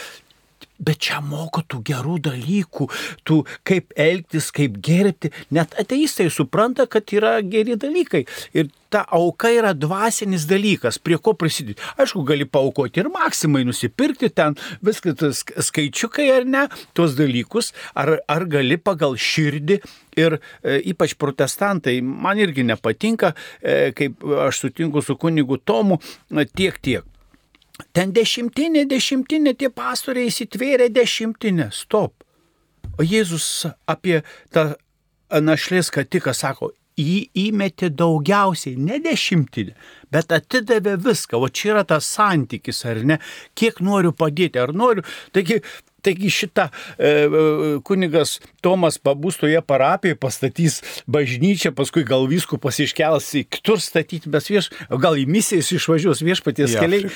[0.79, 2.89] Bet čia moko tų gerų dalykų,
[3.27, 5.33] tų kaip elgtis, kaip gerbti.
[5.57, 8.27] Net ateistai supranta, kad yra geri dalykai.
[8.57, 11.83] Ir ta auka yra dvasinis dalykas, prie ko prisidėti.
[12.01, 16.67] Aišku, gali paukoti ir maksimai nusipirkti ten viskas skaičiukai ar ne,
[16.97, 19.81] tuos dalykus, ar, ar gali pagal širdį
[20.21, 25.99] ir e, ypač protestantai, man irgi nepatinka, e, kaip aš sutinku su kunigu Tomu,
[26.55, 27.16] tiek tiek.
[27.97, 31.71] Ten dešimtinė, dešimtinė, tie pastoriai įsitvėrė dešimtinę.
[31.73, 32.25] Stop.
[32.97, 34.23] O Jėzus apie
[34.55, 34.73] tą
[35.45, 39.75] našlės katiką sako, jį įmetė daugiausiai, ne dešimtinę,
[40.13, 41.41] bet atidavė viską.
[41.41, 43.19] O čia yra tas santykis, ar ne?
[43.59, 45.05] Kiek noriu padėti, ar noriu.
[45.37, 45.61] Taigi
[46.07, 47.45] Taigi šitą e, e,
[47.87, 50.81] kunigas Tomas pabūs toje parapijoje, pastatys
[51.11, 54.71] bažnyčią, paskui gal viskų pasiškels į kitur statyti, bet vieš,
[55.03, 57.11] gal į misijas išvažiuos viešpaties keliai.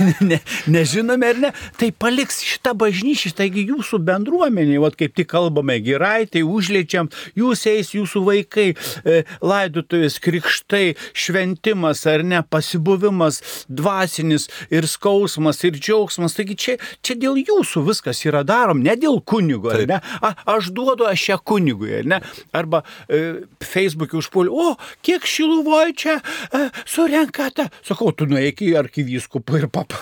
[0.00, 0.36] Ne, ne,
[0.70, 1.50] nežinome ar ne.
[1.78, 7.64] Tai paliks šitą bažnyčią, taigi jūsų bendruomenė, o kaip tik kalbame gerai, tai užliečiam, jūs
[7.70, 8.66] eis, jūsų vaikai,
[9.04, 16.36] e, laidotuvės, krikštai, šventimas ar ne, pasibuvimas, dvasinis ir skausmas ir džiaugsmas.
[16.38, 20.00] Taigi čia, čia dėl jūsų viskas yra yra darom ne dėl kunigo, ar ne?
[20.22, 22.20] A, aš duodu aš ją kunigui, ar ne?
[22.56, 24.74] Arba e, Facebook'e užpuoliu, o
[25.06, 27.68] kiek šiluvoj čia e, surenkate.
[27.86, 30.00] Sakau, tu nueik į arkivyskupą ir pa, pa,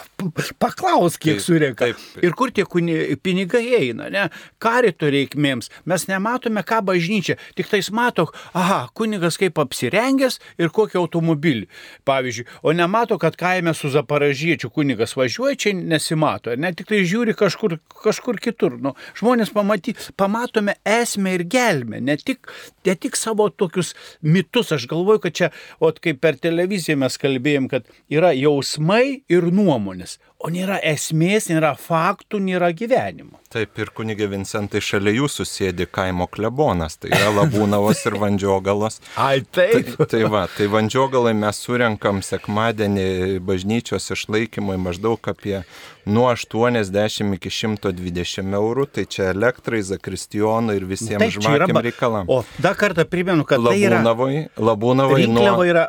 [0.60, 1.88] paklaus, kiek Taip, surenka.
[1.88, 2.24] taip.
[2.24, 4.26] Ir kur tie kuni, pinigai eina, ne?
[4.62, 5.70] Karito reikmėms.
[5.88, 7.38] Mes nematome, ką bažnyčia.
[7.58, 11.68] Tik tais mato, aha, kunigas kaip apsirengęs ir kokį automobilį.
[12.08, 16.52] Pavyzdžiui, o nemato, kad kaime su zaparažiečiu kunigas važiuoja, čia nesimato.
[16.58, 18.76] Ne tik tai žiūri kažkur, kažkur kitur.
[18.82, 22.50] Nu, žmonės pamaty, pamatome esmę ir gelmę, ne tik,
[22.86, 24.72] ne tik savo tokius mitus.
[24.76, 25.50] Aš galvoju, kad čia,
[25.80, 31.72] o kaip per televiziją mes kalbėjom, kad yra jausmai ir nuomonės, o nėra esmės, nėra
[31.78, 33.40] faktų, nėra gyvenimo.
[33.50, 39.00] Taip, ir kunigė Vincentai šalia jūsų sėdi kaimo klebonas, tai yra Labūnavas ir Vandžiogalas.
[39.16, 39.94] Ai, Tai, taip.
[40.10, 45.62] tai va, tai Vandžiogalai mes surenkam sekmadienį bažnyčios išlaikymui maždaug apie
[46.08, 52.30] nuo 80 iki 120 eurų, tai čia elektrai, zakristijonui ir visiems yra žmonėms reikalam.
[52.30, 54.04] O dar kartą primenu, kad tai yra.
[54.04, 55.50] Labūnavai, Labūnavai nuo...
[55.66, 55.88] yra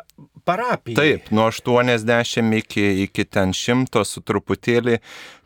[0.50, 0.98] parapija.
[0.98, 4.98] Taip, nuo 80 iki, iki ten 100 su truputėlį.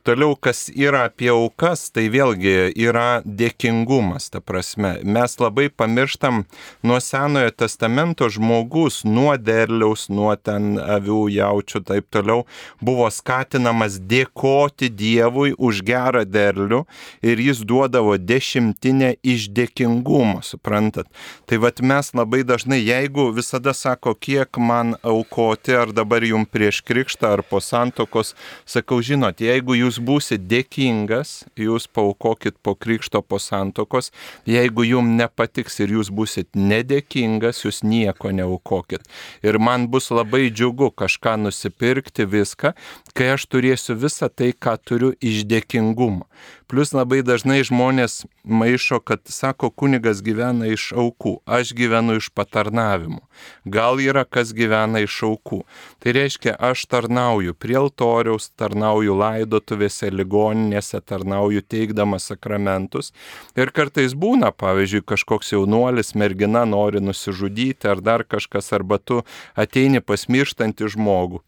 [0.05, 4.99] Toliau, kas yra apie aukas, tai vėlgi yra dėkingumas, ta prasme.
[5.01, 6.43] Mes labai pamirštam
[6.85, 12.45] nuo Senojo testamento žmogus, nuo derliaus, nuo ten avių, jaučių, taip toliau,
[12.85, 16.83] buvo skatinamas dėkoti Dievui už gerą derlių
[17.25, 21.09] ir jis duodavo dešimtinę iš dėkingumo, suprantat.
[21.49, 26.85] Tai vad mes labai dažnai, jeigu visada sako, kiek man aukoti, ar dabar jums prieš
[26.85, 28.37] krikštą, ar po santokos,
[28.69, 34.11] sakau, žinot, jeigu jūs būsit dėkingas, jūs paukokit po krikšto, po santokos,
[34.49, 39.07] jeigu jums nepatiks ir jūs būsit nedėkingas, jūs nieko neaukokit.
[39.43, 42.75] Ir man bus labai džiugu kažką nusipirkti viską,
[43.15, 46.29] kai aš turėsiu visą tai, ką turiu iš dėkingumo.
[46.65, 53.21] Plus labai dažnai žmonės maišo, kad sako, kunigas gyvena iš aukų, aš gyvenu iš patarnavimų.
[53.69, 55.61] Gal yra kas gyvena iš aukų.
[56.01, 63.13] Tai reiškia, aš tarnauju prie altoriaus, tarnauju laidotuvėse, ligoninėse, tarnauju teikdamas sakramentus.
[63.61, 69.21] Ir kartais būna, pavyzdžiui, kažkoks jaunuolis, mergina nori nusižudyti ar dar kažkas, arba tu
[69.53, 71.45] ateini pasmirštantį žmogų.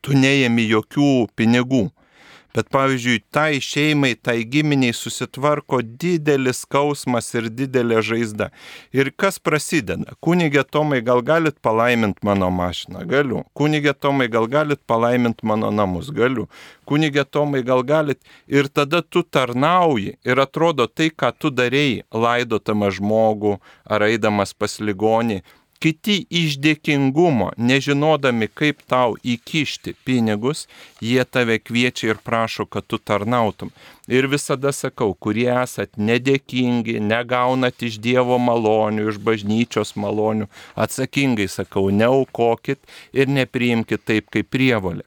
[0.00, 1.90] Tu neėmi jokių pinigų.
[2.56, 8.48] Bet pavyzdžiui, tai šeimai, tai giminiai susitvarko didelis skausmas ir didelė žaizda.
[8.96, 10.16] Ir kas prasideda?
[10.24, 13.04] Kunigė Tomai, gal galit palaiminti mano mašiną?
[13.08, 13.44] Galiu.
[13.58, 16.08] Kunigė Tomai, gal galit palaiminti mano namus?
[16.14, 16.48] Galiu.
[16.88, 18.22] Kunigė Tomai, gal galit.
[18.48, 24.80] Ir tada tu tarnauji ir atrodo tai, ką tu darėjai, laidotama žmogų ar eidamas pas
[24.80, 25.42] ligonį,
[25.78, 30.64] Kiti iš dėkingumo, nežinodami, kaip tau įkišti pinigus,
[30.98, 33.70] jie tave kviečia ir prašo, kad tu tarnautum.
[34.10, 41.86] Ir visada sakau, kurie esat nedėkingi, negaunat iš Dievo malonių, iš bažnyčios malonių, atsakingai sakau,
[41.94, 42.82] neaukokit
[43.14, 45.06] ir nepriimkit taip kaip prievolė.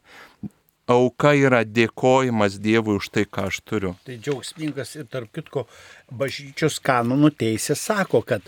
[0.91, 3.93] Auka yra dėkojimas Dievui už tai, ką aš turiu.
[4.07, 5.67] Tai džiaugsmingas ir tarp kitko
[6.11, 8.47] bažnyčios kanonų teisė sako, kad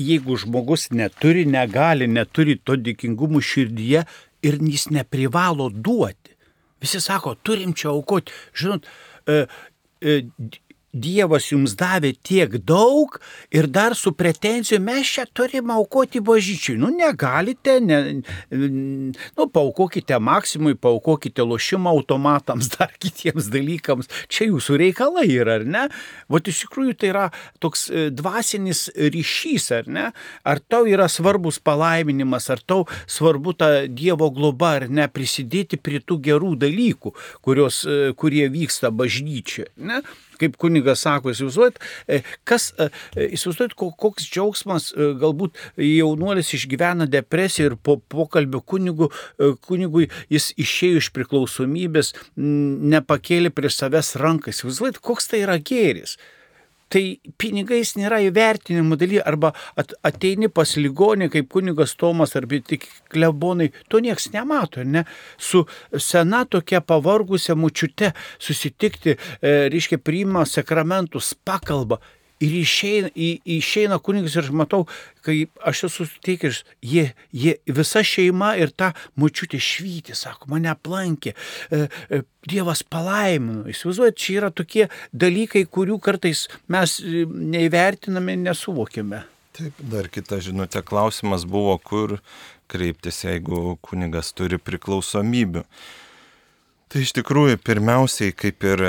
[0.00, 4.04] jeigu žmogus neturi, negali, neturi to dėkingumo širdyje
[4.46, 6.36] ir jis neprivalo duoti.
[6.80, 8.32] Visi sako, turim čia aukoti.
[8.56, 8.86] Žinot,
[9.28, 9.44] e,
[10.00, 10.14] e,
[10.92, 13.14] Dievas jums davė tiek daug
[13.54, 16.76] ir dar su pretenzijomis mes čia turime aukoti bažyčiui.
[16.80, 17.98] Nu, negalite, ne,
[18.50, 24.10] nu, paukokite maksimui, paukokite lošimo automatams, dar kitiems dalykams.
[24.32, 25.84] Čia jūsų reikalai yra, ar ne?
[26.32, 27.26] Vat iš tikrųjų tai yra
[27.62, 30.08] toks e, dvasinis ryšys, ar ne?
[30.42, 36.02] Ar tau yra svarbus palaiminimas, ar tau svarbu ta Dievo globa, ar ne, prisidėti prie
[36.02, 37.14] tų gerų dalykų,
[37.46, 39.70] kurios, e, kurie vyksta bažnyčioje.
[39.76, 40.02] Ne?
[40.40, 42.88] Kaip kunigas sako, įsivaizduojat, e, kas, e,
[43.36, 49.10] įsivaizduojat, koks džiaugsmas, e, galbūt jaunuolis išgyvena depresiją ir po pokalbio kunigu,
[49.66, 56.16] kunigui jis išėjo iš priklausomybės, nepakėlė prie savęs ranką, įsivaizduojat, koks tai yra gėris.
[56.90, 57.02] Tai
[57.38, 63.70] pinigais nėra įvertinimo daly, arba at, ateini pas ligonį kaip kunigas Tomas arba tik klebonai,
[63.88, 65.04] to nieks nemato, ne?
[65.38, 65.62] Su
[65.94, 68.10] sena tokia pavargusia mučiute
[68.42, 72.00] susitikti, e, reiškia, priima sakramentus, pakalba.
[72.40, 74.86] Ir išeina, į, išeina kunigas ir aš matau,
[75.26, 81.34] kai aš esu suteikęs, jie, jie, visa šeima ir ta mučiutė švyti, sako, mane aplankė,
[81.68, 83.66] e, e, Dievas palaimino.
[83.68, 89.26] Įsivaizduojat, čia yra tokie dalykai, kurių kartais mes e, neįvertiname, nesuvokime.
[89.58, 92.16] Taip, dar kita žinutė klausimas buvo, kur
[92.70, 95.66] kreiptis, jeigu kunigas turi priklausomybių.
[96.90, 98.80] Tai iš tikrųjų, pirmiausiai, kaip ir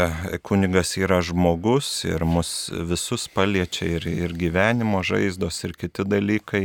[0.41, 6.63] kunigas yra žmogus ir mus visus paliečia ir, ir gyvenimo žaizdos ir kiti dalykai.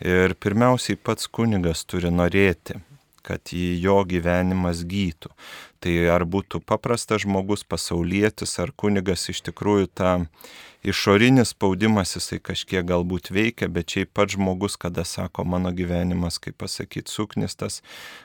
[0.00, 2.78] Ir pirmiausiai pats kunigas turi norėti,
[3.20, 5.28] kad į jo gyvenimas gytų.
[5.84, 10.14] Tai ar būtų paprastas žmogus, pasaulietis, ar kunigas iš tikrųjų tą
[10.82, 16.56] išorinis spaudimas jisai kažkiek galbūt veikia, bet šiaip pats žmogus, kada sako, mano gyvenimas, kaip
[16.62, 17.80] pasakyti, suknistas,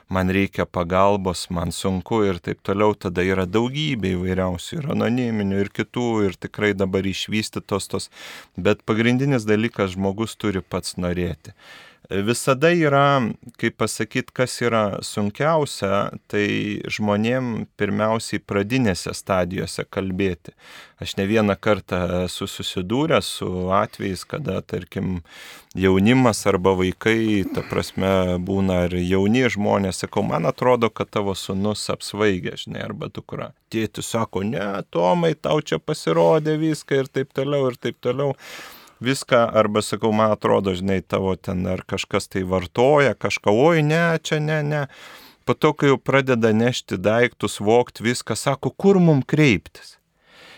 [0.08, 5.72] man reikia pagalbos, man sunku ir taip toliau, tada yra daugybė įvairiausių ir anoniminių ir
[5.80, 8.10] kitų ir tikrai dabar išvystytos tos,
[8.56, 11.56] bet pagrindinis dalykas žmogus turi pats norėti.
[12.10, 16.46] Visada yra, kaip pasakyti, kas yra sunkiausia, tai
[16.86, 20.54] žmonėm pirmiausiai pradinėse stadijose kalbėti.
[21.02, 25.18] Aš ne vieną kartą esu susidūręs su atvejais, kada, tarkim,
[25.74, 31.88] jaunimas arba vaikai, ta prasme, būna ir jauni žmonės, sakau, man atrodo, kad tavo sunus
[31.90, 33.50] apsvaigė, žinai, arba dukra.
[33.74, 34.62] Tėtis sako, ne,
[34.94, 38.36] Tomai, tau čia pasirodė viską ir taip toliau, ir taip toliau
[39.00, 44.18] viską, arba sakau, man atrodo, žinai, tavo ten ar kažkas tai vartoja, kažką, oi, ne,
[44.22, 44.86] čia ne, ne.
[45.46, 49.96] Po to, kai jau pradeda nešti daiktus, vokti viską, sako, kur mum kreiptis.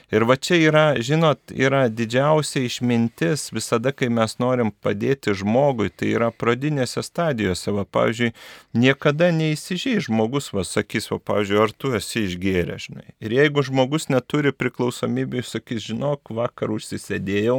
[0.09, 6.15] Ir va čia yra, žinot, yra didžiausia išmintis visada, kai mes norim padėti žmogui, tai
[6.15, 7.75] yra pradinėse stadijose.
[7.77, 8.31] Va, pavyzdžiui,
[8.73, 13.05] niekada neįsižiai žmogus, va, sakys, va, pavyzdžiui, ar tu esi išgėręs, žinai.
[13.21, 17.59] Ir jeigu žmogus neturi priklausomybę, jis sakys, žinok, vakar užsisėdėjau,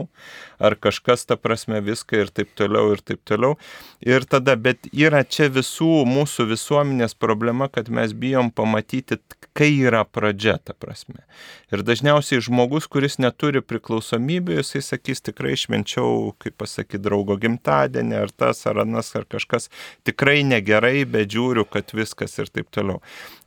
[0.58, 3.60] ar kažkas, ta prasme, viską ir taip toliau, ir taip toliau.
[4.02, 9.22] Ir tada, bet yra čia visų mūsų visuomenės problema, kad mes bijom pamatyti,
[9.54, 11.22] kai yra pradžia, ta prasme.
[11.70, 18.16] Ir dažniausiai tai žmogus, kuris neturi priklausomybių, jisai sakys tikrai švenčiau, kaip pasakyti, draugo gimtadienį,
[18.16, 19.68] ar tas, ar anas, ar kažkas
[20.08, 23.02] tikrai negerai, bet žiūriu, kad viskas ir taip toliau.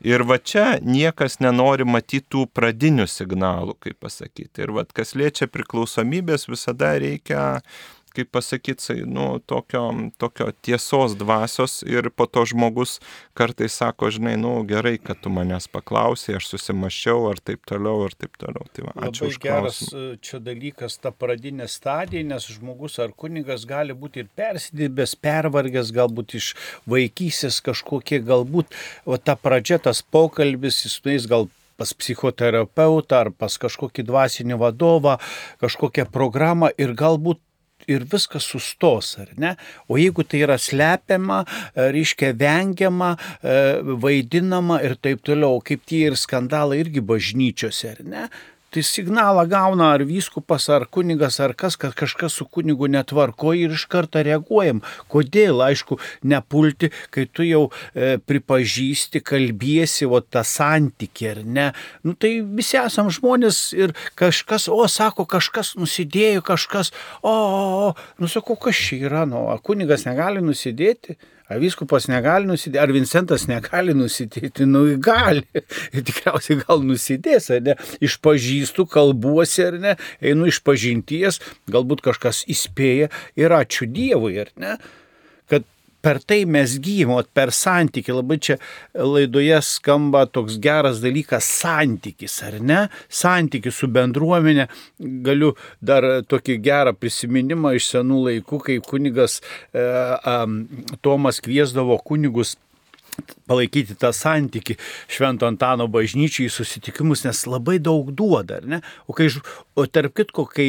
[0.05, 4.67] Ir va čia niekas nenori matyti tų pradinių signalų, kaip pasakyti.
[4.67, 7.63] Ir va kas liečia priklausomybės, visada reikia
[8.17, 9.85] kaip pasakyti, nu, tokio,
[10.21, 12.99] tokio tiesos dvasios ir po to žmogus
[13.39, 18.17] kartais sako, žinai, nu, gerai, kad tu manęs paklausai, aš susimašiau ar taip toliau, ar
[18.17, 18.67] taip toliau.
[18.73, 23.67] Tai va, ačiū Labai geras e, čia dalykas, ta pradinė stadija, nes žmogus ar kunigas
[23.69, 26.53] gali būti ir persidibęs, pervargęs, galbūt iš
[26.91, 33.57] vaikysės kažkokie, galbūt o ta pradžia, tas pokalbis, jis nueis gal pas psichoterapeutą ar pas
[33.59, 35.17] kažkokį dvasinį vadovą,
[35.63, 37.41] kažkokią programą ir galbūt
[37.91, 39.55] ir viskas sustos, ar ne?
[39.89, 41.43] O jeigu tai yra slepiama,
[41.75, 43.59] e, reiškia vengiama, e,
[44.05, 48.27] vaidinama ir taip toliau, kaip tie ir skandalai irgi bažnyčiose, ar ne?
[48.73, 53.75] Tai signalą gauna ar vyskupas, ar kunigas, ar kas, kad kažkas su kunigu netvarko ir
[53.77, 54.81] iš karto reaguojam.
[55.13, 61.69] Kodėl, aišku, nepulti, kai tu jau e, pripažįsti, kalbėsi, o tą santykį, ar ne.
[62.07, 67.93] Nu tai visi esam žmonės ir kažkas, o sako, kažkas nusidėjo, kažkas, o, o, o,
[68.23, 71.19] nu sakau, kas čia yra, nu, kunigas negali nusidėti.
[71.53, 75.45] Ar viskupas negali nusidėti, ar Vincentas negali nusidėti, nu gali.
[75.93, 77.77] Ir tikriausiai gal nusidės, ar ne?
[78.05, 79.95] Išpažįstu, kalbuosi, ar ne?
[80.25, 81.43] Einu iš pažinties,
[81.73, 84.79] galbūt kažkas įspėja ir ačiū Dievui, ar ne?
[86.03, 88.11] Per tai mes gyvimo, per santyki.
[88.13, 88.57] Labai čia
[88.99, 92.81] laidoje skamba toks geras dalykas- santykis, ar ne?
[93.09, 94.67] Santykis su bendruomenė.
[94.99, 99.41] Galiu dar tokį gerą prisiminimą iš senų laikų, kai kunigas
[99.73, 102.57] e, e, Tomas kviesdavo kunigus
[103.47, 104.77] palaikyti tą santyki
[105.11, 108.81] Švento Antano bažnyčiai susitikimus, nes labai daug duoda, ar ne?
[109.07, 109.29] O, kai,
[109.77, 110.69] o tarp kitko, kai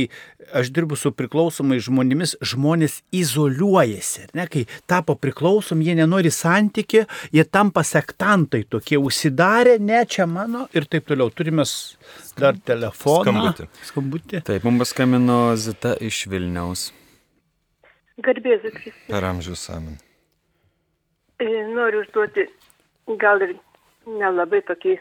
[0.53, 4.47] aš dirbu su priklausomai žmonėmis, žmonės izoliuojasi, ar ne?
[4.51, 10.89] Kai tapo priklausom, jie nenori santyki, jie tampa sektantai tokie, užsidarė, ne čia mano ir
[10.89, 11.31] taip toliau.
[11.33, 11.65] Turime
[12.39, 13.23] dar telefoną.
[13.31, 13.69] Skambutį.
[13.89, 14.43] Skambutį.
[14.49, 16.91] Taip, mums paskambino Zita iš Vilniaus.
[18.23, 19.05] Garbėsiu Kristus.
[19.07, 20.02] Per amžius amen.
[21.43, 22.45] E, noriu užduoti
[23.19, 23.57] gal ir
[24.07, 24.93] nelabai tokį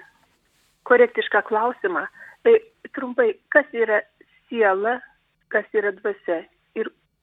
[0.91, 2.03] korektišką klausimą.
[2.43, 2.55] Tai
[2.97, 4.01] trumpai, kas yra
[4.49, 4.97] siela,
[5.55, 6.41] kas yra dvasia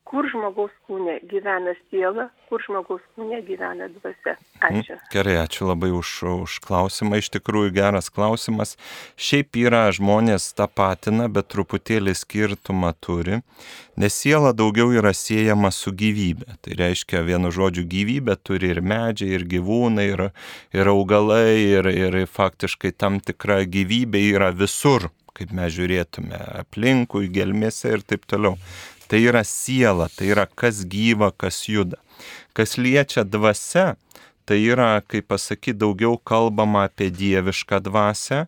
[0.09, 4.33] kur žmogaus kūne gyvena siela, kur žmogaus kūne gyvena dvasia.
[4.65, 4.97] Ačiū.
[5.13, 7.19] Gerai, ačiū labai už, už klausimą.
[7.21, 8.73] Iš tikrųjų geras klausimas.
[9.19, 13.39] Šiaip yra žmonės tą patina, bet truputėlį skirtumą turi,
[14.01, 16.57] nes siela daugiau yra siejama su gyvybė.
[16.65, 20.27] Tai reiškia, vienu žodžiu, gyvybė turi ir medžiai, ir gyvūnai, ir,
[20.73, 27.93] ir augalai, ir, ir faktiškai tam tikra gyvybė yra visur kaip mes žiūrėtume aplinkui, gelmėse
[27.95, 28.57] ir taip toliau.
[29.09, 31.97] Tai yra siela, tai yra kas gyva, kas juda.
[32.53, 33.95] Kas liečia dvasia,
[34.49, 38.39] tai yra, kaip pasakyti, daugiau kalbama apie dievišką dvasę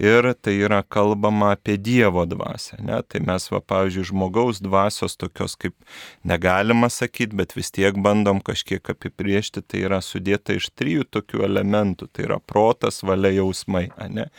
[0.00, 2.78] ir tai yra kalbama apie Dievo dvasę.
[2.80, 3.02] Ne?
[3.04, 5.76] Tai mes, va, pavyzdžiui, žmogaus dvasios tokios kaip
[6.24, 12.08] negalima sakyti, bet vis tiek bandom kažkiek apibriežti, tai yra sudėta iš trijų tokių elementų.
[12.08, 13.90] Tai yra protas, valia, jausmai.
[14.08, 14.30] Ne?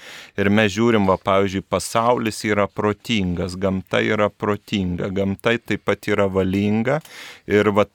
[0.41, 6.25] Ir mes žiūrim, va, pavyzdžiui, pasaulis yra protingas, gamta yra protinga, gamta taip pat yra
[6.31, 6.97] valinga
[7.45, 7.85] ir va,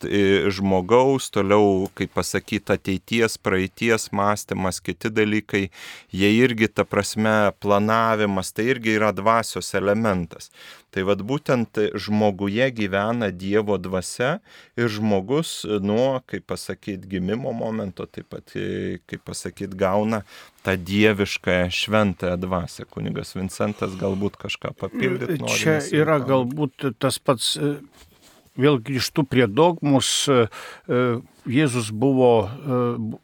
[0.54, 2.76] žmogaus toliau, kaip pasakyti,
[3.16, 5.70] ateities, praeities mąstymas, kiti dalykai,
[6.12, 10.50] jie irgi, ta prasme, planavimas, tai irgi yra dvasios elementas.
[10.90, 14.40] Tai vad būtent žmoguje gyvena Dievo dvasia
[14.76, 18.54] ir žmogus nuo, kaip pasakyti, gimimo momento taip pat,
[19.06, 20.22] kaip pasakyti, gauna
[20.64, 22.86] tą dievišką šventąją dvasę.
[22.88, 25.58] Kunigas Vincentas galbūt kažką papildyti nori.
[25.60, 27.56] Čia yra galbūt tas pats
[28.56, 30.28] vėl grįžtu prie dogmus,
[31.46, 32.32] Jėzus buvo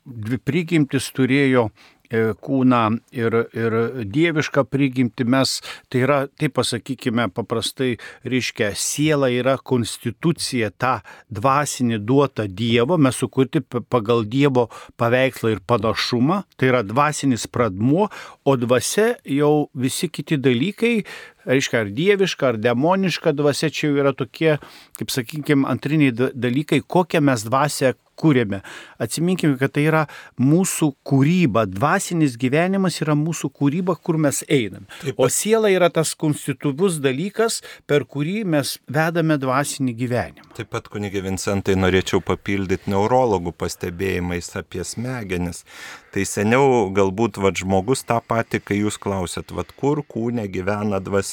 [0.04, 1.70] dvi prigimtis turėjo
[2.12, 2.80] E, kūną
[3.16, 3.74] ir, ir
[4.12, 5.54] dievišką prigimti mes,
[5.88, 7.94] tai yra, taip pasakykime, paprastai
[8.28, 10.98] reiškia, siela yra konstitucija, ta
[11.32, 14.66] dvasinė duota Dievo, mes sukurti pagal Dievo
[15.00, 18.10] paveikslą ir panašumą, tai yra dvasinis pradmuo,
[18.44, 21.06] o dvasia jau visi kiti dalykai,
[21.48, 24.56] reiškia, ar dieviška, ar demoniška dvasia, čia jau yra tokie,
[24.98, 28.60] kaip sakykime, antriniai dalykai, kokią mes dvasę kūrėme.
[29.02, 30.02] Atsiminkime, kad tai yra
[30.40, 34.86] mūsų kūryba, dvasinis gyvenimas yra mūsų kūryba, kur mes einame.
[35.00, 40.52] Taip, o siela yra tas konstituvus dalykas, per kurį mes vedame dvasinį gyvenimą.
[40.58, 45.64] Taip pat, kunigė Vincentai, norėčiau papildyti neurologų pastebėjimais apie smegenis.
[46.12, 51.31] Tai seniau galbūt vad žmogus tą patį, kai jūs klausėt, vad kur kūne gyvena dvasia.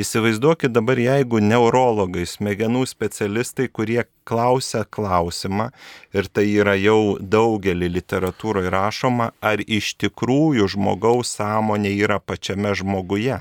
[0.00, 5.70] Įsivaizduokit dabar, jeigu neurologai, smegenų specialistai, kurie klausia klausimą,
[6.14, 13.40] ir tai yra jau daugelį literatūroje rašoma, ar iš tikrųjų žmogaus sąmonė yra pačiame žmoguje.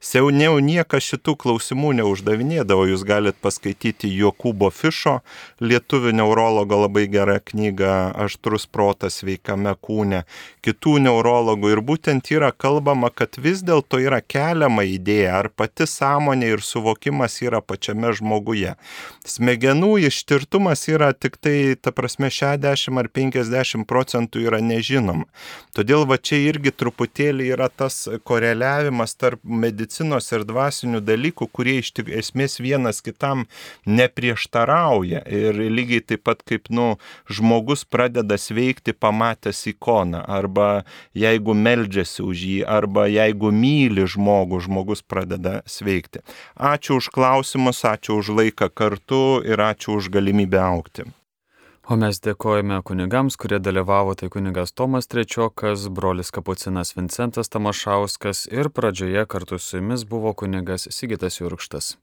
[0.00, 5.18] Seniau niekas šitų klausimų neuždavinėdavo, jūs galite paskaityti Jokūbo Fišo,
[5.60, 7.90] lietuvių neurologo labai gerą knygą
[8.24, 10.22] Aštrus protas veikame kūne,
[10.64, 16.48] kitų neurologų ir būtent yra kalbama, kad vis dėlto yra keliama idėja, ar pati sąmonė
[16.54, 18.78] ir suvokimas yra pačiame žmoguje.
[19.28, 25.28] Smegenų ištirtumas yra tik tai, ta prasme, 60 ar 50 procentų yra nežinoma.
[25.76, 31.80] Todėl va čia irgi truputėlį yra tas koreliavimas tarp medicinos medicinos ir dvasinių dalykų, kurie
[31.80, 33.46] iš tik esmės vienas kitam
[33.86, 35.24] neprieštarauja.
[35.26, 36.98] Ir lygiai taip pat kaip, nu,
[37.28, 40.84] žmogus pradeda sveikti pamatęs ikoną, arba
[41.14, 46.22] jeigu meldžiasi už jį, arba jeigu myli žmogų, žmogus pradeda sveikti.
[46.56, 51.19] Ačiū už klausimus, ačiū už laiką kartu ir ačiū už galimybę aukti.
[51.90, 58.70] O mes dėkojame kunigams, kurie dalyvavo, tai kunigas Tomas Trečiokas, brolis Kapucinas Vincentas Tamašauskas ir
[58.70, 61.96] pradžioje kartu su jumis buvo kunigas Sigitas Jurkštas.